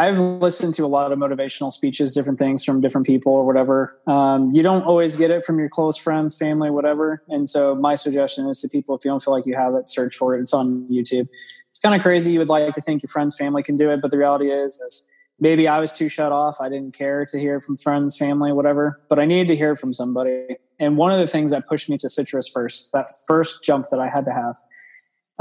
I've 0.00 0.18
listened 0.18 0.72
to 0.74 0.86
a 0.86 0.88
lot 0.88 1.12
of 1.12 1.18
motivational 1.18 1.70
speeches, 1.70 2.14
different 2.14 2.38
things 2.38 2.64
from 2.64 2.80
different 2.80 3.06
people 3.06 3.34
or 3.34 3.44
whatever. 3.44 4.00
Um, 4.06 4.50
you 4.50 4.62
don't 4.62 4.82
always 4.84 5.14
get 5.14 5.30
it 5.30 5.44
from 5.44 5.58
your 5.58 5.68
close 5.68 5.98
friends, 5.98 6.34
family, 6.34 6.70
whatever. 6.70 7.22
And 7.28 7.46
so 7.46 7.74
my 7.74 7.96
suggestion 7.96 8.48
is 8.48 8.62
to 8.62 8.68
people, 8.70 8.96
if 8.96 9.04
you 9.04 9.10
don't 9.10 9.22
feel 9.22 9.34
like 9.34 9.44
you 9.44 9.54
have 9.56 9.74
it, 9.74 9.90
search 9.90 10.16
for 10.16 10.34
it. 10.34 10.40
It's 10.40 10.54
on 10.54 10.88
YouTube. 10.90 11.28
It's 11.68 11.78
kind 11.78 11.94
of 11.94 12.00
crazy. 12.00 12.32
You 12.32 12.38
would 12.38 12.48
like 12.48 12.72
to 12.72 12.80
think 12.80 13.02
your 13.02 13.08
friends, 13.08 13.36
family 13.36 13.62
can 13.62 13.76
do 13.76 13.90
it, 13.90 14.00
but 14.00 14.10
the 14.10 14.16
reality 14.16 14.50
is, 14.50 14.80
is 14.80 15.06
maybe 15.38 15.68
I 15.68 15.78
was 15.78 15.92
too 15.92 16.08
shut 16.08 16.32
off. 16.32 16.62
I 16.62 16.70
didn't 16.70 16.94
care 16.94 17.26
to 17.26 17.38
hear 17.38 17.60
from 17.60 17.76
friends, 17.76 18.16
family, 18.16 18.52
whatever, 18.52 19.02
but 19.10 19.18
I 19.18 19.26
needed 19.26 19.48
to 19.48 19.56
hear 19.56 19.76
from 19.76 19.92
somebody. 19.92 20.56
And 20.78 20.96
one 20.96 21.12
of 21.12 21.20
the 21.20 21.26
things 21.26 21.50
that 21.50 21.68
pushed 21.68 21.90
me 21.90 21.98
to 21.98 22.08
citrus 22.08 22.48
first, 22.48 22.94
that 22.94 23.06
first 23.26 23.62
jump 23.62 23.84
that 23.90 24.00
I 24.00 24.08
had 24.08 24.24
to 24.24 24.32
have, 24.32 24.56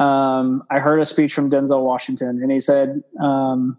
um, 0.05 0.63
I 0.69 0.79
heard 0.79 0.99
a 0.99 1.05
speech 1.05 1.33
from 1.33 1.49
Denzel 1.49 1.85
Washington, 1.85 2.41
and 2.43 2.51
he 2.51 2.59
said, 2.59 3.03
um, 3.21 3.77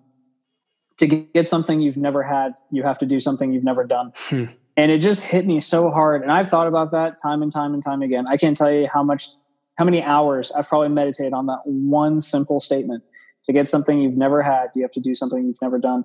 "To 1.01 1.07
get 1.07 1.49
something 1.49 1.81
you've 1.81 1.97
never 1.97 2.23
had, 2.23 2.55
you 2.71 2.83
have 2.85 2.99
to 2.99 3.07
do 3.07 3.21
something 3.21 3.53
you've 3.53 3.65
never 3.65 3.85
done." 3.85 4.13
Hmm. 4.29 4.45
And 4.77 4.91
it 4.91 4.99
just 4.99 5.27
hit 5.27 5.47
me 5.47 5.61
so 5.61 5.91
hard. 5.91 6.23
And 6.23 6.33
I've 6.33 6.49
thought 6.49 6.67
about 6.67 6.93
that 6.93 7.19
time 7.21 7.43
and 7.43 7.53
time 7.53 7.75
and 7.75 7.83
time 7.83 8.01
again. 8.01 8.25
I 8.29 8.37
can't 8.37 8.57
tell 8.57 8.73
you 8.73 8.87
how 8.91 9.03
much, 9.03 9.29
how 9.77 9.85
many 9.85 10.03
hours 10.03 10.53
I've 10.53 10.69
probably 10.69 10.89
meditated 10.89 11.35
on 11.35 11.47
that 11.47 11.61
one 11.65 12.21
simple 12.21 12.61
statement. 12.61 13.03
To 13.45 13.53
get 13.53 13.69
something 13.69 14.01
you've 14.01 14.19
never 14.19 14.43
had, 14.43 14.69
you 14.75 14.83
have 14.83 14.93
to 14.93 15.01
do 15.01 15.15
something 15.15 15.45
you've 15.47 15.63
never 15.63 15.79
done. 15.79 16.05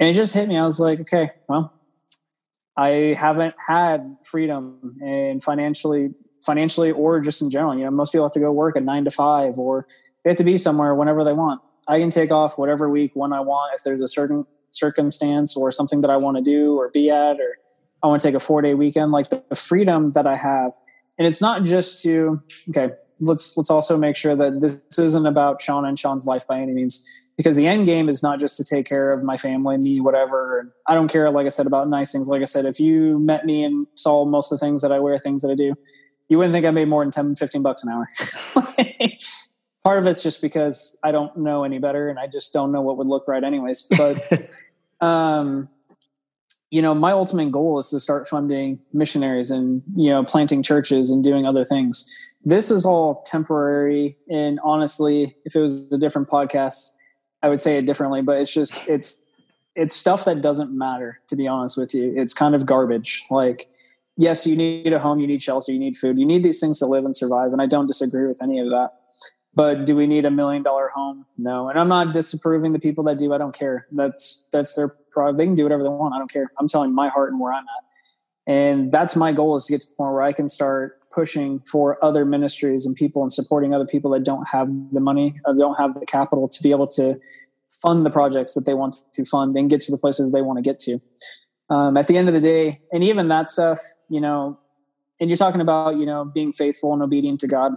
And 0.00 0.08
it 0.08 0.14
just 0.14 0.34
hit 0.34 0.48
me. 0.48 0.58
I 0.58 0.64
was 0.64 0.80
like, 0.80 1.00
okay, 1.00 1.30
well, 1.48 1.72
I 2.76 3.14
haven't 3.16 3.54
had 3.66 4.16
freedom 4.24 4.96
and 5.00 5.42
financially, 5.42 6.10
financially, 6.44 6.90
or 6.92 7.20
just 7.20 7.42
in 7.42 7.50
general. 7.50 7.76
You 7.76 7.84
know, 7.84 7.90
most 7.90 8.12
people 8.12 8.26
have 8.26 8.32
to 8.34 8.40
go 8.40 8.52
work 8.52 8.76
at 8.76 8.82
nine 8.82 9.04
to 9.04 9.10
five, 9.10 9.58
or 9.58 9.86
they 10.22 10.30
have 10.30 10.36
to 10.38 10.44
be 10.44 10.56
somewhere 10.56 10.94
whenever 10.94 11.24
they 11.24 11.32
want. 11.32 11.60
I 11.88 11.98
can 11.98 12.10
take 12.10 12.30
off 12.30 12.58
whatever 12.58 12.88
week 12.88 13.12
when 13.14 13.32
I 13.32 13.40
want 13.40 13.74
if 13.74 13.82
there's 13.82 14.02
a 14.02 14.08
certain 14.08 14.46
circumstance 14.70 15.56
or 15.56 15.72
something 15.72 16.02
that 16.02 16.10
I 16.10 16.16
want 16.16 16.36
to 16.36 16.42
do 16.42 16.76
or 16.76 16.90
be 16.90 17.10
at, 17.10 17.40
or 17.40 17.58
I 18.02 18.06
want 18.06 18.20
to 18.20 18.28
take 18.28 18.34
a 18.34 18.40
four 18.40 18.62
day 18.62 18.74
weekend. 18.74 19.10
Like 19.10 19.30
the, 19.30 19.42
freedom 19.54 20.12
that 20.12 20.26
I 20.26 20.36
have, 20.36 20.72
and 21.18 21.26
it's 21.26 21.40
not 21.40 21.64
just 21.64 22.02
to 22.04 22.40
okay. 22.70 22.94
Let's 23.20 23.56
let's 23.56 23.70
also 23.70 23.96
make 23.96 24.14
sure 24.14 24.36
that 24.36 24.60
this 24.60 24.96
isn't 24.96 25.26
about 25.26 25.60
Sean 25.60 25.84
and 25.84 25.98
Sean's 25.98 26.24
life 26.24 26.46
by 26.46 26.60
any 26.60 26.72
means 26.72 27.04
because 27.36 27.56
the 27.56 27.66
end 27.66 27.86
game 27.86 28.08
is 28.08 28.22
not 28.22 28.38
just 28.38 28.56
to 28.58 28.64
take 28.64 28.86
care 28.86 29.10
of 29.10 29.24
my 29.24 29.36
family, 29.36 29.76
me, 29.76 30.00
whatever. 30.00 30.72
I 30.86 30.94
don't 30.94 31.08
care, 31.08 31.30
like 31.30 31.46
I 31.46 31.48
said, 31.48 31.66
about 31.66 31.88
nice 31.88 32.12
things. 32.12 32.28
Like 32.28 32.42
I 32.42 32.44
said, 32.44 32.64
if 32.64 32.78
you 32.78 33.18
met 33.18 33.44
me 33.44 33.64
and 33.64 33.86
saw 33.96 34.24
most 34.24 34.52
of 34.52 34.60
the 34.60 34.66
things 34.66 34.82
that 34.82 34.92
I 34.92 35.00
wear, 35.00 35.18
things 35.18 35.42
that 35.42 35.50
I 35.50 35.54
do, 35.54 35.74
you 36.28 36.36
wouldn't 36.36 36.52
think 36.52 36.66
I 36.66 36.70
made 36.70 36.88
more 36.88 37.02
than 37.02 37.10
10, 37.10 37.36
15 37.36 37.62
bucks 37.62 37.84
an 37.84 37.90
hour. 37.90 38.08
Part 39.84 39.98
of 39.98 40.06
it's 40.06 40.22
just 40.22 40.42
because 40.42 40.98
I 41.02 41.12
don't 41.12 41.36
know 41.36 41.64
any 41.64 41.78
better 41.78 42.08
and 42.08 42.18
I 42.18 42.26
just 42.26 42.52
don't 42.52 42.72
know 42.72 42.80
what 42.80 42.96
would 42.98 43.06
look 43.06 43.26
right 43.28 43.42
anyways. 43.42 43.82
But, 43.82 44.52
um, 45.00 45.68
you 46.70 46.82
know, 46.82 46.94
my 46.94 47.12
ultimate 47.12 47.50
goal 47.50 47.78
is 47.78 47.88
to 47.90 48.00
start 48.00 48.28
funding 48.28 48.80
missionaries 48.92 49.50
and, 49.50 49.82
you 49.96 50.10
know, 50.10 50.24
planting 50.24 50.62
churches 50.62 51.10
and 51.10 51.24
doing 51.24 51.46
other 51.46 51.64
things. 51.64 52.12
This 52.44 52.70
is 52.70 52.84
all 52.84 53.22
temporary. 53.24 54.16
And 54.28 54.58
honestly, 54.62 55.36
if 55.44 55.56
it 55.56 55.60
was 55.60 55.90
a 55.92 55.98
different 55.98 56.28
podcast, 56.28 56.96
I 57.42 57.48
would 57.48 57.60
say 57.60 57.78
it 57.78 57.86
differently, 57.86 58.20
but 58.20 58.38
it's 58.38 58.52
just 58.52 58.88
it's 58.88 59.24
it's 59.74 59.94
stuff 59.94 60.24
that 60.24 60.42
doesn't 60.42 60.76
matter 60.76 61.20
to 61.28 61.36
be 61.36 61.46
honest 61.46 61.76
with 61.76 61.94
you. 61.94 62.12
It's 62.16 62.34
kind 62.34 62.54
of 62.54 62.66
garbage. 62.66 63.24
Like 63.30 63.68
yes, 64.18 64.46
you 64.46 64.56
need 64.56 64.92
a 64.92 64.98
home, 64.98 65.20
you 65.20 65.26
need 65.26 65.42
shelter, 65.42 65.72
you 65.72 65.78
need 65.78 65.96
food, 65.96 66.18
you 66.18 66.26
need 66.26 66.42
these 66.42 66.60
things 66.60 66.80
to 66.80 66.86
live 66.86 67.04
and 67.04 67.16
survive, 67.16 67.52
and 67.52 67.62
I 67.62 67.66
don't 67.66 67.86
disagree 67.86 68.26
with 68.26 68.42
any 68.42 68.58
of 68.58 68.68
that. 68.68 68.90
But 69.54 69.86
do 69.86 69.96
we 69.96 70.06
need 70.06 70.24
a 70.24 70.30
million 70.30 70.62
dollar 70.62 70.90
home? 70.94 71.26
No. 71.36 71.68
And 71.68 71.78
I'm 71.78 71.88
not 71.88 72.12
disapproving 72.12 72.72
the 72.72 72.78
people 72.78 73.04
that 73.04 73.18
do. 73.18 73.32
I 73.32 73.38
don't 73.38 73.54
care. 73.54 73.86
That's 73.90 74.48
that's 74.52 74.74
their 74.74 74.88
problem. 75.10 75.36
They 75.36 75.46
can 75.46 75.54
do 75.54 75.64
whatever 75.64 75.82
they 75.82 75.88
want. 75.88 76.14
I 76.14 76.18
don't 76.18 76.30
care. 76.30 76.52
I'm 76.58 76.68
telling 76.68 76.94
my 76.94 77.08
heart 77.08 77.32
and 77.32 77.40
where 77.40 77.52
I'm 77.52 77.64
at. 77.64 78.52
And 78.52 78.90
that's 78.90 79.14
my 79.14 79.32
goal 79.32 79.56
is 79.56 79.66
to 79.66 79.72
get 79.72 79.82
to 79.82 79.88
the 79.90 79.94
point 79.96 80.12
where 80.12 80.22
I 80.22 80.32
can 80.32 80.48
start 80.48 80.98
pushing 81.10 81.60
for 81.60 82.02
other 82.02 82.24
ministries 82.24 82.86
and 82.86 82.96
people 82.96 83.22
and 83.22 83.32
supporting 83.32 83.74
other 83.74 83.86
people 83.86 84.10
that 84.12 84.24
don't 84.24 84.46
have 84.48 84.68
the 84.92 85.00
money 85.00 85.38
or 85.44 85.54
don't 85.54 85.74
have 85.74 85.98
the 85.98 86.06
capital 86.06 86.48
to 86.48 86.62
be 86.62 86.70
able 86.70 86.86
to 86.88 87.20
fund 87.82 88.06
the 88.06 88.10
projects 88.10 88.54
that 88.54 88.64
they 88.64 88.74
want 88.74 88.96
to 89.12 89.24
fund 89.24 89.56
and 89.56 89.68
get 89.68 89.80
to 89.82 89.92
the 89.92 89.98
places 89.98 90.32
they 90.32 90.42
want 90.42 90.56
to 90.56 90.62
get 90.62 90.78
to. 90.78 90.98
Um, 91.70 91.98
at 91.98 92.06
the 92.06 92.16
end 92.16 92.28
of 92.28 92.34
the 92.34 92.40
day, 92.40 92.80
and 92.90 93.04
even 93.04 93.28
that 93.28 93.48
stuff, 93.50 93.80
you 94.08 94.20
know, 94.20 94.58
and 95.20 95.28
you're 95.28 95.36
talking 95.36 95.60
about, 95.60 95.96
you 95.96 96.06
know, 96.06 96.24
being 96.24 96.52
faithful 96.52 96.92
and 96.94 97.02
obedient 97.02 97.40
to 97.40 97.46
God. 97.46 97.72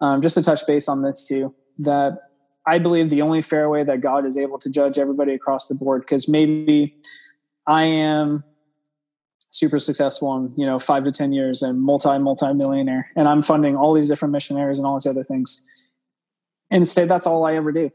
Um, 0.00 0.20
just 0.20 0.34
to 0.34 0.42
touch 0.42 0.66
base 0.66 0.88
on 0.88 1.02
this 1.02 1.26
too, 1.26 1.54
that 1.78 2.18
I 2.66 2.78
believe 2.78 3.10
the 3.10 3.22
only 3.22 3.40
fair 3.40 3.70
way 3.70 3.84
that 3.84 4.00
God 4.00 4.26
is 4.26 4.36
able 4.36 4.58
to 4.58 4.70
judge 4.70 4.98
everybody 4.98 5.32
across 5.32 5.68
the 5.68 5.74
board, 5.74 6.02
because 6.02 6.28
maybe 6.28 6.96
I 7.66 7.84
am 7.84 8.44
super 9.50 9.78
successful 9.78 10.36
in 10.36 10.52
you 10.56 10.66
know 10.66 10.78
five 10.78 11.04
to 11.04 11.10
ten 11.10 11.32
years 11.32 11.62
and 11.62 11.80
multi 11.80 12.18
multi 12.18 12.52
millionaire 12.52 13.10
and 13.16 13.26
i'm 13.28 13.40
funding 13.40 13.76
all 13.76 13.94
these 13.94 14.08
different 14.08 14.32
missionaries 14.32 14.78
and 14.78 14.86
all 14.86 14.96
these 14.98 15.06
other 15.06 15.24
things. 15.24 15.64
And 16.70 16.86
say 16.86 17.04
that's 17.04 17.26
all 17.26 17.44
i 17.44 17.54
ever 17.54 17.72
do. 17.72 17.90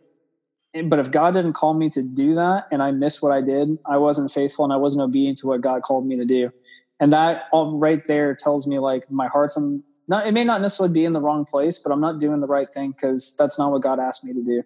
But 0.85 0.99
if 0.99 1.11
god 1.11 1.33
didn't 1.33 1.53
call 1.53 1.73
me 1.73 1.89
to 1.91 2.01
do 2.01 2.35
that 2.35 2.67
and 2.71 2.81
i 2.81 2.91
missed 2.91 3.21
what 3.21 3.31
i 3.31 3.41
did 3.41 3.77
i 3.85 3.97
wasn't 3.97 4.31
faithful 4.31 4.65
and 4.65 4.73
i 4.73 4.77
wasn't 4.77 5.03
obedient 5.03 5.37
to 5.39 5.47
what 5.47 5.61
god 5.61 5.83
called 5.83 6.07
me 6.07 6.15
to 6.17 6.25
do. 6.25 6.51
And 6.99 7.11
that 7.13 7.43
all 7.51 7.77
right 7.77 8.03
there 8.05 8.33
tells 8.33 8.67
me 8.67 8.79
like 8.79 9.09
my 9.11 9.27
heart's 9.27 9.57
in 9.57 9.83
not 10.07 10.27
it 10.27 10.33
may 10.33 10.43
not 10.43 10.61
necessarily 10.61 10.93
be 10.93 11.05
in 11.05 11.13
the 11.13 11.21
wrong 11.21 11.45
place 11.45 11.79
but 11.79 11.91
i'm 11.91 12.01
not 12.01 12.19
doing 12.19 12.39
the 12.39 12.47
right 12.47 12.71
thing 12.73 12.91
because 12.91 13.35
that's 13.37 13.57
not 13.57 13.71
what 13.71 13.81
god 13.81 13.99
asked 13.99 14.23
me 14.23 14.33
to 14.33 14.43
do 14.43 14.63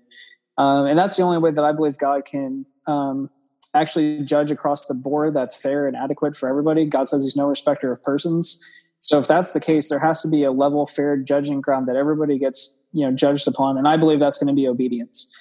um, 0.57 0.85
and 0.85 0.97
that's 0.97 1.17
the 1.17 1.23
only 1.23 1.37
way 1.37 1.51
that 1.51 1.63
i 1.63 1.71
believe 1.71 1.97
god 1.97 2.25
can 2.25 2.65
um, 2.87 3.29
actually 3.75 4.21
judge 4.21 4.51
across 4.51 4.85
the 4.87 4.93
board 4.93 5.33
that's 5.33 5.55
fair 5.55 5.87
and 5.87 5.95
adequate 5.95 6.35
for 6.35 6.49
everybody. 6.49 6.85
God 6.85 7.07
says 7.07 7.23
he's 7.23 7.35
no 7.35 7.45
respecter 7.45 7.91
of 7.91 8.01
persons. 8.01 8.63
So 8.99 9.19
if 9.19 9.27
that's 9.27 9.51
the 9.51 9.59
case, 9.59 9.89
there 9.89 9.99
has 9.99 10.21
to 10.21 10.29
be 10.29 10.43
a 10.43 10.51
level, 10.51 10.85
fair 10.85 11.17
judging 11.17 11.61
ground 11.61 11.87
that 11.87 11.95
everybody 11.95 12.39
gets, 12.39 12.79
you 12.93 13.05
know, 13.05 13.13
judged 13.13 13.47
upon. 13.47 13.77
And 13.77 13.87
I 13.87 13.97
believe 13.97 14.19
that's 14.19 14.37
going 14.37 14.47
to 14.47 14.59
be 14.59 14.67
obedience. 14.67 15.31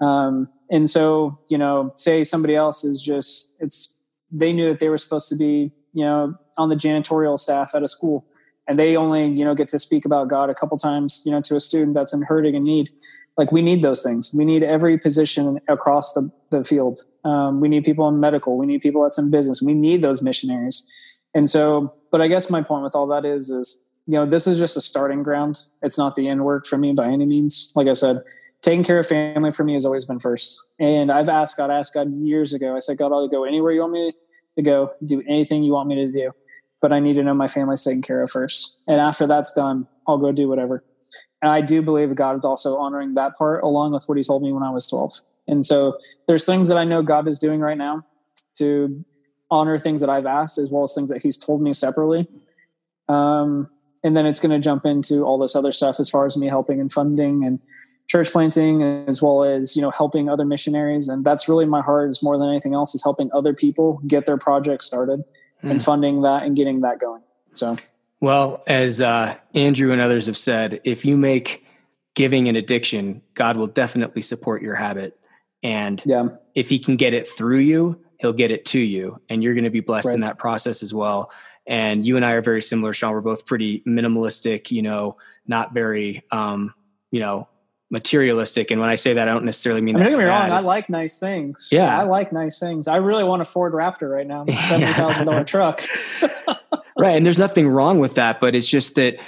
Um, 0.00 0.48
and 0.70 0.88
so, 0.88 1.38
you 1.48 1.58
know, 1.58 1.92
say 1.94 2.24
somebody 2.24 2.56
else 2.56 2.82
is 2.82 3.02
just, 3.02 3.52
it's, 3.60 4.00
they 4.30 4.52
knew 4.52 4.70
that 4.70 4.80
they 4.80 4.88
were 4.88 4.98
supposed 4.98 5.28
to 5.28 5.36
be, 5.36 5.70
you 5.92 6.04
know, 6.04 6.34
on 6.56 6.70
the 6.70 6.74
janitorial 6.74 7.38
staff 7.38 7.74
at 7.74 7.82
a 7.82 7.88
school 7.88 8.26
and 8.68 8.78
they 8.78 8.96
only, 8.96 9.26
you 9.26 9.44
know, 9.44 9.54
get 9.54 9.68
to 9.68 9.78
speak 9.78 10.04
about 10.04 10.28
God 10.28 10.50
a 10.50 10.54
couple 10.54 10.76
times, 10.78 11.22
you 11.24 11.32
know, 11.32 11.40
to 11.42 11.56
a 11.56 11.60
student 11.60 11.94
that's 11.94 12.12
in 12.12 12.22
hurting 12.22 12.54
and 12.54 12.64
need 12.64 12.90
like 13.36 13.50
we 13.50 13.62
need 13.62 13.82
those 13.82 14.02
things. 14.02 14.32
We 14.34 14.44
need 14.44 14.62
every 14.62 14.98
position 14.98 15.58
across 15.68 16.12
the, 16.12 16.30
the 16.50 16.64
field. 16.64 17.00
Um, 17.24 17.60
we 17.60 17.68
need 17.68 17.84
people 17.84 18.06
in 18.08 18.20
medical. 18.20 18.58
We 18.58 18.66
need 18.66 18.82
people 18.82 19.02
that's 19.02 19.18
in 19.18 19.30
business. 19.30 19.62
We 19.62 19.74
need 19.74 20.02
those 20.02 20.22
missionaries. 20.22 20.86
And 21.34 21.48
so, 21.48 21.94
but 22.10 22.20
I 22.20 22.28
guess 22.28 22.50
my 22.50 22.62
point 22.62 22.84
with 22.84 22.94
all 22.94 23.06
that 23.08 23.24
is, 23.24 23.50
is, 23.50 23.82
you 24.06 24.18
know, 24.18 24.26
this 24.26 24.46
is 24.46 24.58
just 24.58 24.76
a 24.76 24.80
starting 24.80 25.22
ground. 25.22 25.60
It's 25.80 25.96
not 25.96 26.14
the 26.14 26.28
end 26.28 26.44
work 26.44 26.66
for 26.66 26.76
me 26.76 26.92
by 26.92 27.06
any 27.06 27.24
means. 27.24 27.72
Like 27.74 27.86
I 27.86 27.94
said, 27.94 28.22
taking 28.60 28.84
care 28.84 28.98
of 28.98 29.06
family 29.06 29.50
for 29.50 29.64
me 29.64 29.74
has 29.74 29.86
always 29.86 30.04
been 30.04 30.18
first. 30.18 30.60
And 30.78 31.10
I've 31.10 31.28
asked 31.28 31.56
God, 31.56 31.70
asked 31.70 31.94
God 31.94 32.12
years 32.12 32.52
ago. 32.52 32.76
I 32.76 32.80
said, 32.80 32.98
God, 32.98 33.12
I'll 33.12 33.28
go 33.28 33.44
anywhere 33.44 33.72
you 33.72 33.80
want 33.80 33.92
me 33.92 34.12
to 34.56 34.62
go, 34.62 34.92
do 35.06 35.22
anything 35.26 35.62
you 35.62 35.72
want 35.72 35.88
me 35.88 35.94
to 35.94 36.12
do. 36.12 36.32
But 36.82 36.92
I 36.92 37.00
need 37.00 37.14
to 37.14 37.22
know 37.22 37.32
my 37.32 37.48
family's 37.48 37.82
taken 37.82 38.02
care 38.02 38.22
of 38.22 38.30
first. 38.30 38.76
And 38.86 39.00
after 39.00 39.26
that's 39.26 39.52
done, 39.52 39.86
I'll 40.06 40.18
go 40.18 40.32
do 40.32 40.48
whatever. 40.48 40.84
And 41.40 41.50
I 41.50 41.60
do 41.60 41.80
believe 41.80 42.14
God 42.14 42.36
is 42.36 42.44
also 42.44 42.76
honoring 42.76 43.14
that 43.14 43.38
part 43.38 43.62
along 43.64 43.92
with 43.92 44.04
what 44.06 44.18
he 44.18 44.24
told 44.24 44.42
me 44.42 44.52
when 44.52 44.62
I 44.62 44.70
was 44.70 44.86
12. 44.88 45.12
And 45.48 45.64
so 45.64 45.96
there's 46.26 46.44
things 46.44 46.68
that 46.68 46.76
I 46.76 46.84
know 46.84 47.02
God 47.02 47.26
is 47.26 47.38
doing 47.38 47.60
right 47.60 47.78
now 47.78 48.04
to 48.56 49.04
honor 49.50 49.78
things 49.78 50.00
that 50.00 50.10
I've 50.10 50.26
asked 50.26 50.58
as 50.58 50.70
well 50.70 50.82
as 50.82 50.94
things 50.94 51.10
that 51.10 51.22
he's 51.22 51.36
told 51.36 51.62
me 51.62 51.72
separately. 51.72 52.28
Um, 53.08 53.68
and 54.04 54.16
then 54.16 54.26
it's 54.26 54.40
going 54.40 54.52
to 54.52 54.58
jump 54.58 54.84
into 54.84 55.22
all 55.24 55.38
this 55.38 55.54
other 55.54 55.72
stuff 55.72 56.00
as 56.00 56.10
far 56.10 56.26
as 56.26 56.36
me 56.36 56.48
helping 56.48 56.80
and 56.80 56.90
funding 56.90 57.44
and 57.44 57.60
church 58.08 58.30
planting 58.32 58.82
as 58.82 59.22
well 59.22 59.44
as 59.44 59.76
you 59.76 59.80
know 59.80 59.90
helping 59.90 60.28
other 60.28 60.44
missionaries 60.44 61.08
and 61.08 61.24
that's 61.24 61.48
really 61.48 61.64
my 61.64 61.80
heart 61.80 62.08
is 62.08 62.22
more 62.22 62.36
than 62.36 62.48
anything 62.48 62.74
else 62.74 62.94
is 62.94 63.02
helping 63.02 63.30
other 63.32 63.54
people 63.54 64.00
get 64.06 64.26
their 64.26 64.36
project 64.36 64.82
started 64.82 65.22
mm. 65.62 65.70
and 65.70 65.82
funding 65.82 66.22
that 66.22 66.42
and 66.42 66.56
getting 66.56 66.80
that 66.80 66.98
going 66.98 67.22
so 67.52 67.76
well, 68.22 68.62
as 68.68 69.00
uh, 69.00 69.34
Andrew 69.52 69.90
and 69.90 70.00
others 70.00 70.26
have 70.26 70.36
said, 70.36 70.80
if 70.84 71.04
you 71.04 71.16
make 71.16 71.66
giving 72.14 72.48
an 72.48 72.54
addiction, 72.54 73.20
God 73.34 73.56
will 73.56 73.66
definitely 73.66 74.22
support 74.22 74.62
your 74.62 74.76
habit. 74.76 75.18
And 75.64 76.00
yeah. 76.06 76.28
if 76.54 76.68
he 76.68 76.78
can 76.78 76.94
get 76.94 77.14
it 77.14 77.26
through 77.26 77.58
you, 77.58 78.00
he'll 78.20 78.32
get 78.32 78.52
it 78.52 78.64
to 78.66 78.78
you. 78.78 79.20
And 79.28 79.42
you're 79.42 79.54
going 79.54 79.64
to 79.64 79.70
be 79.70 79.80
blessed 79.80 80.06
right. 80.06 80.14
in 80.14 80.20
that 80.20 80.38
process 80.38 80.84
as 80.84 80.94
well. 80.94 81.32
And 81.66 82.06
you 82.06 82.14
and 82.14 82.24
I 82.24 82.32
are 82.34 82.42
very 82.42 82.62
similar, 82.62 82.92
Sean. 82.92 83.12
We're 83.12 83.22
both 83.22 83.44
pretty 83.44 83.80
minimalistic, 83.80 84.70
you 84.70 84.82
know, 84.82 85.16
not 85.48 85.74
very, 85.74 86.22
um, 86.30 86.74
you 87.10 87.18
know, 87.18 87.48
materialistic. 87.92 88.70
And 88.70 88.80
when 88.80 88.90
I 88.90 88.96
say 88.96 89.12
that, 89.12 89.28
I 89.28 89.32
don't 89.34 89.44
necessarily 89.44 89.82
mean. 89.82 89.94
I 89.94 89.98
mean 89.98 90.04
don't 90.04 90.12
get 90.14 90.18
me 90.18 90.24
wrong. 90.24 90.50
I 90.50 90.60
like 90.60 90.88
nice 90.90 91.18
things. 91.18 91.68
Yeah, 91.70 91.96
I 91.96 92.02
like 92.04 92.32
nice 92.32 92.58
things. 92.58 92.88
I 92.88 92.96
really 92.96 93.22
want 93.22 93.42
a 93.42 93.44
Ford 93.44 93.74
Raptor 93.74 94.10
right 94.10 94.26
now. 94.26 94.44
It's 94.48 94.58
a 94.58 94.62
seventy 94.68 94.92
thousand 94.94 95.26
dollar 95.26 95.44
truck. 95.54 95.82
right, 96.98 97.16
and 97.16 97.24
there's 97.24 97.38
nothing 97.38 97.68
wrong 97.68 98.00
with 98.00 98.14
that, 98.14 98.40
but 98.40 98.56
it's 98.56 98.68
just 98.68 98.96
that 98.96 99.18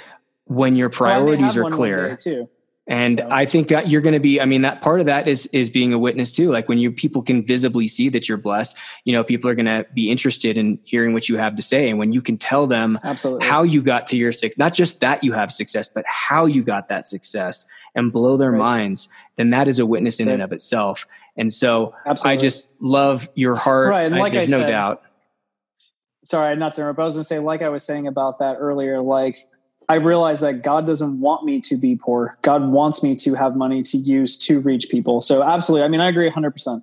when 0.45 0.75
your 0.75 0.89
priorities 0.89 1.55
are 1.55 1.69
clear, 1.69 2.17
too. 2.17 2.49
And 2.87 3.17
so. 3.17 3.27
I 3.31 3.47
think 3.47 3.69
that 3.69 3.89
you're 3.89 4.01
going 4.01 4.13
to 4.13 4.19
be, 4.19 4.39
I 4.39 4.45
mean, 4.45 4.61
that 4.61 4.81
part 4.83 4.99
of 4.99 5.07
that 5.07 5.27
is, 5.27 5.47
is 5.47 5.71
being 5.71 5.91
a 5.91 5.97
witness 5.97 6.31
too. 6.31 6.51
Like 6.51 6.69
when 6.69 6.77
you, 6.77 6.91
people 6.91 7.23
can 7.23 7.43
visibly 7.43 7.87
see 7.87 8.09
that 8.09 8.29
you're 8.29 8.37
blessed, 8.37 8.77
you 9.05 9.13
know, 9.13 9.23
people 9.23 9.49
are 9.49 9.55
going 9.55 9.65
to 9.65 9.87
be 9.95 10.11
interested 10.11 10.55
in 10.55 10.77
hearing 10.83 11.13
what 11.13 11.27
you 11.27 11.37
have 11.37 11.55
to 11.55 11.63
say. 11.63 11.89
And 11.89 11.97
when 11.97 12.13
you 12.13 12.21
can 12.21 12.37
tell 12.37 12.67
them 12.67 12.99
Absolutely. 13.03 13.47
how 13.47 13.63
you 13.63 13.81
got 13.81 14.05
to 14.07 14.17
your 14.17 14.31
success, 14.31 14.59
not 14.59 14.73
just 14.73 14.99
that 14.99 15.23
you 15.23 15.33
have 15.33 15.51
success, 15.51 15.89
but 15.89 16.05
how 16.07 16.45
you 16.45 16.61
got 16.61 16.87
that 16.89 17.05
success 17.05 17.65
and 17.95 18.13
blow 18.13 18.37
their 18.37 18.51
right. 18.51 18.59
minds, 18.59 19.09
then 19.35 19.49
that 19.49 19.67
is 19.67 19.79
a 19.79 19.85
witness 19.85 20.19
in 20.19 20.27
right. 20.27 20.35
and 20.35 20.43
of 20.43 20.51
itself. 20.51 21.07
And 21.37 21.51
so 21.51 21.91
Absolutely. 22.05 22.33
I 22.33 22.37
just 22.37 22.71
love 22.79 23.27
your 23.33 23.55
heart. 23.55 23.89
Right. 23.89 24.03
And 24.03 24.15
like 24.15 24.33
I, 24.33 24.35
there's 24.35 24.53
I 24.53 24.57
said, 24.57 24.61
no 24.61 24.69
doubt. 24.69 25.01
Sorry, 26.23 26.51
I'm 26.51 26.59
not 26.59 26.73
to 26.73 26.81
interrupt. 26.81 26.99
I 26.99 27.03
was 27.03 27.13
going 27.13 27.21
to 27.21 27.27
say, 27.27 27.39
like 27.39 27.61
I 27.61 27.69
was 27.69 27.83
saying 27.83 28.07
about 28.07 28.39
that 28.39 28.57
earlier, 28.59 29.01
like 29.01 29.37
I 29.87 29.95
realize 29.95 30.39
that 30.39 30.63
God 30.63 30.85
doesn't 30.87 31.19
want 31.19 31.43
me 31.45 31.61
to 31.61 31.77
be 31.77 31.95
poor. 31.95 32.37
God 32.41 32.69
wants 32.69 33.03
me 33.03 33.15
to 33.17 33.35
have 33.35 33.55
money 33.55 33.81
to 33.83 33.97
use 33.97 34.35
to 34.47 34.59
reach 34.59 34.89
people. 34.89 35.21
So 35.21 35.43
absolutely. 35.43 35.85
I 35.85 35.87
mean, 35.89 36.01
I 36.01 36.07
agree 36.07 36.29
100%. 36.29 36.81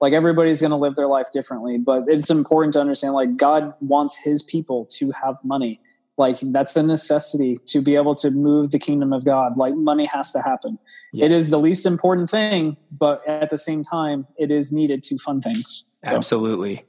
like 0.00 0.12
everybody's 0.12 0.60
going 0.60 0.70
to 0.70 0.76
live 0.76 0.94
their 0.94 1.06
life 1.06 1.30
differently 1.32 1.78
but 1.78 2.04
it's 2.06 2.30
important 2.30 2.72
to 2.74 2.80
understand 2.80 3.14
like 3.14 3.36
god 3.36 3.72
wants 3.80 4.18
his 4.18 4.42
people 4.42 4.86
to 4.86 5.10
have 5.12 5.38
money 5.44 5.80
like 6.18 6.38
that's 6.40 6.72
the 6.74 6.82
necessity 6.82 7.56
to 7.66 7.80
be 7.80 7.96
able 7.96 8.14
to 8.14 8.30
move 8.30 8.70
the 8.70 8.78
kingdom 8.78 9.12
of 9.12 9.24
god 9.24 9.56
like 9.56 9.74
money 9.74 10.04
has 10.04 10.32
to 10.32 10.42
happen 10.42 10.78
yes. 11.12 11.26
it 11.26 11.32
is 11.32 11.50
the 11.50 11.58
least 11.58 11.86
important 11.86 12.28
thing 12.28 12.76
but 12.90 13.26
at 13.26 13.50
the 13.50 13.58
same 13.58 13.82
time 13.82 14.26
it 14.38 14.50
is 14.50 14.72
needed 14.72 15.02
to 15.02 15.16
fund 15.18 15.42
things 15.42 15.85
so. 16.06 16.16
absolutely. 16.16 16.84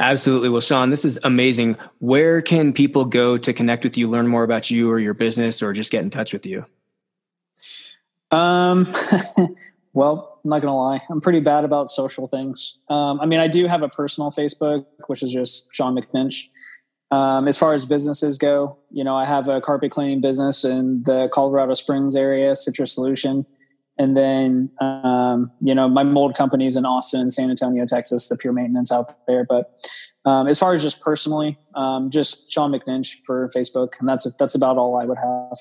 Absolutely. 0.00 0.48
Well 0.48 0.60
sean 0.60 0.90
this 0.90 1.04
is 1.04 1.18
amazing. 1.24 1.76
Where 1.98 2.42
can 2.42 2.72
people 2.72 3.04
go 3.04 3.36
to 3.36 3.52
connect 3.52 3.84
with 3.84 3.96
you 3.96 4.06
learn 4.06 4.28
more 4.28 4.44
about 4.44 4.70
you 4.70 4.90
or 4.90 4.98
your 4.98 5.14
business 5.14 5.62
or 5.62 5.72
just 5.72 5.90
get 5.90 6.02
in 6.02 6.10
touch 6.10 6.32
with 6.32 6.46
you? 6.46 6.64
Um 8.30 8.86
well 9.92 10.40
i'm 10.44 10.50
not 10.50 10.62
gonna 10.62 10.76
lie. 10.76 11.00
I'm 11.08 11.20
pretty 11.20 11.40
bad 11.40 11.64
about 11.64 11.88
social 11.88 12.26
things. 12.26 12.78
Um, 12.88 13.20
i 13.20 13.26
mean 13.26 13.40
i 13.40 13.48
do 13.48 13.66
have 13.66 13.82
a 13.82 13.88
personal 13.88 14.30
facebook 14.30 14.86
which 15.06 15.22
is 15.22 15.32
just 15.32 15.74
sean 15.74 15.96
mcninch. 15.96 16.48
Um, 17.12 17.46
as 17.46 17.56
far 17.56 17.72
as 17.72 17.86
businesses 17.86 18.36
go, 18.36 18.78
you 18.90 19.04
know, 19.04 19.14
I 19.14 19.24
have 19.24 19.48
a 19.48 19.60
carpet 19.60 19.92
cleaning 19.92 20.20
business 20.20 20.64
in 20.64 21.04
the 21.04 21.28
Colorado 21.32 21.74
Springs 21.74 22.16
area, 22.16 22.56
Citrus 22.56 22.92
Solution. 22.92 23.46
And 23.98 24.16
then, 24.16 24.70
um, 24.80 25.50
you 25.60 25.74
know, 25.74 25.88
my 25.88 26.02
mold 26.02 26.36
company 26.36 26.66
is 26.66 26.76
in 26.76 26.84
Austin, 26.84 27.30
San 27.30 27.50
Antonio, 27.50 27.86
Texas, 27.86 28.28
the 28.28 28.36
pure 28.36 28.52
maintenance 28.52 28.92
out 28.92 29.10
there. 29.26 29.44
But 29.44 29.72
um, 30.24 30.48
as 30.48 30.58
far 30.58 30.74
as 30.74 30.82
just 30.82 31.00
personally, 31.00 31.58
um, 31.74 32.10
just 32.10 32.50
Sean 32.50 32.72
McNinch 32.72 33.14
for 33.24 33.48
Facebook. 33.56 33.94
And 33.98 34.08
that's, 34.08 34.30
that's 34.36 34.54
about 34.54 34.76
all 34.76 35.00
I 35.00 35.04
would 35.04 35.18
have. 35.18 35.56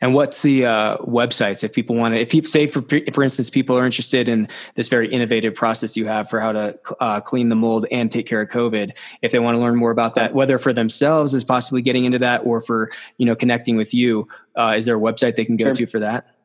And 0.00 0.14
what's 0.14 0.42
the 0.42 0.66
uh, 0.66 0.96
websites 0.98 1.62
if 1.62 1.72
people 1.72 1.96
want 1.96 2.14
to? 2.14 2.20
If 2.20 2.34
you 2.34 2.42
say, 2.42 2.66
for 2.66 2.82
for 3.12 3.22
instance, 3.22 3.50
people 3.50 3.76
are 3.78 3.84
interested 3.84 4.28
in 4.28 4.48
this 4.74 4.88
very 4.88 5.12
innovative 5.12 5.54
process 5.54 5.96
you 5.96 6.06
have 6.06 6.28
for 6.28 6.40
how 6.40 6.52
to 6.52 6.78
uh, 7.00 7.20
clean 7.20 7.48
the 7.48 7.54
mold 7.54 7.86
and 7.90 8.10
take 8.10 8.26
care 8.26 8.40
of 8.40 8.48
COVID, 8.48 8.92
if 9.22 9.32
they 9.32 9.38
want 9.38 9.54
to 9.54 9.60
learn 9.60 9.76
more 9.76 9.90
about 9.90 10.16
that, 10.16 10.34
whether 10.34 10.58
for 10.58 10.72
themselves 10.72 11.34
is 11.34 11.44
possibly 11.44 11.82
getting 11.82 12.04
into 12.04 12.18
that, 12.18 12.44
or 12.44 12.60
for 12.60 12.90
you 13.18 13.26
know 13.26 13.36
connecting 13.36 13.76
with 13.76 13.94
you, 13.94 14.26
uh, 14.56 14.74
is 14.76 14.84
there 14.84 14.96
a 14.96 15.00
website 15.00 15.36
they 15.36 15.44
can 15.44 15.56
go 15.56 15.66
sure. 15.66 15.74
to 15.74 15.86
for 15.86 16.00
that? 16.00 16.37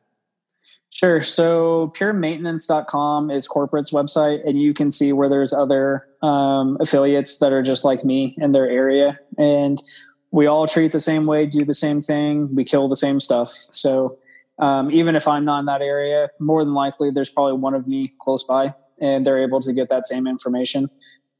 Sure. 1.04 1.20
So 1.20 1.92
puremaintenance.com 1.98 3.30
is 3.30 3.46
corporate's 3.46 3.90
website, 3.90 4.40
and 4.48 4.58
you 4.58 4.72
can 4.72 4.90
see 4.90 5.12
where 5.12 5.28
there's 5.28 5.52
other 5.52 6.06
um, 6.22 6.78
affiliates 6.80 7.36
that 7.40 7.52
are 7.52 7.60
just 7.60 7.84
like 7.84 8.06
me 8.06 8.34
in 8.38 8.52
their 8.52 8.66
area. 8.66 9.20
And 9.36 9.82
we 10.30 10.46
all 10.46 10.66
treat 10.66 10.92
the 10.92 11.00
same 11.00 11.26
way, 11.26 11.44
do 11.44 11.62
the 11.62 11.74
same 11.74 12.00
thing, 12.00 12.54
we 12.54 12.64
kill 12.64 12.88
the 12.88 12.96
same 12.96 13.20
stuff. 13.20 13.50
So 13.50 14.18
um, 14.58 14.90
even 14.92 15.14
if 15.14 15.28
I'm 15.28 15.44
not 15.44 15.58
in 15.58 15.66
that 15.66 15.82
area, 15.82 16.30
more 16.40 16.64
than 16.64 16.72
likely 16.72 17.10
there's 17.10 17.28
probably 17.28 17.58
one 17.58 17.74
of 17.74 17.86
me 17.86 18.08
close 18.18 18.42
by, 18.42 18.72
and 18.98 19.26
they're 19.26 19.42
able 19.42 19.60
to 19.60 19.74
get 19.74 19.90
that 19.90 20.06
same 20.06 20.26
information. 20.26 20.88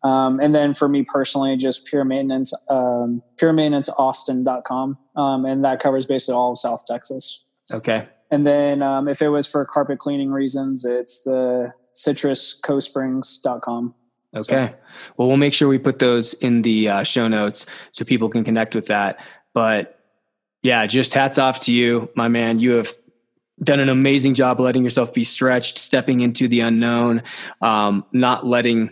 Um, 0.02 0.40
and 0.40 0.54
then 0.54 0.74
for 0.74 0.90
me 0.90 1.04
personally, 1.04 1.56
just 1.56 1.86
pure 1.86 2.04
maintenance, 2.04 2.52
um, 2.68 3.22
pure 3.38 3.54
maintenance 3.54 3.88
austin.com. 3.88 4.98
Um, 5.16 5.46
and 5.46 5.64
that 5.64 5.80
covers 5.80 6.04
basically 6.04 6.34
all 6.34 6.50
of 6.50 6.58
South 6.58 6.84
Texas. 6.84 7.46
Okay. 7.72 8.08
And 8.35 8.45
then 8.45 8.82
um, 8.82 9.07
if 9.07 9.22
it 9.22 9.28
was 9.28 9.47
for 9.47 9.64
carpet 9.64 10.01
cleaning 10.01 10.32
reasons, 10.32 10.85
it's 10.85 11.22
the 11.22 11.72
citruscosprings.com. 11.95 13.95
Okay. 14.35 14.43
So, 14.43 14.74
well, 15.16 15.28
we'll 15.28 15.37
make 15.37 15.55
sure 15.55 15.68
we 15.68 15.78
put 15.78 16.01
those 16.01 16.35
in 16.35 16.62
the 16.62 16.89
uh, 16.89 17.05
show 17.05 17.28
notes 17.28 17.64
so 17.93 18.05
people 18.05 18.28
can 18.28 18.43
connect 18.43 18.74
with 18.74 18.87
that. 18.87 19.24
But 19.53 20.01
yeah, 20.64 20.85
just 20.87 21.14
hats 21.14 21.39
off 21.39 21.61
to 21.61 21.72
you, 21.72 22.11
my 22.16 22.26
man. 22.26 22.59
You 22.59 22.72
have 22.72 22.93
done 23.62 23.78
an 23.78 23.89
amazing 23.89 24.35
job 24.35 24.59
letting 24.59 24.82
yourself 24.82 25.14
be 25.14 25.22
stretched, 25.22 25.78
stepping 25.78 26.20
into 26.20 26.49
the 26.49 26.59
unknown, 26.59 27.22
um, 27.61 28.05
not 28.11 28.45
letting 28.45 28.91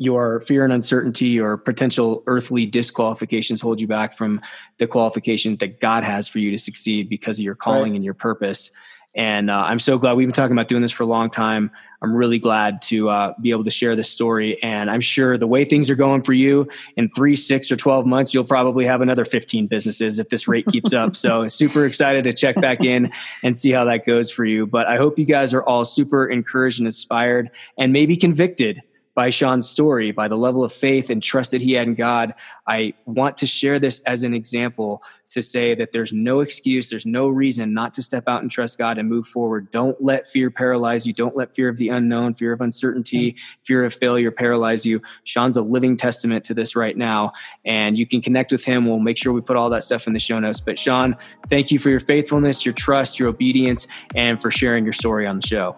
your 0.00 0.40
fear 0.40 0.64
and 0.64 0.72
uncertainty 0.72 1.38
or 1.38 1.58
potential 1.58 2.22
earthly 2.26 2.64
disqualifications 2.64 3.60
hold 3.60 3.78
you 3.82 3.86
back 3.86 4.16
from 4.16 4.40
the 4.78 4.86
qualification 4.86 5.56
that 5.56 5.78
God 5.78 6.02
has 6.02 6.26
for 6.26 6.38
you 6.38 6.50
to 6.50 6.56
succeed 6.56 7.10
because 7.10 7.38
of 7.38 7.44
your 7.44 7.54
calling 7.54 7.92
right. 7.92 7.96
and 7.96 8.04
your 8.04 8.14
purpose. 8.14 8.70
And 9.14 9.50
uh, 9.50 9.58
I'm 9.58 9.78
so 9.78 9.98
glad 9.98 10.16
we've 10.16 10.26
been 10.26 10.32
talking 10.32 10.56
about 10.56 10.68
doing 10.68 10.80
this 10.80 10.90
for 10.90 11.02
a 11.02 11.06
long 11.06 11.28
time. 11.28 11.70
I'm 12.00 12.14
really 12.16 12.38
glad 12.38 12.80
to 12.82 13.10
uh, 13.10 13.34
be 13.42 13.50
able 13.50 13.64
to 13.64 13.70
share 13.70 13.94
this 13.94 14.08
story. 14.08 14.62
And 14.62 14.90
I'm 14.90 15.02
sure 15.02 15.36
the 15.36 15.46
way 15.46 15.66
things 15.66 15.90
are 15.90 15.94
going 15.94 16.22
for 16.22 16.32
you 16.32 16.66
in 16.96 17.10
three, 17.10 17.36
six, 17.36 17.70
or 17.70 17.76
12 17.76 18.06
months, 18.06 18.32
you'll 18.32 18.44
probably 18.44 18.86
have 18.86 19.02
another 19.02 19.26
15 19.26 19.66
businesses 19.66 20.18
if 20.18 20.30
this 20.30 20.48
rate 20.48 20.64
keeps 20.68 20.94
up. 20.94 21.14
So, 21.14 21.46
super 21.48 21.84
excited 21.84 22.24
to 22.24 22.32
check 22.32 22.58
back 22.58 22.82
in 22.82 23.12
and 23.44 23.58
see 23.58 23.70
how 23.70 23.84
that 23.84 24.06
goes 24.06 24.30
for 24.30 24.46
you. 24.46 24.66
But 24.66 24.86
I 24.86 24.96
hope 24.96 25.18
you 25.18 25.26
guys 25.26 25.52
are 25.52 25.62
all 25.62 25.84
super 25.84 26.26
encouraged 26.26 26.78
and 26.78 26.86
inspired 26.86 27.50
and 27.76 27.92
maybe 27.92 28.16
convicted 28.16 28.80
by 29.20 29.28
Sean's 29.28 29.68
story, 29.68 30.12
by 30.12 30.28
the 30.28 30.38
level 30.38 30.64
of 30.64 30.72
faith 30.72 31.10
and 31.10 31.22
trust 31.22 31.50
that 31.50 31.60
he 31.60 31.72
had 31.74 31.86
in 31.86 31.94
God. 31.94 32.32
I 32.66 32.94
want 33.04 33.36
to 33.36 33.46
share 33.46 33.78
this 33.78 34.00
as 34.06 34.22
an 34.22 34.32
example 34.32 35.02
to 35.32 35.42
say 35.42 35.74
that 35.74 35.92
there's 35.92 36.10
no 36.10 36.40
excuse, 36.40 36.88
there's 36.88 37.04
no 37.04 37.28
reason 37.28 37.74
not 37.74 37.92
to 37.92 38.02
step 38.02 38.24
out 38.26 38.40
and 38.40 38.50
trust 38.50 38.78
God 38.78 38.96
and 38.96 39.10
move 39.10 39.26
forward. 39.26 39.70
Don't 39.72 40.02
let 40.02 40.26
fear 40.26 40.50
paralyze 40.50 41.06
you. 41.06 41.12
Don't 41.12 41.36
let 41.36 41.54
fear 41.54 41.68
of 41.68 41.76
the 41.76 41.90
unknown, 41.90 42.32
fear 42.32 42.54
of 42.54 42.62
uncertainty, 42.62 43.32
mm. 43.32 43.38
fear 43.62 43.84
of 43.84 43.92
failure 43.92 44.30
paralyze 44.30 44.86
you. 44.86 45.02
Sean's 45.24 45.58
a 45.58 45.62
living 45.62 45.98
testament 45.98 46.42
to 46.46 46.54
this 46.54 46.74
right 46.74 46.96
now, 46.96 47.34
and 47.66 47.98
you 47.98 48.06
can 48.06 48.22
connect 48.22 48.50
with 48.50 48.64
him. 48.64 48.86
We'll 48.86 49.00
make 49.00 49.18
sure 49.18 49.34
we 49.34 49.42
put 49.42 49.58
all 49.58 49.68
that 49.68 49.84
stuff 49.84 50.06
in 50.06 50.14
the 50.14 50.18
show 50.18 50.38
notes. 50.38 50.60
But 50.60 50.78
Sean, 50.78 51.14
thank 51.46 51.70
you 51.70 51.78
for 51.78 51.90
your 51.90 52.00
faithfulness, 52.00 52.64
your 52.64 52.72
trust, 52.72 53.18
your 53.18 53.28
obedience, 53.28 53.86
and 54.14 54.40
for 54.40 54.50
sharing 54.50 54.84
your 54.84 54.94
story 54.94 55.26
on 55.26 55.40
the 55.40 55.46
show. 55.46 55.76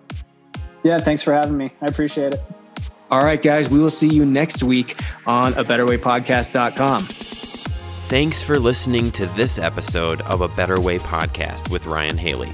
Yeah, 0.84 1.01
thanks 1.01 1.24
for 1.24 1.34
having 1.34 1.57
me. 1.57 1.72
I 1.80 1.86
appreciate 1.86 2.34
it. 2.34 2.61
All 3.12 3.20
right, 3.20 3.42
guys, 3.42 3.68
we 3.68 3.78
will 3.78 3.90
see 3.90 4.08
you 4.08 4.24
next 4.24 4.62
week 4.62 4.98
on 5.26 5.52
a 5.58 5.62
better 5.62 5.84
way 5.84 5.98
betterwaypodcast.com. 5.98 7.04
Thanks 8.08 8.42
for 8.42 8.58
listening 8.58 9.10
to 9.10 9.26
this 9.26 9.58
episode 9.58 10.22
of 10.22 10.40
A 10.40 10.48
Better 10.48 10.80
Way 10.80 10.98
Podcast 10.98 11.70
with 11.70 11.84
Ryan 11.84 12.16
Haley. 12.16 12.50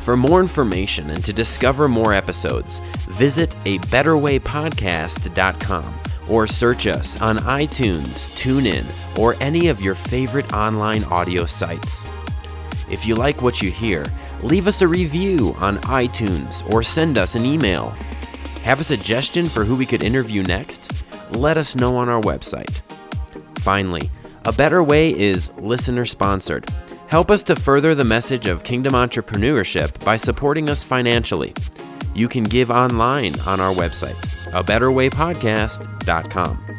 For 0.00 0.14
more 0.14 0.42
information 0.42 1.08
and 1.08 1.24
to 1.24 1.32
discover 1.32 1.88
more 1.88 2.12
episodes, 2.12 2.80
visit 3.08 3.56
a 3.64 3.78
better 3.88 4.18
way 4.18 4.38
betterwaypodcast.com 4.38 5.94
or 6.28 6.46
search 6.46 6.86
us 6.86 7.18
on 7.22 7.38
iTunes, 7.38 8.28
TuneIn, 8.36 8.84
or 9.18 9.34
any 9.40 9.68
of 9.68 9.80
your 9.80 9.94
favorite 9.94 10.52
online 10.52 11.04
audio 11.04 11.46
sites. 11.46 12.06
If 12.90 13.06
you 13.06 13.14
like 13.14 13.40
what 13.40 13.62
you 13.62 13.70
hear, 13.70 14.04
leave 14.42 14.66
us 14.66 14.82
a 14.82 14.88
review 14.88 15.56
on 15.58 15.78
iTunes 15.78 16.70
or 16.70 16.82
send 16.82 17.16
us 17.16 17.34
an 17.34 17.46
email 17.46 17.94
have 18.66 18.80
a 18.80 18.84
suggestion 18.84 19.46
for 19.46 19.64
who 19.64 19.76
we 19.76 19.86
could 19.86 20.02
interview 20.02 20.42
next? 20.42 21.04
Let 21.30 21.56
us 21.56 21.76
know 21.76 21.94
on 21.94 22.08
our 22.08 22.20
website. 22.20 22.82
Finally, 23.60 24.10
a 24.44 24.52
better 24.52 24.82
way 24.82 25.16
is 25.16 25.52
listener 25.52 26.04
sponsored. 26.04 26.68
Help 27.06 27.30
us 27.30 27.44
to 27.44 27.54
further 27.54 27.94
the 27.94 28.02
message 28.02 28.46
of 28.46 28.64
kingdom 28.64 28.94
entrepreneurship 28.94 30.04
by 30.04 30.16
supporting 30.16 30.68
us 30.68 30.82
financially. 30.82 31.54
You 32.12 32.26
can 32.26 32.42
give 32.42 32.72
online 32.72 33.38
on 33.42 33.60
our 33.60 33.72
website, 33.72 34.20
a 34.52 34.64
betterwaypodcast.com. 34.64 36.76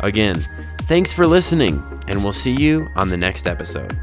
Again, 0.00 0.44
thanks 0.80 1.12
for 1.12 1.24
listening, 1.24 1.80
and 2.08 2.24
we'll 2.24 2.32
see 2.32 2.56
you 2.56 2.88
on 2.96 3.10
the 3.10 3.16
next 3.16 3.46
episode. 3.46 3.96